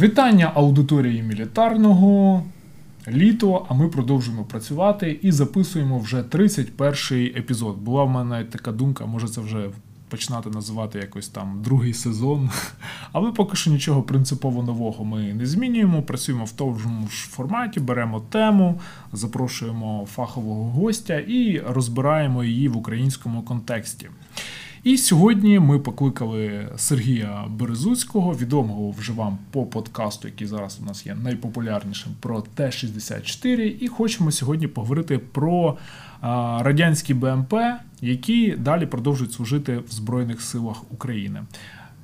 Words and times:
Вітання 0.00 0.52
аудиторії 0.54 1.22
мілітарного 1.22 2.42
літо, 3.08 3.66
а 3.68 3.74
ми 3.74 3.88
продовжуємо 3.88 4.44
працювати 4.44 5.18
і 5.22 5.32
записуємо 5.32 5.98
вже 5.98 6.22
31-й 6.22 7.26
епізод. 7.26 7.78
Була 7.78 8.04
в 8.04 8.10
мене 8.10 8.44
така 8.44 8.72
думка, 8.72 9.06
може 9.06 9.28
це 9.28 9.40
вже 9.40 9.70
починати 10.08 10.50
називати 10.50 10.98
якось 10.98 11.28
там 11.28 11.62
другий 11.64 11.94
сезон. 11.94 12.50
Але 13.12 13.32
поки 13.32 13.56
що 13.56 13.70
нічого 13.70 14.02
принципово 14.02 14.62
нового 14.62 15.04
ми 15.04 15.34
не 15.34 15.46
змінюємо. 15.46 16.02
Працюємо 16.02 16.44
в 16.44 16.52
тому 16.52 17.08
ж 17.08 17.28
форматі, 17.28 17.80
беремо 17.80 18.20
тему, 18.20 18.80
запрошуємо 19.12 20.06
фахового 20.14 20.70
гостя 20.70 21.18
і 21.18 21.58
розбираємо 21.58 22.44
її 22.44 22.68
в 22.68 22.76
українському 22.76 23.42
контексті. 23.42 24.08
І 24.86 24.96
сьогодні 24.98 25.58
ми 25.58 25.78
покликали 25.78 26.68
Сергія 26.76 27.44
Березуцького, 27.50 28.34
відомого 28.34 28.90
вже 28.90 29.12
вам 29.12 29.38
по 29.50 29.64
подкасту, 29.66 30.28
який 30.28 30.46
зараз 30.46 30.78
у 30.82 30.86
нас 30.86 31.06
є 31.06 31.14
найпопулярнішим 31.14 32.12
про 32.20 32.40
Т-64. 32.54 33.76
І 33.80 33.88
хочемо 33.88 34.30
сьогодні 34.30 34.66
поговорити 34.66 35.18
про 35.18 35.76
радянські 36.58 37.14
БМП, 37.14 37.54
які 38.00 38.56
далі 38.58 38.86
продовжують 38.86 39.32
служити 39.32 39.78
в 39.78 39.90
Збройних 39.90 40.42
силах 40.42 40.92
України. 40.92 41.42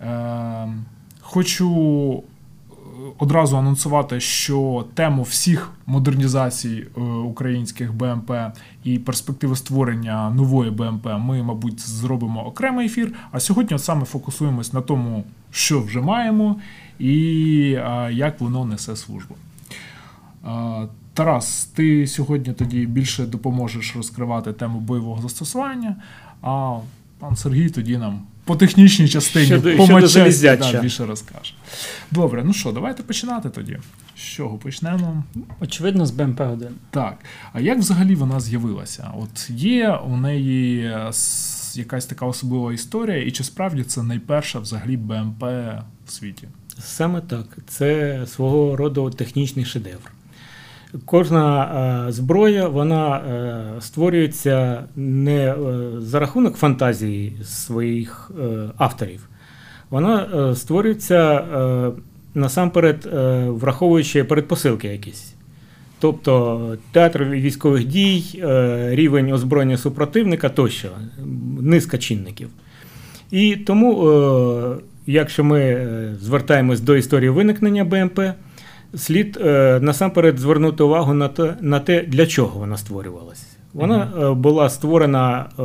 Е, 0.01 0.69
Хочу 1.21 2.23
одразу 3.19 3.57
анонсувати, 3.57 4.21
що 4.21 4.85
тему 4.95 5.23
всіх 5.23 5.71
модернізацій 5.87 6.87
е, 6.97 7.01
українських 7.01 7.95
БМП 7.95 8.33
і 8.85 8.99
перспективи 8.99 9.57
створення 9.57 10.31
нової 10.31 10.71
БМП 10.71 11.07
ми, 11.19 11.43
мабуть, 11.43 11.81
зробимо 11.81 12.47
окремий 12.47 12.87
ефір. 12.87 13.15
А 13.33 13.41
сьогодні 13.41 13.77
от 13.77 13.83
саме 13.83 14.05
фокусуємось 14.05 14.73
на 14.73 14.81
тому, 14.81 15.25
що 15.51 15.81
вже 15.81 16.01
маємо, 16.01 16.57
і 16.99 17.15
як 18.11 18.41
воно 18.41 18.65
несе 18.65 18.97
службу. 18.97 19.35
Тарас, 21.15 21.65
ти 21.65 22.07
сьогодні 22.07 22.53
тоді 22.53 22.87
більше 22.87 23.27
допоможеш 23.27 23.97
розкривати 23.97 24.53
тему 24.53 24.81
бойового 24.81 25.23
застосування, 25.23 25.97
а 26.43 26.79
пан 27.19 27.37
Сергій 27.37 27.71
тоді 27.71 27.99
нам 27.99 28.21
по 28.45 28.57
технічній 28.57 29.09
частині 29.09 29.47
щодо, 29.47 29.77
по 29.77 29.85
щодо 29.85 30.01
да, 30.57 30.81
більше 30.81 31.07
розкаже. 31.07 31.55
Добре, 32.11 32.45
ну 32.45 32.53
що, 32.53 32.73
давайте 32.73 33.03
починати 33.03 33.51
тоді. 33.51 33.79
З 34.17 34.21
чого 34.21 34.59
почнемо? 34.59 35.25
Очевидно, 35.61 36.07
з 36.07 36.13
БМП-1. 36.13 36.69
Так. 36.91 37.19
А 37.53 37.61
як 37.61 37.79
взагалі 37.79 38.15
вона 38.15 38.41
з'явилася? 38.41 39.13
От 39.19 39.51
є 39.51 39.91
у 39.91 40.17
неї 40.17 40.93
якась 41.75 42.07
така 42.07 42.27
особлива 42.27 42.73
історія, 42.73 43.25
і 43.25 43.31
чи 43.31 43.45
справді 43.45 43.85
це 43.85 44.03
найперша 44.03 44.59
взагалі 44.59 44.97
БМП 44.97 45.43
в 46.07 46.13
світі? 46.13 46.49
Саме 46.79 47.21
так. 47.21 47.47
Це 47.69 48.21
свого 48.27 48.77
роду 48.77 49.11
технічний 49.11 49.65
шедевр. 49.65 50.13
Кожна 51.05 51.65
е, 52.09 52.13
зброя 52.13 52.69
вона 52.69 53.17
е, 53.17 53.81
створюється 53.81 54.85
не 54.97 55.49
е, 55.49 55.57
за 55.99 56.21
рахунок 56.21 56.57
фантазії 56.57 57.37
своїх 57.45 58.31
авторів, 58.77 59.29
вона 59.91 60.55
створюється 60.55 61.45
насамперед, 62.35 63.09
враховуючи 63.47 64.25
передпосилки 64.25 64.89
якісь. 64.89 65.35
Тобто 65.99 66.77
театр 66.93 67.25
військових 67.25 67.85
дій, 67.85 68.45
рівень 68.89 69.33
озброєння 69.33 69.77
супротивника 69.77 70.49
тощо, 70.49 70.89
низка 71.61 71.99
чинників. 71.99 72.49
І 73.31 73.57
тому, 73.57 74.77
якщо 75.07 75.45
ми 75.45 75.89
звертаємось 76.21 76.81
до 76.81 76.97
історії 76.97 77.31
виникнення 77.31 77.85
БМП 77.85 78.21
слід 78.97 79.39
е, 79.41 79.79
насамперед 79.83 80.39
звернути 80.39 80.83
увагу 80.83 81.15
на 81.15 81.29
те, 81.29 81.55
на 81.61 81.81
те, 81.81 82.03
для 82.03 82.27
чого 82.27 82.61
вона 82.61 82.77
створювалася. 82.77 83.47
Вона 83.75 84.13
е, 84.23 84.35
була 84.35 84.71
створена 84.71 85.47
е, 85.59 85.63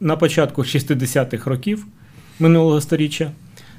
на 0.00 0.16
початку 0.16 0.62
60-х 0.62 1.50
років 1.50 1.86
минулого 2.40 2.80
століття. 2.80 3.30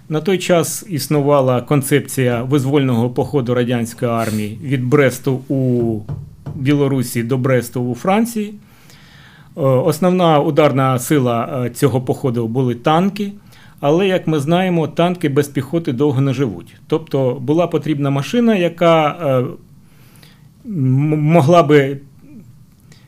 На 0.09 0.21
той 0.21 0.37
час 0.37 0.85
існувала 0.89 1.61
концепція 1.61 2.43
визвольного 2.43 3.09
походу 3.09 3.53
радянської 3.53 4.11
армії 4.11 4.59
від 4.63 4.85
Бресту 4.85 5.33
у 5.47 5.99
Білорусі 6.55 7.23
до 7.23 7.37
Бресту 7.37 7.81
у 7.81 7.95
Франції. 7.95 8.53
Основна 9.55 10.39
ударна 10.39 10.99
сила 10.99 11.69
цього 11.73 12.01
походу 12.01 12.47
були 12.47 12.75
танки. 12.75 13.31
Але, 13.79 14.07
як 14.07 14.27
ми 14.27 14.39
знаємо, 14.39 14.87
танки 14.87 15.29
без 15.29 15.47
піхоти 15.47 15.93
довго 15.93 16.21
не 16.21 16.33
живуть. 16.33 16.75
Тобто 16.87 17.37
була 17.41 17.67
потрібна 17.67 18.09
машина, 18.09 18.55
яка 18.55 19.09
е, 19.09 19.43
могла 20.65 21.63
би 21.63 21.97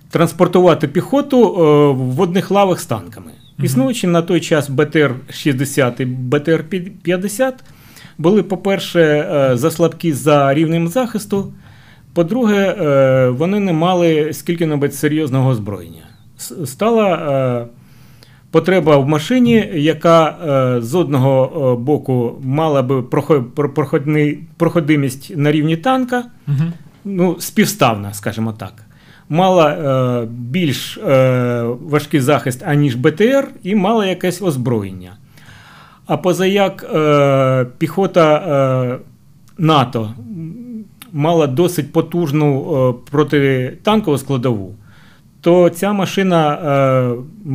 транспортувати 0.10 0.88
піхоту 0.88 1.44
е, 1.44 1.62
в 1.94 2.22
одних 2.22 2.52
лавах 2.52 2.80
з 2.80 2.86
танками. 2.86 3.31
Існуючи 3.64 4.08
на 4.08 4.22
той 4.22 4.42
час 4.42 4.70
БТР-60 4.70 6.02
і 6.02 6.06
БТР-50, 6.06 7.54
були, 8.18 8.44
по-перше, 8.44 9.02
е, 9.02 9.58
заслабкі 9.58 10.14
за 10.14 10.54
рівнем 10.54 10.88
захисту. 10.88 11.54
По-друге, 12.14 12.76
вони 13.30 13.60
не 13.60 13.74
мали 13.74 14.34
скільки-небудь 14.34 14.96
серйозного 14.96 15.50
озброєння. 15.50 16.04
Стала 16.66 17.68
потреба 18.51 18.97
в 18.97 19.07
машині, 19.07 19.69
яка 19.73 20.29
е, 20.29 20.81
з 20.81 20.95
одного 20.95 21.44
е, 21.45 21.84
боку 21.84 22.35
мала 22.44 22.81
би 22.81 23.03
проходимість 24.57 25.38
на 25.38 25.51
рівні 25.51 25.78
танка, 25.78 26.23
угу. 26.47 26.72
ну, 27.06 27.35
співставна, 27.39 28.13
скажімо 28.13 28.53
так. 28.53 28.73
Мала 29.29 29.69
е, 29.69 30.28
більш 30.31 31.00
важкий 31.81 32.19
захист, 32.19 32.63
аніж 32.66 32.95
БТР, 32.95 33.47
і 33.63 33.75
мала 33.75 34.06
якесь 34.06 34.41
озброєння. 34.41 35.12
А 36.06 36.18
позаяк 36.18 36.85
піхота 37.78 39.00
НАТО 39.57 40.13
мала 41.13 41.47
досить 41.47 41.94
потужну 41.94 42.95
протитанкову 43.12 44.18
складову 44.18 44.75
то 45.41 45.69
ця 45.69 45.94
машина 45.94 46.53
е, 46.53 47.50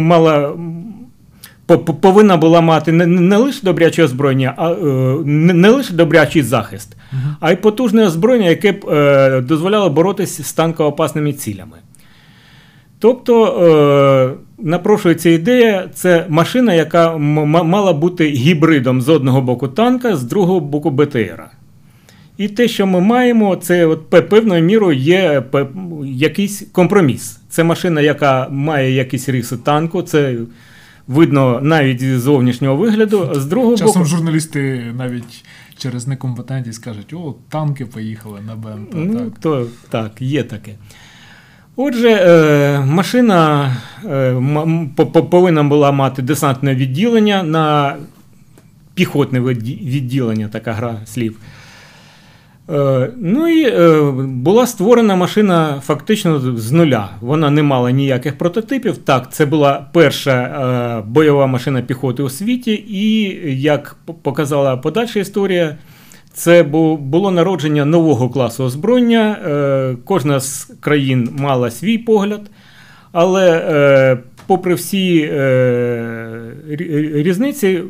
мала. 0.00 0.52
Повинна 2.00 2.36
була 2.36 2.60
мати 2.60 2.92
не, 2.92 3.06
не 3.06 3.36
лише 3.36 3.60
добряче 3.62 4.04
озброєння, 4.04 4.54
а 4.56 4.70
е, 4.70 4.74
не, 5.24 5.54
не 5.54 5.68
лише 5.68 5.94
добрячий 5.94 6.42
захист, 6.42 6.96
uh 6.96 7.16
-huh. 7.16 7.34
а 7.40 7.52
й 7.52 7.56
потужне 7.56 8.06
озброєння, 8.06 8.48
яке 8.48 8.72
б 8.72 8.88
е, 8.88 9.40
дозволяло 9.40 9.90
боротися 9.90 10.42
з 10.42 10.58
танково-опасними 10.58 11.32
цілями. 11.32 11.76
Тобто 12.98 13.46
е, 13.46 14.62
напрошується 14.64 15.30
ідея, 15.30 15.88
це 15.94 16.26
машина, 16.28 16.74
яка 16.74 17.16
мала 17.16 17.92
бути 17.92 18.28
гібридом 18.28 19.00
з 19.00 19.08
одного 19.08 19.40
боку 19.40 19.68
танка, 19.68 20.16
з 20.16 20.22
другого 20.22 20.60
боку 20.60 20.90
БТРа. 20.90 21.50
І 22.40 22.48
те, 22.48 22.68
що 22.68 22.86
ми 22.86 23.00
маємо, 23.00 23.56
це 23.56 23.86
от 23.86 24.10
певною 24.28 24.62
мірою 24.62 24.98
є 24.98 25.42
якийсь 26.04 26.62
компроміс. 26.72 27.40
Це 27.48 27.64
машина, 27.64 28.00
яка 28.00 28.48
має 28.50 28.92
якісь 28.92 29.28
риси 29.28 29.56
танку. 29.56 30.02
Це 30.02 30.36
видно 31.08 31.60
навіть 31.62 32.00
з 32.00 32.20
зовнішнього 32.20 32.76
вигляду. 32.76 33.30
З 33.34 33.46
другого 33.46 33.76
Часом 33.76 33.94
боку... 33.94 34.04
журналісти 34.04 34.92
навіть 34.96 35.44
через 35.76 36.06
некомпетентність 36.06 36.80
скажуть, 36.80 37.12
о, 37.12 37.34
танки 37.48 37.86
поїхали 37.86 38.40
на 38.40 38.56
БМП. 38.56 38.92
Ну, 38.94 39.14
так. 39.14 39.38
То, 39.40 39.66
так, 39.90 40.12
є 40.22 40.42
таке. 40.42 40.74
Отже, 41.76 42.10
е, 42.10 42.80
машина 42.80 43.70
е, 44.04 44.42
повинна 45.30 45.62
була 45.64 45.92
мати 45.92 46.22
десантне 46.22 46.74
відділення 46.74 47.42
на 47.42 47.96
піхотне 48.94 49.40
відділення, 49.40 50.48
така 50.48 50.72
гра 50.72 50.96
слів. 51.04 51.36
Е, 52.72 53.10
ну 53.16 53.48
і 53.48 53.64
е, 53.64 54.00
була 54.26 54.66
створена 54.66 55.16
машина 55.16 55.82
фактично 55.86 56.56
з 56.58 56.72
нуля. 56.72 57.08
Вона 57.20 57.50
не 57.50 57.62
мала 57.62 57.90
ніяких 57.90 58.38
прототипів. 58.38 58.96
Так, 58.96 59.32
це 59.32 59.46
була 59.46 59.86
перша 59.92 60.32
е, 60.32 61.08
бойова 61.08 61.46
машина 61.46 61.82
піхоти 61.82 62.22
у 62.22 62.28
світі, 62.28 62.84
і 62.88 63.22
як 63.62 63.96
показала 64.22 64.76
подальша 64.76 65.20
історія, 65.20 65.76
це 66.32 66.62
було 66.62 67.30
народження 67.30 67.84
нового 67.84 68.28
класу 68.30 68.64
озброєння. 68.64 69.36
Кожна 70.04 70.40
з 70.40 70.72
країн 70.80 71.28
мала 71.38 71.70
свій 71.70 71.98
погляд, 71.98 72.40
але 73.12 74.18
попри 74.46 74.74
всі 74.74 75.32
різниці, 77.14 77.82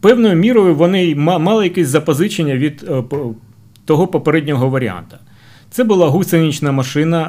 певною 0.00 0.36
мірою 0.36 0.74
вони 0.74 1.14
мали 1.14 1.64
якесь 1.64 1.88
запозичення 1.88 2.56
від 2.56 2.84
того 3.84 4.06
попереднього 4.06 4.68
варіанта. 4.68 5.18
Це 5.70 5.84
була 5.84 6.08
гусенична 6.08 6.72
машина. 6.72 7.22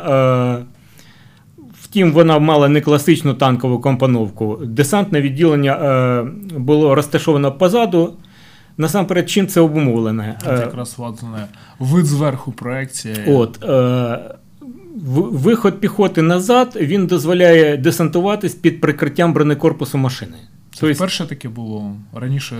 Е, 0.59 0.65
втім, 1.81 2.11
вона 2.11 2.39
мала 2.39 2.69
не 2.69 2.81
класичну 2.81 3.33
танкову 3.33 3.79
компоновку. 3.79 4.59
Десантне 4.65 5.21
відділення 5.21 5.71
е, 5.73 6.23
було 6.57 6.95
розташовано 6.95 7.51
позаду. 7.51 8.13
насамперед, 8.77 9.29
чим 9.29 9.47
це 9.47 9.61
обумовлене? 9.61 10.37
От 10.45 10.59
якраз 10.59 10.93
власне 10.97 11.47
вид 11.79 12.05
зверху 12.05 12.51
проекція. 12.51 13.15
От, 13.27 13.63
е, 13.63 14.19
виход 15.31 15.79
піхоти 15.79 16.21
назад 16.21 16.77
він 16.81 17.07
дозволяє 17.07 17.77
десантуватись 17.77 18.55
під 18.55 18.81
прикриттям 18.81 19.33
бронекорпусу 19.33 19.97
машини. 19.97 20.37
Це 20.73 20.79
Тобто- 20.79 20.95
вперше 20.95 21.25
таке 21.25 21.49
було. 21.49 21.91
Раніше 22.13 22.55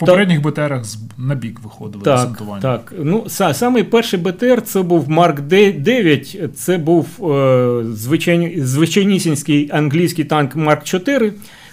попередніх 0.00 0.42
БТРах 0.42 0.82
на 1.18 1.34
бік 1.34 1.60
виходили 1.64 2.04
Так, 2.04 2.16
десантування. 2.16 2.62
так. 2.62 2.92
Ну, 3.02 3.24
са- 3.26 3.54
самий 3.54 3.82
перший 3.82 4.18
БТР 4.20 4.62
це 4.62 4.82
був 4.82 5.10
Марк 5.10 5.40
9, 5.40 6.38
це 6.54 6.78
був 6.78 7.30
е, 7.32 7.84
звичайні, 7.92 8.60
звичайнісінський 8.60 9.70
англійський 9.72 10.24
танк 10.24 10.56
Марк 10.56 10.84
4, 10.84 11.28
в 11.28 11.32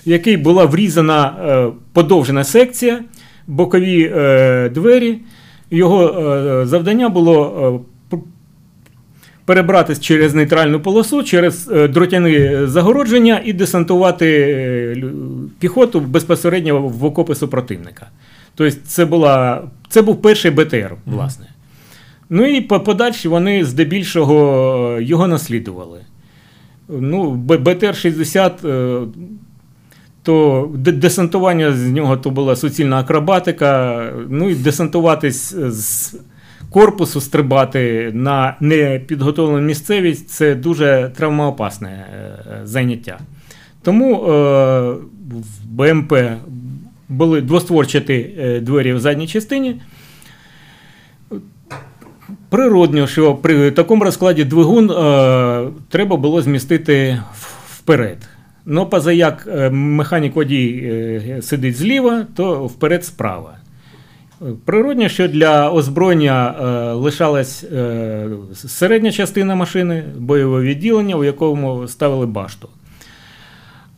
який 0.09 0.37
була 0.37 0.65
врізана 0.65 1.35
е, 1.47 1.67
подовжена 1.93 2.43
секція, 2.43 2.99
бокові 3.47 4.11
е, 4.15 4.69
двері. 4.69 5.17
Його 5.71 6.07
е, 6.09 6.65
завдання 6.65 7.09
було 7.09 7.81
е, 7.85 7.96
перебратись 9.47 9.99
через 9.99 10.33
нейтральну 10.33 10.79
полосу, 10.79 11.23
через 11.23 11.69
е, 11.71 11.87
дротяні 11.87 12.67
загородження 12.67 13.41
і 13.45 13.53
десантувати 13.53 14.25
е, 14.27 15.03
піхоту 15.59 15.99
безпосередньо 15.99 16.81
в 16.81 17.05
окопи 17.05 17.35
супротивника. 17.35 18.07
Тобто 18.55 18.77
це, 18.85 19.05
була, 19.05 19.63
це 19.89 20.01
був 20.01 20.21
перший 20.21 20.51
БТР, 20.51 20.95
власне. 21.05 21.45
Ну 22.29 22.45
і 22.45 22.61
по 22.61 22.79
подальші 22.79 23.27
вони 23.27 23.65
здебільшого 23.65 24.97
е, 24.99 25.03
його 25.03 25.27
наслідували. 25.27 25.99
Ну, 26.89 27.31
БТР-60, 27.47 28.67
е, 28.67 29.07
то 30.23 30.69
десантування 30.75 31.71
з 31.71 31.91
нього 31.91 32.17
то 32.17 32.29
була 32.29 32.55
суцільна 32.55 32.99
акробатика. 32.99 34.03
Ну 34.29 34.49
і 34.49 34.55
десантуватись 34.55 35.55
з 35.55 36.15
корпусу, 36.69 37.21
стрибати 37.21 38.11
на 38.13 38.55
непідготовлену 38.59 39.67
місцевість 39.67 40.29
це 40.29 40.55
дуже 40.55 41.11
травмоопасне 41.15 41.89
е, 41.89 42.61
заняття. 42.63 43.19
Тому 43.87 44.15
е, 44.15 44.91
в 45.29 45.65
БМП 45.65 46.13
були 47.09 47.41
двостворчаті 47.41 48.29
е, 48.39 48.59
двері 48.59 48.93
в 48.93 48.99
задній 48.99 49.27
частині. 49.27 49.81
Природньо, 52.49 53.07
що 53.07 53.35
при 53.35 53.71
такому 53.71 54.03
розкладі 54.03 54.43
двигун 54.43 54.91
е, 54.91 55.67
треба 55.89 56.17
було 56.17 56.41
змістити 56.41 57.21
вперед. 57.69 58.17
Ну, 58.65 58.85
поза 58.85 59.11
як 59.11 59.47
механік 59.71 60.35
водій 60.35 61.35
сидить 61.41 61.75
зліва, 61.75 62.25
то 62.35 62.65
вперед 62.65 63.05
справа. 63.05 63.56
Природньо, 64.65 65.09
що 65.09 65.27
для 65.27 65.71
озброєння 65.71 66.55
е, 66.59 66.93
лишалась 66.93 67.63
е, 67.63 68.29
середня 68.53 69.11
частина 69.11 69.55
машини, 69.55 70.03
бойове 70.17 70.61
відділення, 70.61 71.15
у 71.15 71.23
якому 71.23 71.87
ставили 71.87 72.25
башту. 72.25 72.69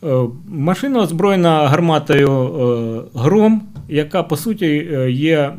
Е, 0.04 0.26
Машина 0.48 1.00
озброєна 1.00 1.68
гарматою 1.68 2.30
е, 2.30 3.18
Гром, 3.18 3.62
яка 3.88 4.22
по 4.22 4.36
суті 4.36 4.66
е, 4.66 5.10
є 5.10 5.52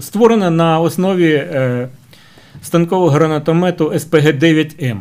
створена 0.00 0.50
на 0.50 0.80
основі 0.80 1.32
е, 1.32 1.88
станкового 2.62 3.10
гранатомету 3.10 3.90
СПГ-9М 3.90 5.00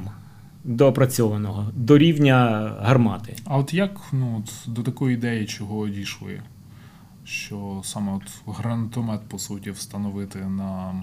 доопрацьованого 0.63 1.65
до 1.73 1.97
рівня 1.97 2.71
гармати. 2.81 3.35
А 3.45 3.57
от 3.57 3.73
як 3.73 3.91
ну, 4.11 4.43
до 4.67 4.81
такої 4.81 5.15
ідеї 5.15 5.45
чого 5.45 5.87
дійшли? 5.87 6.41
Що 7.25 7.81
саме 7.83 8.11
от 8.15 8.55
гранатомет, 8.57 9.21
по 9.27 9.39
суті, 9.39 9.71
встановити 9.71 10.39
на 10.39 10.93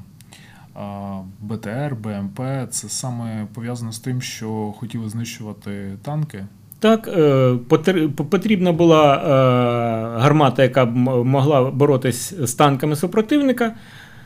БТР, 1.41 1.97
БМП, 2.03 2.41
це 2.71 2.89
саме 2.89 3.47
пов'язано 3.55 3.93
з 3.93 3.99
тим, 3.99 4.23
що 4.23 4.75
хотіли 4.79 5.09
знищувати 5.09 5.97
танки. 6.03 6.47
Так, 6.81 7.09
е, 7.09 7.53
потр- 7.69 8.09
по- 8.11 8.25
потрібна 8.25 8.73
була 8.73 9.15
е, 9.17 10.21
гармата, 10.21 10.63
яка 10.63 10.87
б 10.87 10.97
могла 11.25 11.71
боротись 11.71 12.35
з 12.41 12.55
танками 12.55 12.97
супротивника. 12.97 13.75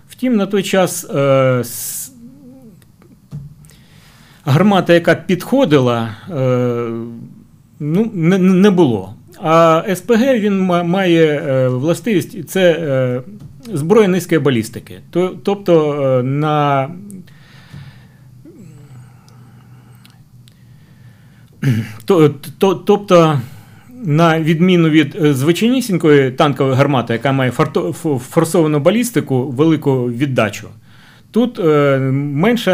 Втім, 0.08 0.36
на 0.36 0.46
той 0.46 0.62
час 0.62 1.04
е, 1.10 1.64
гармата, 4.44 4.92
яка 4.94 5.14
підходила, 5.14 6.10
ну, 7.80 8.10
не 8.38 8.70
було. 8.70 9.14
А 9.42 9.84
СПГ 9.94 10.38
він 10.38 10.60
має 10.66 11.26
е, 11.26 11.68
властивість, 11.68 12.48
це 12.48 12.72
е, 12.72 13.22
зброя 13.74 14.08
низької 14.08 14.40
балістики. 14.40 15.00
Тобто 15.42 15.92
е, 16.02 16.22
на 16.22 16.88
То, 22.04 22.28
то, 22.58 22.74
тобто, 22.74 23.40
на 24.04 24.40
відміну 24.40 24.88
від 24.88 25.16
звичайнісінької 25.20 26.30
танкової 26.30 26.76
гармати, 26.76 27.12
яка 27.12 27.32
має 27.32 27.50
форсовану 28.30 28.80
балістику, 28.80 29.48
велику 29.48 30.04
віддачу, 30.04 30.68
тут 31.30 31.60
менше 32.02 32.70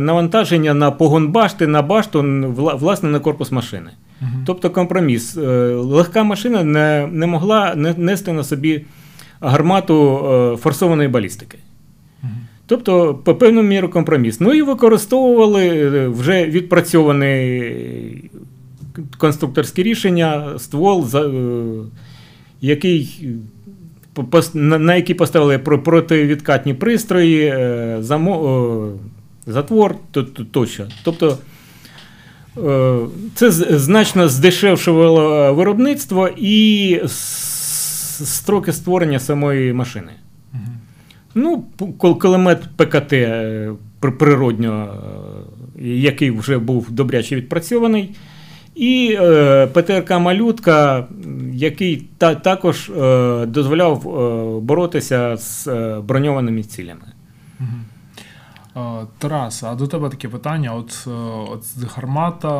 навантаження 0.00 0.74
на 0.74 0.90
погон 0.90 1.28
башти, 1.28 1.66
на 1.66 1.82
башту, 1.82 2.22
власне, 2.56 3.08
на 3.08 3.18
корпус 3.18 3.52
машини. 3.52 3.90
Мгм. 4.22 4.42
Тобто 4.46 4.70
компроміс. 4.70 5.36
Е, 5.36 5.40
Легка 5.74 6.24
машина 6.24 6.64
не, 6.64 7.08
не 7.12 7.26
могла 7.26 7.74
нести 7.96 8.32
на 8.32 8.44
собі 8.44 8.84
гармату 9.40 10.18
е, 10.54 10.56
форсованої 10.56 11.08
балістики. 11.08 11.58
Мгм. 12.22 12.32
Тобто, 12.66 13.14
по 13.14 13.34
певну 13.34 13.62
міру 13.62 13.88
компроміс. 13.88 14.40
Ну 14.40 14.54
і 14.54 14.62
використовували 14.62 15.68
е, 15.68 16.08
вже 16.08 16.46
відпрацьовані 16.46 18.30
конструкторські 19.18 19.82
рішення, 19.82 20.58
ствол, 20.58 21.06
за- 21.06 21.30
який, 22.60 23.28
на, 24.54 24.94
який 24.94 25.14
поставили 25.14 25.58
противідкатні 25.58 26.74
пристрої, 26.74 27.54
замо, 28.02 28.88
затвор 29.46 29.94
то- 30.10 30.22
то- 30.22 30.44
тощо. 30.44 30.84
Тобто, 31.04 31.38
це 33.34 33.50
значно 33.78 34.28
здешевшувало 34.28 35.54
виробництво 35.54 36.28
і 36.36 37.00
строки 38.24 38.72
створення 38.72 39.18
самої 39.18 39.72
машини. 39.72 40.12
Ну, 41.34 41.64
кулемет 41.98 42.62
ПКТ 42.76 43.12
е, 43.12 43.72
природньо, 44.00 44.94
е, 45.78 45.88
який 45.88 46.30
вже 46.30 46.58
був 46.58 46.90
добряче 46.90 47.36
відпрацьований. 47.36 48.14
І 48.74 49.16
е, 49.20 49.66
ПТРК 49.66 50.10
Малютка, 50.10 51.06
який 51.52 52.08
та, 52.18 52.34
також 52.34 52.90
е, 52.90 53.46
дозволяв 53.46 54.08
е, 54.08 54.60
боротися 54.60 55.36
з 55.36 55.66
е, 55.66 56.00
броньованими 56.00 56.62
цілями. 56.62 57.06
Мгм. 57.60 57.84
Е, 58.76 59.06
Тарас, 59.18 59.62
а 59.62 59.74
до 59.74 59.86
тебе 59.86 60.08
таке 60.08 60.28
питання: 60.28 60.74
от, 60.74 61.04
е, 61.06 61.10
от 61.50 61.64
гармата 61.96 62.50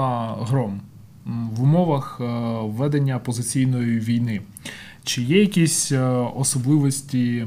Гром 0.40 0.80
в 1.24 1.62
умовах 1.62 2.18
е, 2.20 2.24
ведення 2.62 3.18
позиційної 3.18 3.98
війни. 3.98 4.40
Чи 5.04 5.22
є 5.22 5.40
якісь 5.40 5.92
особливості, 6.36 7.46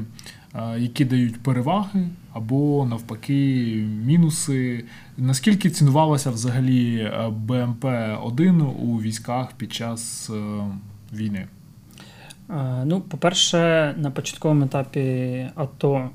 які 0.76 1.04
дають 1.04 1.42
переваги, 1.42 2.08
або 2.32 2.86
навпаки 2.90 3.74
мінуси? 4.04 4.84
Наскільки 5.16 5.70
цінувалася 5.70 6.30
взагалі 6.30 6.96
е, 6.98 7.32
БМП-1 7.46 8.62
у 8.62 9.00
військах 9.00 9.52
під 9.52 9.72
час 9.72 10.30
війни? 11.12 11.46
Ну, 12.84 13.00
по-перше, 13.00 13.94
на 13.98 14.10
початковому 14.10 14.64
етапі 14.64 15.46
АТО 15.54 16.10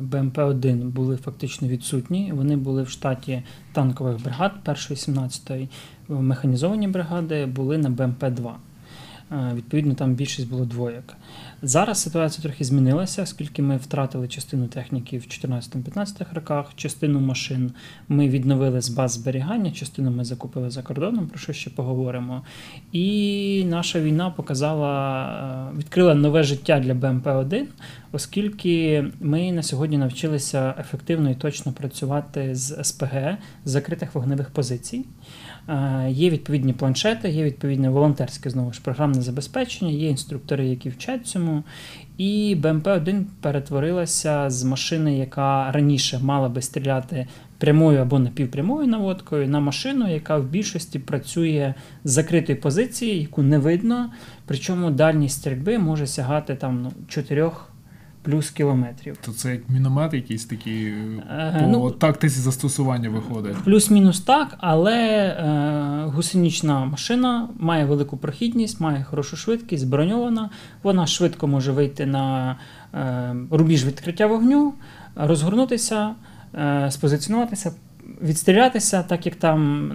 БМП-1 0.00 0.84
були 0.84 1.16
фактично 1.16 1.68
відсутні. 1.68 2.32
Вони 2.32 2.56
були 2.56 2.82
в 2.82 2.88
штаті 2.88 3.42
танкових 3.72 4.22
бригад 4.22 4.52
1-ї 4.64 5.10
17-ї. 5.10 5.68
Механізовані 6.08 6.88
бригади 6.88 7.46
були 7.46 7.78
на 7.78 7.90
БМП-2. 7.90 8.52
Е, 9.32 9.52
Відповідно, 9.54 9.94
там 9.94 10.14
більшість 10.14 10.48
було 10.48 10.64
двоєк. 10.64 11.16
Зараз 11.62 12.02
ситуація 12.02 12.42
трохи 12.42 12.64
змінилася, 12.64 13.22
оскільки 13.22 13.62
ми 13.62 13.76
втратили 13.76 14.28
частину 14.28 14.66
техніки 14.66 15.18
в 15.18 15.22
14-15 15.22 16.34
роках, 16.34 16.66
частину 16.76 17.20
машин 17.20 17.72
ми 18.08 18.28
відновили 18.28 18.80
з 18.80 18.88
баз 18.88 19.12
зберігання, 19.12 19.70
частину 19.70 20.10
ми 20.10 20.24
закупили 20.24 20.70
за 20.70 20.82
кордоном, 20.82 21.26
про 21.26 21.38
що 21.38 21.52
ще 21.52 21.70
поговоримо. 21.70 22.42
І 22.92 23.64
наша 23.68 24.00
війна 24.00 24.30
показала, 24.30 25.70
е, 25.74 25.78
відкрила 25.78 26.14
нове 26.14 26.42
життя 26.42 26.80
для 26.80 26.94
БМП-1, 26.94 27.64
оскільки 28.12 29.04
ми 29.20 29.52
на 29.52 29.62
сьогодні 29.62 29.98
навчилися 29.98 30.74
ефективно 30.78 31.30
і 31.30 31.34
точно 31.34 31.72
працювати 31.72 32.54
з 32.54 32.84
СПГ 32.84 33.36
з 33.64 33.70
закритих 33.70 34.14
вогневих 34.14 34.50
позицій. 34.50 35.04
Е, 35.70 36.10
Є 36.10 36.30
відповідні 36.30 36.72
планшети, 36.72 37.30
є 37.30 37.44
відповідне 37.44 37.90
волонтерське 37.90 38.50
знову 38.50 38.72
ж 38.72 38.80
програмне 38.82 39.22
забезпечення, 39.22 39.90
є 39.90 40.08
інструктори, 40.08 40.66
які 40.66 40.88
вчать 40.88 41.26
цьому. 41.26 41.62
І 42.18 42.56
БМП-1 42.60 43.22
перетворилася 43.40 44.50
з 44.50 44.64
машини, 44.64 45.18
яка 45.18 45.72
раніше 45.72 46.18
мала 46.18 46.48
би 46.48 46.62
стріляти 46.62 47.26
прямою 47.58 48.00
або 48.00 48.18
напівпрямою 48.18 48.86
наводкою, 48.86 49.48
на 49.48 49.60
машину, 49.60 50.12
яка 50.12 50.36
в 50.38 50.44
більшості 50.44 50.98
працює 50.98 51.74
з 52.04 52.10
закритої 52.10 52.58
позиції, 52.58 53.20
яку 53.20 53.42
не 53.42 53.58
видно. 53.58 54.10
Причому 54.46 54.90
дальність 54.90 55.36
стрільби 55.36 55.78
може 55.78 56.06
сягати 56.06 56.54
там 56.54 56.82
ну, 56.82 56.92
4 57.08 57.50
плюс 58.22 58.50
кілометрів. 58.50 59.16
То 59.16 59.32
це 59.32 59.50
як 59.50 59.68
міномет 59.68 60.14
якийсь 60.14 60.44
такий 60.44 60.86
Е, 61.30 61.56
по 61.60 61.66
ну, 61.66 61.90
тактиці 61.90 62.40
застосування 62.40 63.08
виходить. 63.08 63.56
Плюс-мінус 63.64 64.20
так, 64.20 64.56
але 64.58 64.96
е, 64.96 66.04
гусенична 66.06 66.84
машина 66.84 67.48
має 67.58 67.84
велику 67.84 68.16
прохідність, 68.16 68.80
має 68.80 69.04
хорошу 69.04 69.36
швидкість, 69.36 69.88
броньована. 69.88 70.50
Вона 70.82 71.06
швидко 71.06 71.46
може 71.46 71.72
вийти 71.72 72.06
на 72.06 72.56
е, 72.94 73.34
рубіж 73.50 73.84
відкриття 73.84 74.26
вогню, 74.26 74.74
розгорнутися, 75.16 76.14
е, 76.54 76.90
спозиціонуватися, 76.90 77.72
відстрілятися, 78.22 79.02
так 79.02 79.26
як 79.26 79.34
там 79.34 79.92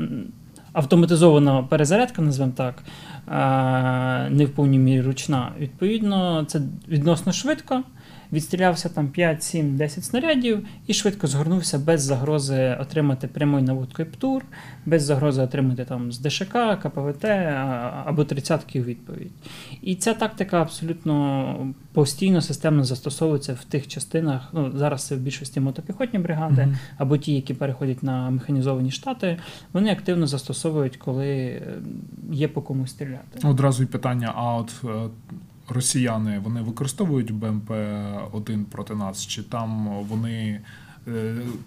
автоматизована 0.74 1.64
перезарядка, 1.64 2.22
назвемо 2.22 2.52
так, 2.56 2.84
е, 3.28 4.30
не 4.30 4.46
в 4.46 4.50
повній 4.50 4.80
мірі 4.80 5.02
ручна. 5.02 5.52
Відповідно, 5.60 6.46
це 6.48 6.62
відносно 6.88 7.32
швидко. 7.32 7.84
Відстрілявся 8.34 8.90
там 8.90 9.08
5, 9.08 9.44
7, 9.44 9.78
10 9.78 10.04
снарядів 10.04 10.68
і 10.88 10.94
швидко 10.94 11.28
згорнувся 11.28 11.80
без 11.80 12.02
загрози 12.02 12.78
отримати 12.82 13.28
прямою 13.28 13.64
наводкою 13.64 14.12
ПТУР, 14.12 14.46
без 14.86 15.04
загрози 15.04 15.42
отримати 15.42 15.86
там 15.86 16.12
з 16.12 16.20
ДШК, 16.20 16.54
КПВТ 16.84 17.26
або 18.06 18.24
тридцятки 18.26 18.82
у 18.82 18.84
відповідь. 18.84 19.32
І 19.82 19.96
ця 19.96 20.14
тактика 20.14 20.62
абсолютно 20.62 21.74
постійно 21.94 22.42
системно 22.42 22.84
застосовується 22.84 23.54
в 23.54 23.64
тих 23.64 23.88
частинах. 23.88 24.50
Ну, 24.54 24.72
зараз 24.76 25.08
це 25.08 25.16
в 25.16 25.20
більшості 25.20 25.60
мотопіхотні 25.60 26.20
бригади, 26.20 26.62
Мгм. 26.62 26.78
або 26.98 27.18
ті, 27.18 27.34
які 27.36 27.54
переходять 27.54 28.04
на 28.04 28.30
механізовані 28.30 28.92
штати, 28.92 29.38
вони 29.74 29.92
активно 29.92 30.28
застосовують, 30.28 30.98
коли 30.98 31.28
е, 31.28 31.62
є 32.32 32.48
по 32.48 32.62
кому 32.62 32.88
стріляти. 32.88 33.48
Одразу 33.48 33.84
й 33.84 33.86
питання: 33.86 34.32
а 34.36 34.56
от 34.56 34.72
е, 34.84 34.88
росіяни 35.70 36.40
вони 36.40 36.62
використовують 36.62 37.32
БМП-1 37.32 38.64
проти 38.64 38.96
нас, 38.96 39.28
чи 39.28 39.44
там 39.44 39.88
вони 40.10 40.62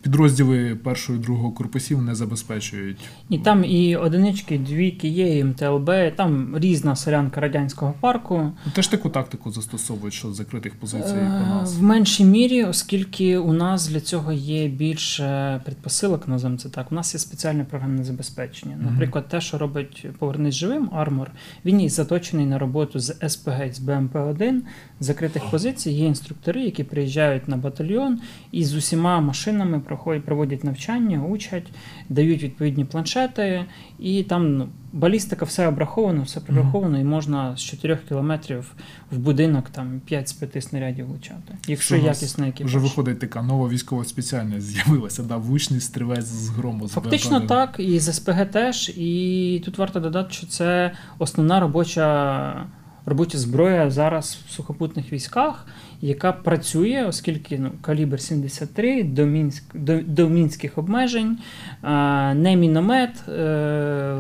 підрозділи 0.03 0.77
першого 0.85 1.19
і 1.19 1.23
другого 1.23 1.53
корпусів 1.53 2.03
не 2.03 2.15
забезпечують? 2.15 2.99
І 3.31 3.39
там 3.39 3.65
і 3.65 3.97
одинички, 3.97 4.59
двійки 4.59 5.09
є, 5.09 5.39
і 5.39 5.45
МТЛБ, 5.45 5.91
там 6.17 6.59
різна 6.59 6.97
солянка 6.97 7.41
радянського 7.41 7.95
парку. 8.01 8.53
Теж 8.73 8.89
таку 8.89 9.09
тактику 9.09 9.51
застосовують, 9.51 10.15
що 10.15 10.33
закритих 10.33 10.75
позицій 10.75 11.13
по 11.13 11.19
Е, 11.19 11.49
нас. 11.49 11.79
В 11.79 11.83
меншій 11.83 12.25
мірі, 12.25 12.65
оскільки 12.65 13.39
у 13.39 13.53
нас 13.53 13.89
для 13.89 14.01
цього 14.01 14.33
є 14.33 14.69
більше 14.69 15.61
предпосилок, 15.65 16.29
називаємо 16.29 16.59
це 16.59 16.69
так. 16.69 16.93
У 16.93 16.95
нас 16.95 17.15
є 17.15 17.21
спеціальне 17.21 17.65
програмне 17.65 18.05
забезпечення. 18.05 18.79
Наприклад, 18.81 19.29
те, 19.29 19.41
що 19.41 19.59
робить 19.59 20.07
Повернись 20.19 20.55
живим 20.55 20.91
Армор, 20.93 21.31
він 21.65 21.81
є 21.81 21.89
заточений 21.89 22.47
на 22.47 22.59
роботу 22.59 23.01
з 23.01 23.29
СПГ 23.29 23.73
з 23.73 23.81
БМП-1 23.81 24.61
з 25.01 25.07
закритих 25.07 25.51
позицій. 25.51 25.91
Є 25.91 26.07
інструктори, 26.07 26.63
які 26.63 26.85
приїжджають 26.85 27.49
на 27.49 27.57
батальйон 27.57 28.21
і 28.53 28.65
з 28.65 28.75
усіма 28.75 29.21
машинами 29.29 29.81
проходять, 29.81 30.25
проводять 30.25 30.65
навчання, 30.65 31.25
учать, 31.25 31.67
дають 32.09 32.43
відповідні 32.43 32.85
планшети, 32.85 33.65
і 33.99 34.23
там 34.23 34.57
ну, 34.57 34.69
балістика 34.93 35.45
все 35.45 35.69
обраховано, 35.69 36.23
все 36.23 36.41
прораховано, 36.41 37.01
і 37.01 37.05
можна 37.05 37.57
з 37.57 37.61
4 37.61 37.99
кілометрів 38.09 38.73
в 39.11 39.19
будинок 39.19 39.71
там 39.71 40.01
5 40.05 40.29
з 40.29 40.33
5 40.33 40.65
снарядів 40.65 41.07
влучати. 41.07 41.55
Якщо 41.67 41.95
Що 41.95 42.05
у 42.05 42.07
нас 42.07 42.23
якісний 42.23 42.49
екіпаж. 42.51 42.77
Вже 42.77 42.79
виходить 42.79 43.19
така 43.19 43.43
нова 43.43 43.69
військова 43.69 44.05
спеціальність 44.05 44.67
з'явилася, 44.67 45.23
да, 45.23 45.37
влучний 45.37 45.81
стрілець 45.81 46.25
з 46.25 46.49
грому. 46.49 46.89
з 46.89 46.93
Фактично 46.93 47.41
БМП-1. 47.41 47.47
так, 47.47 47.77
і 47.79 47.99
з 47.99 48.13
СПГ 48.13 48.51
теж. 48.51 48.89
І 48.97 49.63
тут 49.65 49.79
варто 49.79 50.01
додати, 50.01 50.33
що 50.33 50.47
це 50.47 50.93
основна 51.19 51.61
робоча 51.61 52.67
робоча 53.09 53.39
зброя 53.39 53.91
зараз 53.91 54.39
в 54.49 54.51
сухопутних 54.51 55.13
військах, 55.13 55.67
яка 56.01 56.33
працює, 56.33 57.05
оскільки 57.09 57.59
ну, 57.59 57.71
калібр 57.81 58.21
73 58.21 59.03
до, 59.03 59.27
Мінськ, 59.27 59.65
до, 59.75 60.03
до 60.03 60.29
мінських 60.29 60.79
обмежень, 60.79 61.39
а, 61.83 62.35
не 62.35 62.57
міномет. 62.57 63.29
Е, 63.29 64.17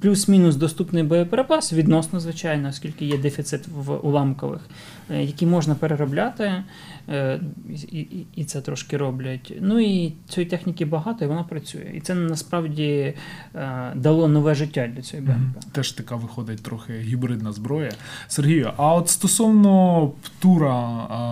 Плюс-мінус 0.00 0.56
доступний 0.56 1.02
боєприпас, 1.02 1.72
відносно, 1.72 2.20
звичайно, 2.20 2.68
оскільки 2.68 3.04
є 3.04 3.18
дефіцит 3.18 3.68
в 3.68 3.96
уламкових, 3.96 4.60
е, 5.10 5.24
які 5.24 5.46
можна 5.46 5.74
переробляти, 5.74 6.64
е, 7.08 7.40
і, 7.90 8.00
і, 8.00 8.26
і 8.34 8.44
це 8.44 8.60
трошки 8.60 8.96
роблять. 8.96 9.52
Ну 9.60 9.80
і 9.80 10.14
цієї 10.28 10.50
техніки 10.50 10.84
багато, 10.84 11.24
і 11.24 11.28
вона 11.28 11.42
працює. 11.42 11.92
І 11.94 12.00
це 12.00 12.14
насправді 12.14 13.14
е, 13.54 13.92
дало 13.94 14.28
нове 14.28 14.54
життя 14.54 14.90
для 14.94 15.02
цієї. 15.02 15.28
БМП. 15.28 15.64
Теж 15.72 15.92
така 15.92 16.16
виходить 16.16 16.62
трохи 16.62 16.92
гібридна 16.98 17.52
зброя. 17.52 17.92
Сергію, 18.28 18.72
а 18.76 18.94
от 18.94 19.08
стосовно 19.08 20.06
птура 20.22 20.78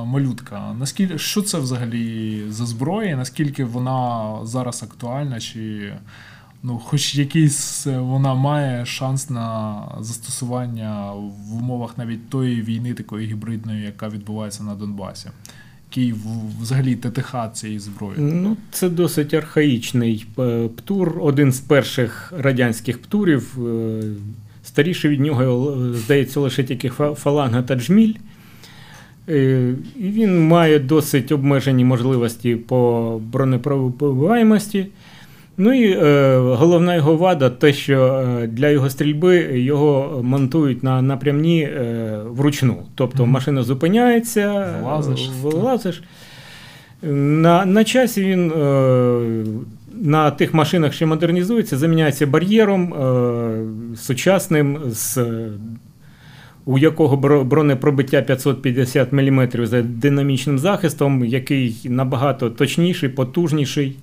малютка, 0.04 0.74
наскільки 0.78 1.18
що 1.18 1.42
це 1.42 1.58
взагалі 1.58 2.42
за 2.48 2.66
зброя? 2.66 3.16
Наскільки 3.16 3.64
вона 3.64 4.38
зараз 4.42 4.82
актуальна? 4.82 5.40
Чи 5.40 5.92
ну, 6.62 6.78
хоч 6.84 7.14
якийсь 7.14 7.86
е, 7.86 7.98
вона 7.98 8.34
має 8.34 8.86
шанс 8.86 9.30
на 9.30 9.76
застосування 10.00 11.12
в 11.50 11.56
умовах 11.58 11.98
навіть 11.98 12.28
тої 12.30 12.62
війни, 12.62 12.94
такої 12.94 13.26
гібридної, 13.26 13.82
яка 13.82 14.08
відбувається 14.08 14.62
на 14.62 14.74
Донбасі? 14.74 15.28
Який 15.90 16.12
в- 16.12 16.60
взагалі 16.62 16.96
ТТХ 16.96 17.34
цієї 17.52 17.78
зброї? 17.78 18.14
Ну, 18.18 18.56
це 18.70 18.88
досить 18.88 19.34
архаїчний 19.34 20.26
е, 20.38 20.68
птур, 20.76 21.18
один 21.22 21.52
з 21.52 21.60
перших 21.60 22.32
радянських 22.38 23.02
птурів. 23.02 23.66
Е, 23.66 24.02
Старіший 24.64 25.10
від 25.10 25.20
нього, 25.20 25.76
здається, 25.94 26.40
лише 26.40 26.64
тільки 26.64 26.88
фаланга 27.14 27.62
та 27.62 27.74
джміль. 27.74 28.14
І 29.28 29.74
він 29.96 30.48
має 30.48 30.78
досить 30.78 31.32
обмежені 31.32 31.84
можливості 31.84 32.56
по 32.56 33.20
бронепробиваємості. 33.32 34.86
Ну 35.58 35.72
і 35.72 35.90
е, 35.92 36.38
головна 36.38 36.94
його 36.94 37.16
вада 37.16 37.50
те, 37.50 37.72
що 37.72 38.04
е, 38.42 38.46
для 38.46 38.68
його 38.68 38.90
стрільби 38.90 39.36
його 39.60 40.20
монтують 40.24 40.82
на 40.82 41.02
напрямні 41.02 41.60
е, 41.62 42.18
вручну. 42.30 42.76
Тобто 42.94 43.22
Мгм. 43.22 43.32
машина 43.32 43.62
зупиняється, 43.62 44.74
Вилазиш. 44.82 45.30
вилазиш. 45.42 46.02
На, 47.12 47.64
на 47.66 47.84
часі 47.84 48.24
він 48.24 48.50
е, 48.52 49.44
на 50.02 50.30
тих 50.30 50.54
машинах, 50.54 50.92
що 50.92 51.06
модернізуються, 51.06 51.76
заміняється 51.76 52.26
бар'єром 52.26 52.94
е, 52.94 53.96
сучасним, 53.96 54.78
з, 54.86 55.18
у 56.64 56.78
якого 56.78 57.16
бро- 57.16 57.44
бронепробиття 57.44 58.22
550 58.22 59.12
мм 59.12 59.48
за 59.66 59.82
динамічним 59.82 60.58
захистом, 60.58 61.24
який 61.24 61.76
набагато 61.84 62.50
точніший, 62.50 63.08
потужніший. 63.08 63.96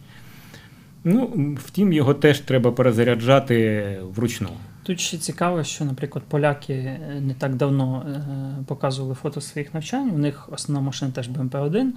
Ну, 1.03 1.55
втім, 1.65 1.93
його 1.93 2.13
теж 2.13 2.39
треба 2.39 2.72
перезаряджати 2.72 4.00
вручну. 4.15 4.50
Тут 4.83 5.00
ще 5.00 5.17
цікаво, 5.17 5.63
що, 5.63 5.86
наприклад, 5.86 6.24
поляки 6.27 6.74
е, 6.74 7.22
не 7.22 7.33
так 7.33 7.55
давно 7.55 8.05
е, 8.07 8.63
показували 8.67 9.15
фото 9.15 9.41
своїх 9.41 9.74
навчань. 9.74 10.10
У 10.10 10.17
них 10.17 10.50
основна 10.51 10.86
машина 10.86 11.12
теж 11.12 11.29
БМП-1, 11.29 11.88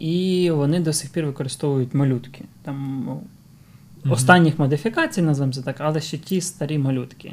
і 0.00 0.50
вони 0.50 0.80
до 0.80 0.92
сих 0.92 1.10
пір 1.12 1.26
використовують 1.26 1.94
малютки. 1.94 2.44
Там. 2.62 3.06
Останніх 4.10 4.58
модифікацій, 4.58 5.22
називаємо 5.22 5.52
це 5.52 5.62
так, 5.62 5.76
але 5.78 6.00
ще 6.00 6.18
ті 6.18 6.40
старі 6.40 6.78
малютки. 6.78 7.32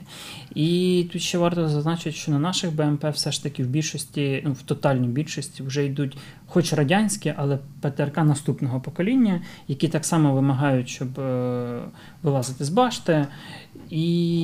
І 0.55 1.07
тут 1.11 1.21
ще 1.21 1.37
варто 1.37 1.69
зазначити, 1.69 2.11
що 2.11 2.31
на 2.31 2.39
наших 2.39 2.75
БМП 2.75 3.05
все 3.05 3.31
ж 3.31 3.43
таки 3.43 3.63
в 3.63 3.67
більшості, 3.67 4.41
ну 4.45 4.51
в 4.51 4.61
тотальній 4.61 5.07
більшості 5.07 5.63
вже 5.63 5.85
йдуть, 5.85 6.17
хоч 6.47 6.73
радянські, 6.73 7.33
але 7.37 7.59
ПТРК 7.81 8.17
наступного 8.17 8.81
покоління, 8.81 9.41
які 9.67 9.87
так 9.87 10.05
само 10.05 10.33
вимагають, 10.33 10.89
щоб 10.89 11.19
е, 11.19 11.79
вилазити 12.23 12.65
з 12.65 12.69
башти. 12.69 13.27
І 13.89 14.01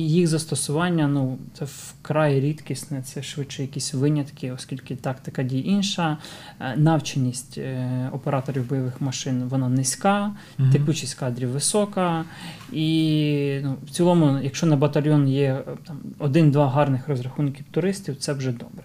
їх 0.08 0.26
застосування, 0.26 1.08
ну, 1.08 1.38
це 1.58 1.64
вкрай 1.64 2.40
рідкісне, 2.40 3.02
це 3.02 3.22
швидше 3.22 3.62
якісь 3.62 3.94
винятки, 3.94 4.52
оскільки 4.52 4.96
тактика 4.96 5.42
дій 5.42 5.62
інша. 5.66 6.18
Е, 6.60 6.76
Навченість 6.76 7.58
е, 7.58 8.10
операторів 8.12 8.68
бойових 8.68 9.00
машин 9.00 9.44
вона 9.48 9.68
низька, 9.68 10.34
Мгм. 10.58 10.70
текучість 10.70 11.14
кадрів 11.14 11.48
висока. 11.50 12.24
І 12.72 13.60
ну, 13.62 13.76
в 13.86 13.90
цілому, 13.90 14.38
якщо 14.42 14.66
на 14.66 14.76
батальйон 14.76 15.28
є 15.28 15.64
е, 15.68 15.76
там, 15.86 15.98
один-два 16.18 16.68
гарних 16.70 17.08
розрахунків 17.08 17.64
туристів, 17.70 18.16
це 18.16 18.32
вже 18.32 18.52
добре. 18.52 18.84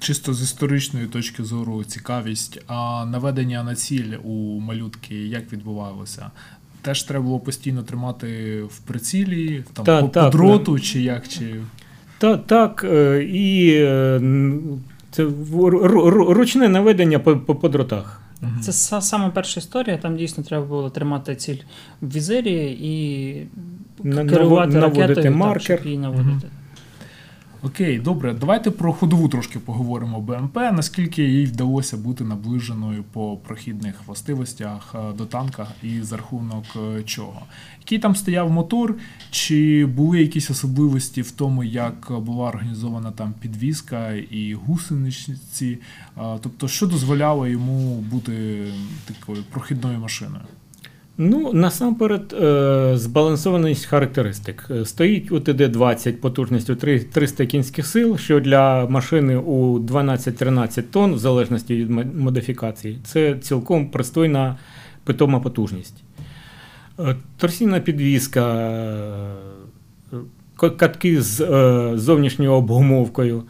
Чисто 0.00 0.34
з 0.34 0.42
історичної 0.42 1.06
точки 1.06 1.44
зору 1.44 1.84
цікавість, 1.84 2.60
а 2.66 3.04
наведення 3.06 3.62
на 3.64 3.74
ціль 3.74 4.14
у 4.24 4.60
малютки 4.60 5.14
як 5.26 5.52
відбувалося? 5.52 6.30
Теж 6.88 7.02
треба 7.02 7.24
було 7.24 7.38
постійно 7.38 7.82
тримати 7.82 8.62
в 8.62 8.78
прицілі, 8.78 9.64
там 9.72 9.84
Та, 9.84 10.02
по, 10.02 10.08
та, 10.08 10.24
по 10.24 10.30
дроту 10.30 10.80
чи 10.80 11.00
як? 11.00 11.28
Чи... 11.28 11.54
Та, 12.18 12.36
так, 12.36 12.86
е, 12.90 13.24
і 13.24 13.74
е, 13.74 14.20
це 15.10 15.26
ручне 16.28 16.68
наведення 16.68 17.18
по, 17.18 17.36
по, 17.36 17.54
по 17.54 17.68
дротах. 17.68 18.22
Це 18.62 18.72
саме 19.00 19.30
перша 19.30 19.60
історія, 19.60 19.98
там 19.98 20.16
дійсно 20.16 20.44
треба 20.44 20.66
було 20.66 20.90
тримати 20.90 21.36
ціль 21.36 21.58
в 22.00 22.14
візирі 22.14 22.78
і 22.80 23.46
керувати 24.04 24.72
наводити 24.72 25.06
ракетою, 25.06 25.36
маркер. 25.36 25.62
Так, 25.62 25.78
щоб 25.78 25.86
її 25.86 25.98
наводити. 25.98 26.48
Окей, 27.62 27.98
добре, 27.98 28.34
давайте 28.34 28.70
про 28.70 28.92
ходову 28.92 29.28
трошки 29.28 29.58
поговоримо 29.58 30.20
БМП. 30.20 30.56
Наскільки 30.56 31.22
їй 31.22 31.46
вдалося 31.46 31.96
бути 31.96 32.24
наближеною 32.24 33.04
по 33.12 33.36
прохідних 33.36 33.94
властивостях 34.06 34.94
е, 34.94 35.12
до 35.12 35.26
танка 35.26 35.66
і 35.82 36.00
за 36.02 36.16
рахунок 36.16 36.64
е, 36.76 37.02
чого? 37.02 37.42
Який 37.80 37.98
там 37.98 38.16
стояв 38.16 38.50
мотор, 38.50 38.94
чи 39.30 39.86
були 39.86 40.20
якісь 40.20 40.50
особливості 40.50 41.22
в 41.22 41.30
тому, 41.30 41.64
як 41.64 42.12
була 42.20 42.48
організована 42.48 43.10
там 43.10 43.34
підвізка 43.40 44.12
і 44.12 44.54
гусениці? 44.54 45.78
Е, 46.18 46.38
Тобто, 46.40 46.68
що 46.68 46.86
дозволяло 46.86 47.46
йому 47.46 48.00
бути 48.00 48.66
такою 49.06 49.42
прохідною 49.42 49.98
машиною? 49.98 50.44
Ну, 51.20 51.52
насамперед, 51.52 52.32
е, 52.42 52.92
збалансованість 52.96 53.84
характеристик. 53.86 54.64
Е, 54.70 54.84
Стоїть 54.84 55.30
УТД-20 55.32 56.12
потужністю 56.12 56.76
три- 56.76 57.00
300 57.00 57.46
кінських 57.46 57.86
сил, 57.86 58.18
що 58.18 58.40
для 58.40 58.86
машини 58.86 59.36
у 59.36 59.78
12-13 59.78 60.90
тонн, 60.90 61.14
в 61.14 61.18
залежності 61.18 61.76
від 61.76 61.90
мо- 61.90 62.04
модифікації, 62.18 62.98
це 63.04 63.34
цілком 63.34 63.90
пристойна 63.90 64.56
питома 65.04 65.40
потужність. 65.40 66.02
Е, 67.00 67.16
Торсійна 67.36 67.80
підвізка, 67.80 68.70
катки 70.56 71.22
з 71.22 71.36
зовнішньою 71.94 72.52
обгумовкою. 72.52 73.42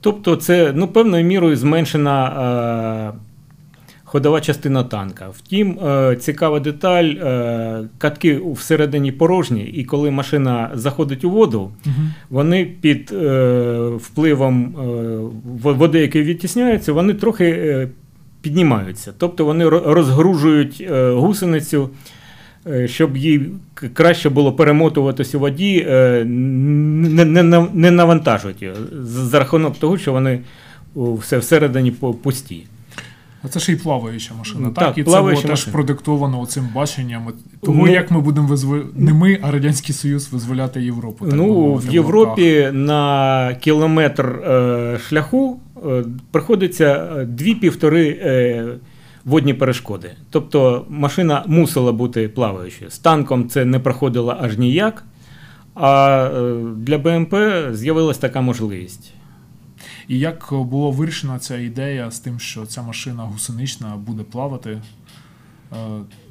Тобто, 0.00 0.36
це 0.36 0.72
ну, 0.76 0.88
певною 0.88 1.24
мірою 1.24 1.56
зменшена. 1.56 3.12
Ходова 4.12 4.40
частина 4.40 4.84
танка. 4.84 5.26
Втім, 5.32 5.78
е, 5.78 6.16
цікава 6.16 6.60
деталь: 6.60 7.04
е, 7.04 7.88
катки 7.98 8.40
всередині 8.52 9.12
порожні, 9.12 9.64
і 9.64 9.84
коли 9.84 10.10
машина 10.10 10.70
заходить 10.74 11.24
у 11.24 11.30
воду, 11.30 11.70
вони 12.30 12.64
під 12.80 13.12
е, 13.12 13.88
впливом 13.96 14.74
води, 15.62 15.98
які 15.98 16.22
відтісняються, 16.22 16.92
вони 16.92 17.14
трохи 17.14 17.88
піднімаються. 18.42 19.12
Тобто 19.18 19.44
вони 19.44 19.68
розгружують 19.68 20.86
гусеницю. 20.90 21.90
Щоб 22.86 23.16
їй 23.16 23.50
краще 23.94 24.30
було 24.30 24.52
перемотуватись 24.52 25.34
у 25.34 25.38
воді, 25.38 25.86
не, 26.24 27.42
не, 27.72 27.90
навантажують 27.90 28.62
її 28.62 28.74
за 29.02 29.38
рахунок 29.38 29.78
того, 29.78 29.98
що 29.98 30.12
вони 30.12 30.40
все 30.94 31.38
всередині 31.38 31.90
пусті. 32.22 32.64
А 33.44 33.48
це 33.48 33.60
ж 33.60 33.72
і 33.72 33.76
плаваюча 33.76 34.34
машина, 34.38 34.70
Так, 34.70 34.74
так? 34.74 34.98
І 34.98 35.04
це 35.04 35.20
було 35.20 35.42
теж 35.42 35.64
продиктовано 35.64 36.40
оцим 36.40 36.68
баченням 36.74 37.32
того, 37.62 37.78
Ну, 37.78 37.92
як 37.92 38.10
ми 38.10 38.20
будемо 38.20 38.48
визволяти, 38.48 38.88
не 38.94 39.12
ми, 39.12 39.38
а 39.42 39.50
Радянський 39.50 39.94
Союз 39.94 40.32
визволяти 40.32 40.82
Європу. 40.82 41.24
так 41.24 41.34
Ну, 41.34 41.46
мовити, 41.46 41.88
в 41.88 41.90
в 41.90 41.94
Європі 41.94 42.70
на 42.72 43.54
кілометр 43.60 44.26
е, 44.26 44.98
шляху 45.08 45.60
е, 45.86 46.04
приходиться 46.30 47.08
е, 47.18 47.24
дві-півтори 47.24 48.08
е, 48.22 48.64
водні 49.24 49.54
перешкоди. 49.54 50.10
Тобто 50.30 50.84
машина 50.88 51.44
мусила 51.46 51.92
бути 51.92 52.28
плаваючою. 52.28 52.90
З 52.90 52.98
танком 52.98 53.48
це 53.48 53.64
не 53.64 53.78
проходило 53.78 54.36
аж 54.40 54.58
ніяк. 54.58 55.04
А 55.74 56.24
е, 56.34 56.54
для 56.76 56.98
БМП 56.98 57.34
з'явилася 57.72 58.20
така 58.20 58.40
можливість. 58.40 59.14
І 60.12 60.18
як 60.18 60.48
була 60.52 60.90
вирішена 60.90 61.38
ця 61.38 61.58
ідея 61.58 62.10
з 62.10 62.18
тим, 62.20 62.38
що 62.40 62.66
ця 62.66 62.82
машина 62.82 63.22
гусенична 63.22 63.96
буде 64.06 64.22
плавати? 64.22 64.70
Е, 65.72 65.76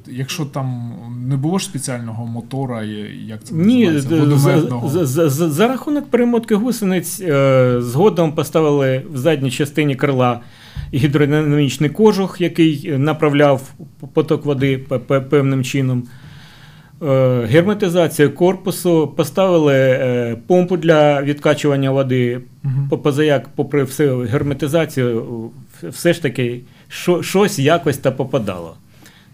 Якщо 0.06 0.44
там 0.44 0.92
не 1.28 1.36
було 1.36 1.58
ж 1.58 1.64
спеціального 1.64 2.26
мотора, 2.26 2.82
як 3.26 3.44
це 3.44 3.54
Ні, 3.54 3.90
називається, 3.90 4.08
з- 4.08 4.20
водометного. 4.20 4.88
з- 4.88 5.06
з- 5.06 5.30
з- 5.30 5.50
за 5.52 5.68
рахунок 5.68 6.10
перемотки 6.10 6.54
гусениць 6.54 7.20
е, 7.20 7.76
згодом 7.82 8.32
поставили 8.32 9.02
в 9.12 9.16
задній 9.16 9.50
частині 9.50 9.96
крила 9.96 10.40
гідродинамічний 10.94 11.90
кожух, 11.90 12.40
який 12.40 12.98
направляв 12.98 13.72
поток 14.14 14.44
води 14.44 14.78
певним 15.30 15.64
чином. 15.64 16.04
Е, 17.08 17.44
Герметизація 17.46 18.28
корпусу, 18.28 19.12
поставили 19.16 19.74
е, 19.74 20.36
помпу 20.46 20.76
для 20.76 21.22
відкачування 21.22 21.90
води. 21.90 22.40
По- 22.90 22.98
Позаяк, 22.98 23.48
попри 23.56 23.84
всю 23.84 24.18
герметизацію, 24.18 25.24
все 25.82 26.12
ж 26.12 26.22
таки 26.22 26.60
що- 26.88 27.22
щось 27.22 27.58
якось 27.58 27.98
та 27.98 28.10
попадало. 28.10 28.74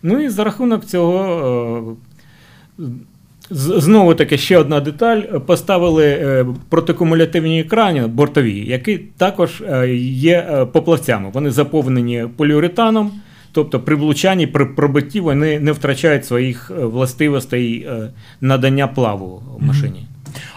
Ну 0.02 0.22
і 0.24 0.28
за 0.28 0.44
рахунок 0.44 0.84
цього, 0.84 1.96
е, 2.78 2.82
знову 3.50 4.14
таки 4.14 4.38
ще 4.38 4.58
одна 4.58 4.80
деталь: 4.80 5.20
поставили 5.46 6.46
протикумулятивні 6.68 7.60
екрани 7.60 8.06
бортові, 8.06 8.64
які 8.66 8.98
також 8.98 9.62
є 10.12 10.66
поплавцями. 10.72 11.30
Вони 11.32 11.50
заповнені 11.50 12.26
поліуретаном, 12.36 13.12
тобто 13.52 13.80
при 13.80 13.96
влучанні, 13.96 14.46
при 14.46 14.66
пробитті 14.66 15.20
вони 15.20 15.60
не 15.60 15.72
втрачають 15.72 16.26
своїх 16.26 16.70
е, 16.70 16.84
властивостей 16.84 17.82
е, 17.82 18.10
надання 18.40 18.88
плаву 18.88 19.42
в 19.58 19.64
машині. 19.64 20.06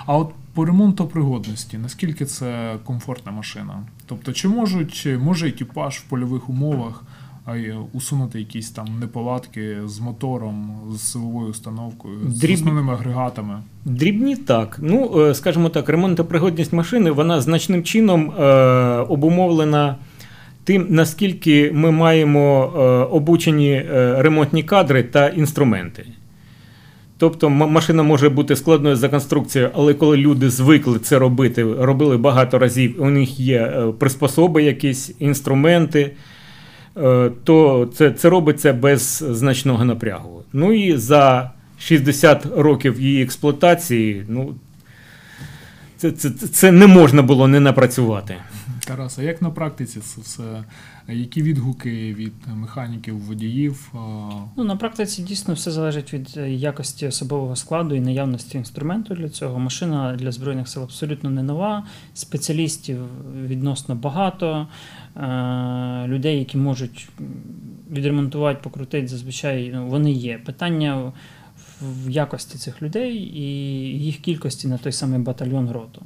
А 0.06 0.18
от 0.18 0.30
по 0.54 0.66
ремонтопригодності, 0.66 1.78
наскільки 1.78 2.26
це 2.26 2.76
комфортна 2.84 3.32
машина? 3.32 3.74
Тобто, 4.06 4.34
чи 4.34 4.48
можуть, 4.48 5.08
може 5.20 5.48
екіпаж 5.48 5.96
в 5.96 6.04
польових 6.04 6.50
умовах 6.50 7.04
усунути 7.94 8.40
якісь 8.40 8.70
там 8.70 8.88
неполадки 9.00 9.78
з 9.86 10.00
мотором, 10.00 10.80
з 10.96 11.02
силовою 11.02 11.50
установкою, 11.50 12.18
з 12.28 12.54
основними 12.54 12.94
агрегатами? 12.94 13.60
Дрібні 13.86 14.36
так. 14.36 14.80
Ну, 14.82 15.22
е, 15.22 15.36
скажімо 15.36 15.70
так, 15.70 15.90
ремонтопригодність 15.90 16.74
машини 16.74 17.12
вона 17.12 17.42
значним 17.42 17.84
чином 17.84 18.34
обумовлена 19.10 19.96
тим, 20.72 20.88
наскільки 20.90 21.72
ми 21.74 21.92
маємо 21.92 22.74
е, 22.76 22.80
обучені 23.16 23.72
е, 23.72 24.16
ремонтні 24.18 24.64
кадри 24.64 25.04
та 25.04 25.28
інструменти. 25.28 26.06
Тобто 27.18 27.50
машина 27.50 28.04
може 28.04 28.30
бути 28.30 28.56
складною 28.56 28.96
за 28.96 29.10
конструкцією, 29.10 29.72
але 29.76 29.94
коли 29.94 30.18
люди 30.18 30.50
звикли 30.50 31.00
це 31.00 31.20
робити, 31.20 31.64
робили 31.64 32.18
багато 32.18 32.60
разів, 32.60 32.96
у 33.00 33.10
них 33.10 33.40
є 33.40 33.58
е, 33.58 33.92
приспособи, 34.00 34.64
якісь 34.64 35.16
інструменти, 35.20 36.12
то 37.44 37.90
це, 37.94 38.12
це 38.12 38.30
робиться 38.30 38.74
без 38.74 39.24
значного 39.30 39.86
напрягу. 39.86 40.44
Ну 40.54 40.74
і 40.74 40.98
за 40.98 41.52
60 41.80 42.48
років 42.58 43.02
її 43.02 43.24
експлуатації, 43.24 44.24
ну, 44.28 44.56
це, 46.02 46.12
це, 46.12 46.30
це 46.30 46.72
не 46.72 46.88
можна 46.88 47.22
було 47.22 47.48
не 47.48 47.60
напрацювати. 47.60 48.36
Тарас, 48.86 49.20
а 49.20 49.24
як 49.24 49.42
на 49.42 49.50
практиці 49.50 50.00
це 50.00 50.22
все? 50.22 50.64
Які 51.08 51.42
відгуки 51.42 52.14
від 52.14 52.34
механіків, 52.56 53.20
водіїв? 53.20 53.92
Ну, 54.58 54.64
на 54.64 54.76
практиці 54.76 55.22
дійсно 55.22 55.54
все 55.54 55.72
залежить 55.72 56.14
від 56.14 56.34
е, 56.38 56.52
якості 56.52 57.08
особового 57.08 57.56
складу 57.56 57.96
і 57.96 58.00
наявності 58.00 58.58
інструменту 58.58 59.16
для 59.16 59.30
цього. 59.30 59.60
Машина 59.60 60.16
для 60.16 60.32
Збройних 60.32 60.68
сил 60.68 60.84
абсолютно 60.84 61.30
не 61.30 61.44
нова, 61.44 61.86
спеціалістів 62.14 62.98
відносно 63.46 63.96
багато, 63.96 64.68
е, 65.18 66.08
людей, 66.08 66.40
які 66.40 66.58
можуть 66.58 67.10
відремонтувати, 67.92 68.60
покрутити, 68.64 69.08
зазвичай 69.08 69.72
ну, 69.74 69.88
вони 69.88 70.12
є. 70.12 70.38
Питання 70.38 71.12
в- 71.82 72.10
якості 72.10 72.58
цих 72.58 72.82
людей 72.82 73.15
і 73.17 73.41
їх 74.00 74.17
кількості 74.17 74.67
на 74.67 74.78
той 74.78 74.91
самий 74.91 75.20
батальйон 75.20 75.67
гроту. 75.67 76.02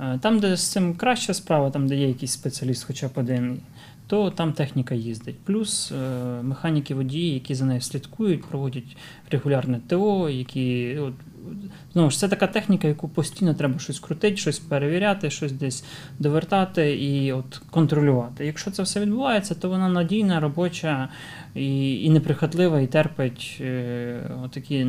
Е, 0.00 0.18
Там, 0.22 0.38
де 0.38 0.56
з 0.56 0.66
цим 0.66 0.94
краща 0.94 1.34
справа, 1.34 1.70
там, 1.70 1.88
де 1.88 1.96
є 1.96 2.08
якийсь 2.08 2.32
спеціаліст, 2.32 2.84
хоча 2.84 3.08
б 3.08 3.10
один, 3.14 3.60
то 4.08 4.30
там 4.30 4.52
техніка 4.52 4.94
їздить. 4.94 5.38
Плюс 5.44 5.92
е, 5.92 6.42
механіки 6.42 6.94
водії, 6.94 7.34
які 7.34 7.54
за 7.54 7.64
нею 7.64 7.80
слідкують, 7.80 8.44
проводять 8.44 8.96
регулярне 9.30 9.80
ТО, 9.88 10.28
які. 10.28 10.98
От, 10.98 11.14
знову 11.92 12.10
ж 12.10 12.18
це 12.18 12.28
така 12.28 12.46
техніка, 12.46 12.88
яку 12.88 13.08
постійно 13.08 13.54
треба 13.54 13.78
щось 13.78 14.00
крутити, 14.00 14.36
щось 14.36 14.58
перевіряти, 14.58 15.30
щось 15.30 15.52
десь 15.52 15.84
довертати 16.18 16.96
і 16.96 17.32
от 17.32 17.60
контролювати. 17.70 18.46
Якщо 18.46 18.70
це 18.70 18.82
все 18.82 19.00
відбувається, 19.00 19.54
то 19.54 19.68
вона 19.68 19.88
надійна, 19.88 20.40
робоча 20.40 21.08
і, 21.54 22.02
і 22.04 22.10
неприхотлива, 22.10 22.80
і 22.80 22.86
терпить 22.86 23.58
е, 23.60 24.20
такі 24.50 24.86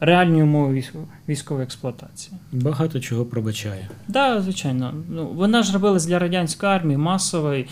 реальні 0.00 0.42
умови 0.42 0.84
військової 1.28 1.64
експлуатації. 1.64 2.36
Багато 2.52 3.00
чого 3.00 3.24
пробачає. 3.24 3.80
Так, 3.80 3.98
да, 4.08 4.40
звичайно. 4.40 4.94
Ну, 5.10 5.26
вона 5.26 5.62
ж 5.62 5.72
робилась 5.72 6.06
для 6.06 6.18
радянської 6.18 6.72
армії, 6.72 6.96
масової, 6.96 7.66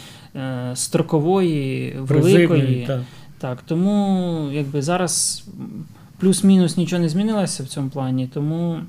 строкової, 0.75 1.97
великої. 1.99 2.87
Так. 2.87 3.01
Так, 3.39 3.63
тому 3.63 4.49
якби 4.53 4.83
зараз 4.83 5.45
плюс-мінус 6.19 6.77
нічого 6.77 7.03
не 7.03 7.09
змінилося 7.09 7.63
в 7.63 7.67
цьому 7.67 7.89
плані, 7.91 8.27
тому 8.35 8.81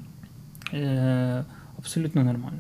е, 0.74 1.44
абсолютно 1.78 2.24
нормально. 2.24 2.60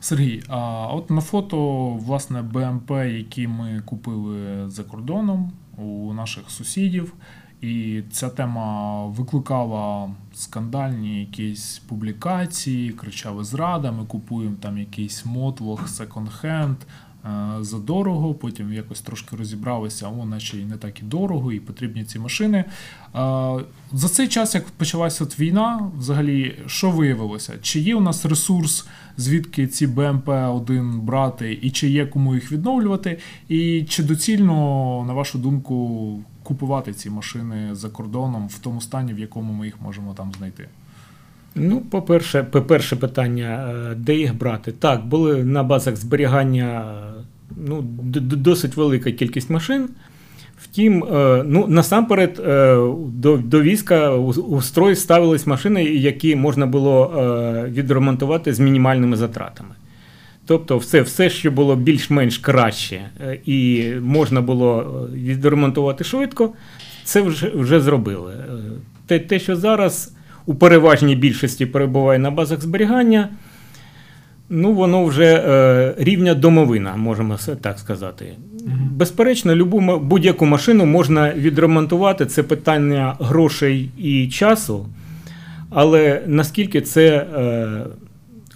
Сергій, 0.00 0.42
а 0.48 0.86
от 0.86 1.10
на 1.10 1.20
фото, 1.20 1.88
власне, 1.88 2.42
БМП, 2.42 2.90
які 2.90 3.48
ми 3.48 3.82
купили 3.84 4.70
за 4.70 4.82
кордоном 4.82 5.52
у 5.76 6.12
наших 6.12 6.50
сусідів, 6.50 7.12
і 7.60 8.02
ця 8.10 8.28
тема 8.28 9.06
викликала 9.06 10.10
скандальні 10.34 11.20
якісь 11.20 11.78
публікації, 11.78 12.90
кричали 12.90 13.44
зрада, 13.44 13.92
ми 13.92 14.04
купуємо 14.04 14.56
там 14.60 14.78
якийсь 14.78 15.26
мотлох, 15.26 15.88
секонд-хенд 15.88 16.76
е, 17.26 17.56
за 17.60 17.78
дорого, 17.78 18.34
потім 18.34 18.72
якось 18.72 19.00
трошки 19.00 19.36
розібралися, 19.36 20.08
о, 20.08 20.24
наче 20.26 20.58
і 20.58 20.64
не 20.64 20.76
так 20.76 21.00
і 21.00 21.02
дорого, 21.02 21.52
і 21.52 21.60
потрібні 21.60 22.04
ці 22.04 22.18
машини. 22.18 22.58
Е, 22.58 22.64
За 23.92 24.08
цей 24.08 24.28
час, 24.28 24.54
як 24.54 24.66
почалася 24.66 25.24
от 25.24 25.40
війна, 25.40 25.90
взагалі, 25.98 26.58
що 26.66 26.90
виявилося? 26.90 27.52
Чи 27.62 27.80
є 27.80 27.96
у 27.96 28.00
нас 28.00 28.24
ресурс, 28.26 28.86
звідки 29.16 29.66
ці 29.66 29.86
БМП-1 29.86 30.98
брати, 31.00 31.58
і 31.62 31.70
чи 31.70 31.88
є 31.88 32.06
кому 32.06 32.34
їх 32.34 32.52
відновлювати? 32.52 33.18
І 33.48 33.84
чи 33.88 34.02
доцільно, 34.02 35.04
на 35.06 35.12
вашу 35.12 35.38
думку, 35.38 36.20
купувати 36.42 36.92
ці 36.92 37.10
машини 37.10 37.74
за 37.74 37.88
кордоном 37.88 38.48
в 38.48 38.58
тому 38.58 38.80
стані, 38.80 39.14
в 39.14 39.18
якому 39.18 39.52
ми 39.52 39.66
їх 39.66 39.80
можемо 39.80 40.14
там 40.14 40.32
знайти? 40.38 40.68
Ну, 41.56 41.80
по-перше, 41.80 42.42
перше 42.42 42.96
питання, 42.96 43.74
е, 43.90 43.94
де 43.94 44.14
їх 44.14 44.38
брати? 44.38 44.72
Так, 44.72 45.06
були 45.06 45.44
на 45.44 45.62
базах 45.62 45.96
зберігання 45.96 46.94
ну, 47.56 47.82
досить 48.20 48.76
велика 48.76 49.12
кількість 49.12 49.50
машин. 49.50 49.88
Втім, 50.62 51.04
е, 51.04 51.44
ну, 51.46 51.66
насамперед 51.68 52.42
е, 52.46 52.76
до, 53.08 53.36
до 53.36 53.62
війська 53.62 54.14
у, 54.14 54.62
строй 54.62 54.96
ставились 54.96 55.46
машини, 55.46 55.84
які 55.84 56.36
можна 56.36 56.66
було 56.66 57.12
відремонтувати 57.68 58.54
з 58.54 58.60
мінімальними 58.60 59.16
затратами. 59.16 59.70
Тобто, 60.46 60.78
все, 60.78 61.00
все 61.00 61.30
що 61.30 61.50
було 61.50 61.76
більш-менш 61.76 62.38
краще 62.38 63.00
і 63.44 63.90
можна 64.02 64.40
було 64.40 65.08
відремонтувати 65.12 66.04
швидко, 66.04 66.52
це 67.04 67.20
вже, 67.20 67.50
вже 67.54 67.80
зробили. 67.80 68.34
Те, 69.06 69.18
те, 69.18 69.38
що 69.38 69.56
зараз 69.56 70.16
у 70.46 70.54
переважній 70.54 71.16
більшості 71.16 71.66
перебуває 71.66 72.18
на 72.18 72.30
базах 72.30 72.60
зберігання, 72.60 73.28
ну 74.50 74.72
воно 74.72 75.04
вже 75.04 75.24
е, 75.24 75.94
рівня 75.98 76.34
домовина, 76.34 76.96
можемо 76.96 77.36
так 77.60 77.78
сказати. 77.78 78.26
Безперечно, 78.90 79.54
любу 79.54 79.98
будь-яку 79.98 80.46
машину 80.46 80.86
можна 80.86 81.32
відремонтувати. 81.34 82.26
Це 82.26 82.42
питання 82.42 83.16
грошей 83.20 83.90
і 83.98 84.28
часу, 84.28 84.86
але 85.70 86.22
наскільки 86.26 86.80
це 86.80 87.06
е, 87.08 87.68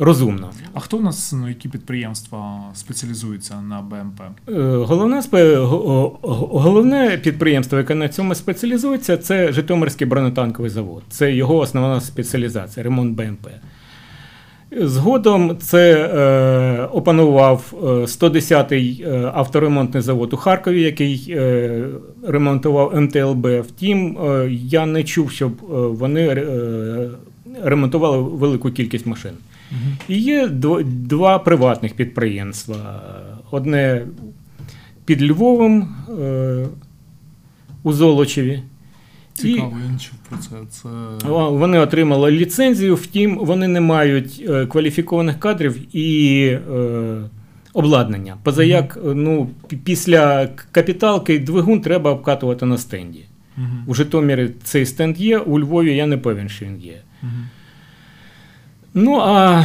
розумно. 0.01 0.51
А 0.75 0.81
хто 0.81 0.97
у 0.97 1.01
нас, 1.01 1.33
ну, 1.33 1.49
які 1.49 1.69
підприємства 1.69 2.61
спеціалізуються 2.75 3.61
на 3.61 3.81
БМП? 3.81 4.21
Е, 4.49 4.53
Головне, 4.63 5.23
головне 6.23 7.21
підприємство, 7.23 7.79
яке 7.79 7.95
на 7.95 8.09
цьому 8.09 8.35
спеціалізується, 8.35 9.17
це 9.17 9.53
Житомирський 9.53 10.07
бронетанковий 10.07 10.71
завод. 10.71 11.03
Це 11.09 11.33
його 11.33 11.57
основна 11.57 12.01
спеціалізація, 12.01 12.85
ремонт 12.85 13.17
БМП. 13.17 13.49
Згодом 14.79 15.57
це 15.59 15.93
е, 15.95 16.85
опанував 16.85 17.73
е, 17.83 17.87
110-й 17.87 19.03
е, 19.03 19.31
авторемонтний 19.35 20.03
завод 20.03 20.33
у 20.33 20.37
Харкові, 20.37 20.83
який 20.83 21.27
е, 21.31 21.85
ремонтував 22.27 23.01
МТЛБ. 23.01 23.47
Втім, 23.69 24.19
е, 24.19 24.49
я 24.51 24.87
не 24.87 25.05
чув, 25.05 25.31
щоб 25.31 25.53
е, 25.53 25.65
вони 25.75 26.27
е, 26.27 27.11
ремонтували 27.63 28.19
велику 28.19 28.71
кількість 28.71 29.07
машин. 29.07 29.33
І 30.09 30.19
є 30.19 30.49
два 30.85 31.39
приватних 31.39 31.95
підприємства. 31.95 33.03
Одне 33.51 34.07
під 35.05 35.23
Львовом 35.23 35.97
е, 36.21 36.67
у 37.83 37.93
Золочеві. 37.93 38.63
Цікаво, 39.35 39.77
я 39.87 39.93
не 39.93 39.99
чув 39.99 40.15
про 40.29 40.39
це. 40.39 40.51
Це 40.71 40.89
Вони 41.49 41.79
отримали 41.79 42.31
ліцензію, 42.31 42.95
втім, 42.95 43.39
вони 43.39 43.69
не 43.69 43.81
мають 43.81 44.45
е, 44.49 44.67
кваліфікованих 44.67 45.41
кадрів 45.41 45.97
і 45.97 46.45
е, 46.47 47.23
обладнання. 47.73 48.37
Позаяк, 48.43 48.99
е, 49.07 49.15
ну, 49.15 49.51
після 49.85 50.49
капіталки 50.73 51.39
двигун 51.39 51.81
треба 51.81 52.11
обкатувати 52.11 52.67
на 52.67 52.79
стенді. 52.79 53.25
Мгм. 53.57 53.85
У 53.87 53.95
Житомирі 53.95 54.51
цей 54.63 54.87
стенд 54.87 55.21
є, 55.21 55.39
у 55.39 55.61
Львові 55.61 55.97
я 55.97 56.07
не 56.07 56.19
певен, 56.19 56.49
що 56.49 56.65
він 56.65 56.81
є. 56.81 57.03
Мгм. 57.23 57.49
Ну 58.95 59.19
а 59.21 59.65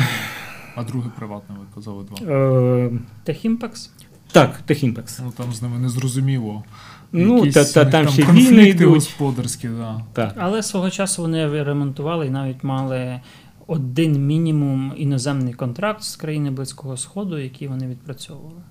А 0.75 0.83
друге 0.83 1.09
приватне, 1.17 1.55
ви 1.59 1.65
казали 1.75 2.03
два. 2.03 2.33
е, 2.33 2.91
Техімпекс? 3.23 3.91
так, 4.31 4.57
Техімпекс. 4.57 5.19
Ну 5.23 5.31
там 5.37 5.53
з 5.53 5.61
ними 5.61 5.77
не 5.79 5.89
зрозуміло. 5.89 6.63
Ну, 7.11 7.37
Якісь 7.45 7.71
та, 7.71 7.85
та, 7.85 8.01
них 8.01 8.05
там 8.05 8.07
ще 8.13 8.31
війни 8.31 8.69
йдуть. 8.69 8.87
господарські, 8.87 9.67
да. 9.67 10.01
Так. 10.13 10.33
Але 10.37 10.63
свого 10.63 10.89
часу 10.89 11.21
вони 11.21 11.63
ремонтували 11.63 12.27
і 12.27 12.29
навіть 12.29 12.63
мали 12.63 13.21
один 13.67 14.25
мінімум 14.27 14.93
іноземний 14.97 15.53
контракт 15.53 16.03
з 16.03 16.15
країни 16.15 16.51
Близького 16.51 16.97
Сходу, 16.97 17.37
який 17.37 17.67
вони 17.67 17.87
відпрацьовували. 17.87 18.61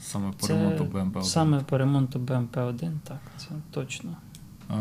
Саме 0.00 0.32
по 0.40 0.46
Це 0.46 0.52
ремонту 0.54 0.84
БМП 0.84 1.16
1. 1.16 1.22
Саме 1.22 1.60
по 1.60 1.78
ремонту 1.78 2.18
БМП-1, 2.18 2.90
так, 3.08 3.18
це 3.36 3.46
точно. 3.70 4.10
А, 4.68 4.74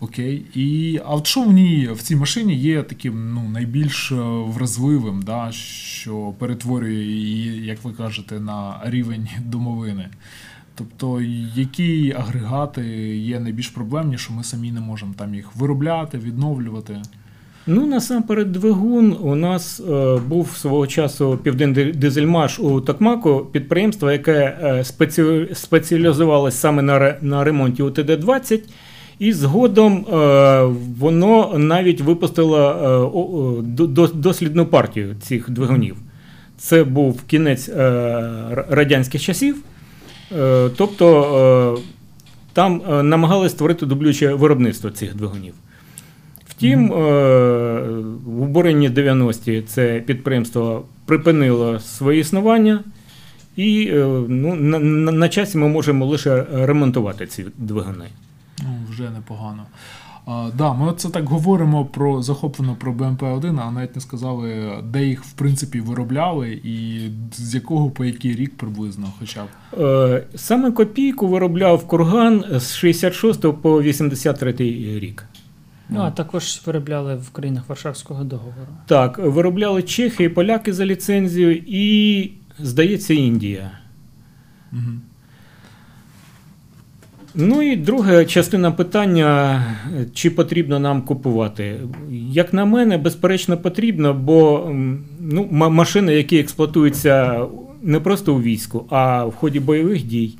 окей. 0.00 0.44
І, 0.54 1.00
а 1.04 1.14
от 1.14 1.26
що 1.26 1.42
в 1.42 1.52
ній 1.52 1.88
в 1.92 2.02
цій 2.02 2.16
машині 2.16 2.54
є 2.54 2.82
таким 2.82 3.34
ну, 3.34 3.48
найбільш 3.48 4.12
е, 4.12 4.14
вразливим, 4.46 5.22
да, 5.22 5.52
що 5.52 6.34
перетворює 6.38 7.04
її, 7.04 7.66
як 7.66 7.84
ви 7.84 7.92
кажете, 7.92 8.40
на 8.40 8.80
рівень 8.84 9.28
домовини? 9.44 10.08
Тобто, 10.74 11.20
які 11.54 12.14
агрегати 12.18 12.82
є 13.16 13.40
найбільш 13.40 13.68
проблемні, 13.68 14.18
що 14.18 14.32
ми 14.32 14.44
самі 14.44 14.72
не 14.72 14.80
можемо 14.80 15.14
там 15.16 15.34
їх 15.34 15.56
виробляти, 15.56 16.18
відновлювати? 16.18 17.02
Ну, 17.66 17.86
насамперед, 17.86 18.52
двигун 18.52 19.16
у 19.20 19.34
нас 19.34 19.80
е, 19.80 20.20
був 20.28 20.56
свого 20.56 20.86
часу 20.86 21.38
Південний 21.42 21.92
дизельмаш 21.92 22.58
у 22.60 22.80
Токмаку, 22.80 23.46
підприємство, 23.52 24.10
яке 24.10 24.58
е, 24.62 24.84
спеці... 24.84 25.48
спеціалізувалось 25.52 26.54
саме 26.54 26.82
на, 26.82 27.14
на 27.20 27.44
ремонті 27.44 27.82
УТД-20. 27.82 28.60
І 29.22 29.32
згодом 29.32 30.06
е, 30.12 30.62
воно 30.98 31.58
навіть 31.58 32.00
випустило 32.00 32.58
е, 33.78 34.08
дослідну 34.14 34.66
партію 34.66 35.16
цих 35.22 35.50
двигунів. 35.50 35.96
Це 36.58 36.84
був 36.84 37.22
кінець 37.22 37.68
е, 37.68 37.74
радянських 38.68 39.22
часів. 39.22 39.56
Тобто 40.76 41.78
там 42.52 42.82
намагалися 43.02 43.54
створити 43.54 43.86
дублююче 43.86 44.34
виробництво 44.34 44.90
цих 44.90 45.16
двигунів. 45.16 45.54
Втім, 46.48 46.88
в 48.24 48.42
обуренні 48.42 48.90
90-ті 48.90 49.62
це 49.62 50.02
підприємство 50.06 50.84
припинило 51.06 51.80
своє 51.80 52.20
існування, 52.20 52.80
і 53.56 53.90
ну, 54.28 54.54
на, 54.54 54.78
на, 54.78 55.12
на 55.12 55.28
часі 55.28 55.58
ми 55.58 55.68
можемо 55.68 56.06
лише 56.06 56.44
ремонтувати 56.52 57.26
ці 57.26 57.44
двигуни. 57.58 58.06
Вже 58.92 59.10
непогано. 59.10 59.66
А, 60.26 60.50
да, 60.58 60.72
ми 60.72 60.88
оце 60.88 61.08
так 61.08 61.24
говоримо 61.24 61.84
про 61.84 62.22
захоплено 62.22 62.76
про 62.80 62.92
БМП-1, 62.92 63.60
а 63.60 63.70
навіть 63.70 63.94
не 63.94 64.00
сказали, 64.00 64.70
де 64.84 65.04
їх 65.04 65.24
в 65.24 65.32
принципі 65.32 65.80
виробляли 65.80 66.60
і 66.64 67.00
з 67.32 67.54
якого 67.54 67.90
по 67.90 68.04
який 68.04 68.34
рік 68.34 68.56
приблизно, 68.56 69.12
хоча 69.18 69.44
б. 69.44 69.46
Е, 69.80 70.26
Саме 70.34 70.72
копійку 70.72 71.28
виробляв 71.28 71.86
курган 71.86 72.44
з 72.50 72.76
66 72.76 73.40
по 73.62 73.82
83 73.82 74.52
рік. 74.98 75.24
Ну, 75.88 76.00
а 76.00 76.10
також 76.10 76.62
виробляли 76.66 77.16
в 77.16 77.30
країнах 77.30 77.68
Варшавського 77.68 78.24
договору. 78.24 78.68
Так, 78.86 79.18
виробляли 79.18 79.82
чехи 79.82 80.24
і 80.24 80.28
поляки 80.28 80.72
за 80.72 80.86
ліцензію, 80.86 81.62
і, 81.66 82.30
здається, 82.58 83.14
Індія. 83.14 83.70
Угу. 84.72 84.92
Ну 87.34 87.62
і 87.62 87.76
друга 87.76 88.24
частина 88.24 88.72
питання, 88.72 89.62
чи 90.14 90.30
потрібно 90.30 90.78
нам 90.78 91.02
купувати. 91.02 91.76
Як 92.30 92.52
на 92.52 92.64
мене, 92.64 92.98
безперечно, 92.98 93.58
потрібно, 93.58 94.14
бо 94.14 94.70
ну, 95.20 95.48
машини, 95.50 96.14
які 96.14 96.38
експлуатуються 96.38 97.44
не 97.82 98.00
просто 98.00 98.34
у 98.34 98.42
війську, 98.42 98.86
а 98.90 99.24
в 99.24 99.34
ході 99.34 99.60
бойових 99.60 100.02
дій, 100.02 100.34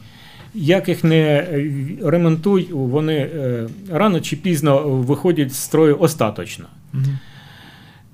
як 0.55 0.88
їх 0.88 1.05
не 1.05 1.18
е, 1.18 1.70
ремонтуй, 2.05 2.68
вони 2.72 3.14
е, 3.14 3.68
рано 3.90 4.20
чи 4.20 4.37
пізно 4.37 4.88
виходять 4.88 5.52
з 5.52 5.57
строю 5.57 5.96
остаточно. 6.00 6.64
Угу. 6.94 7.02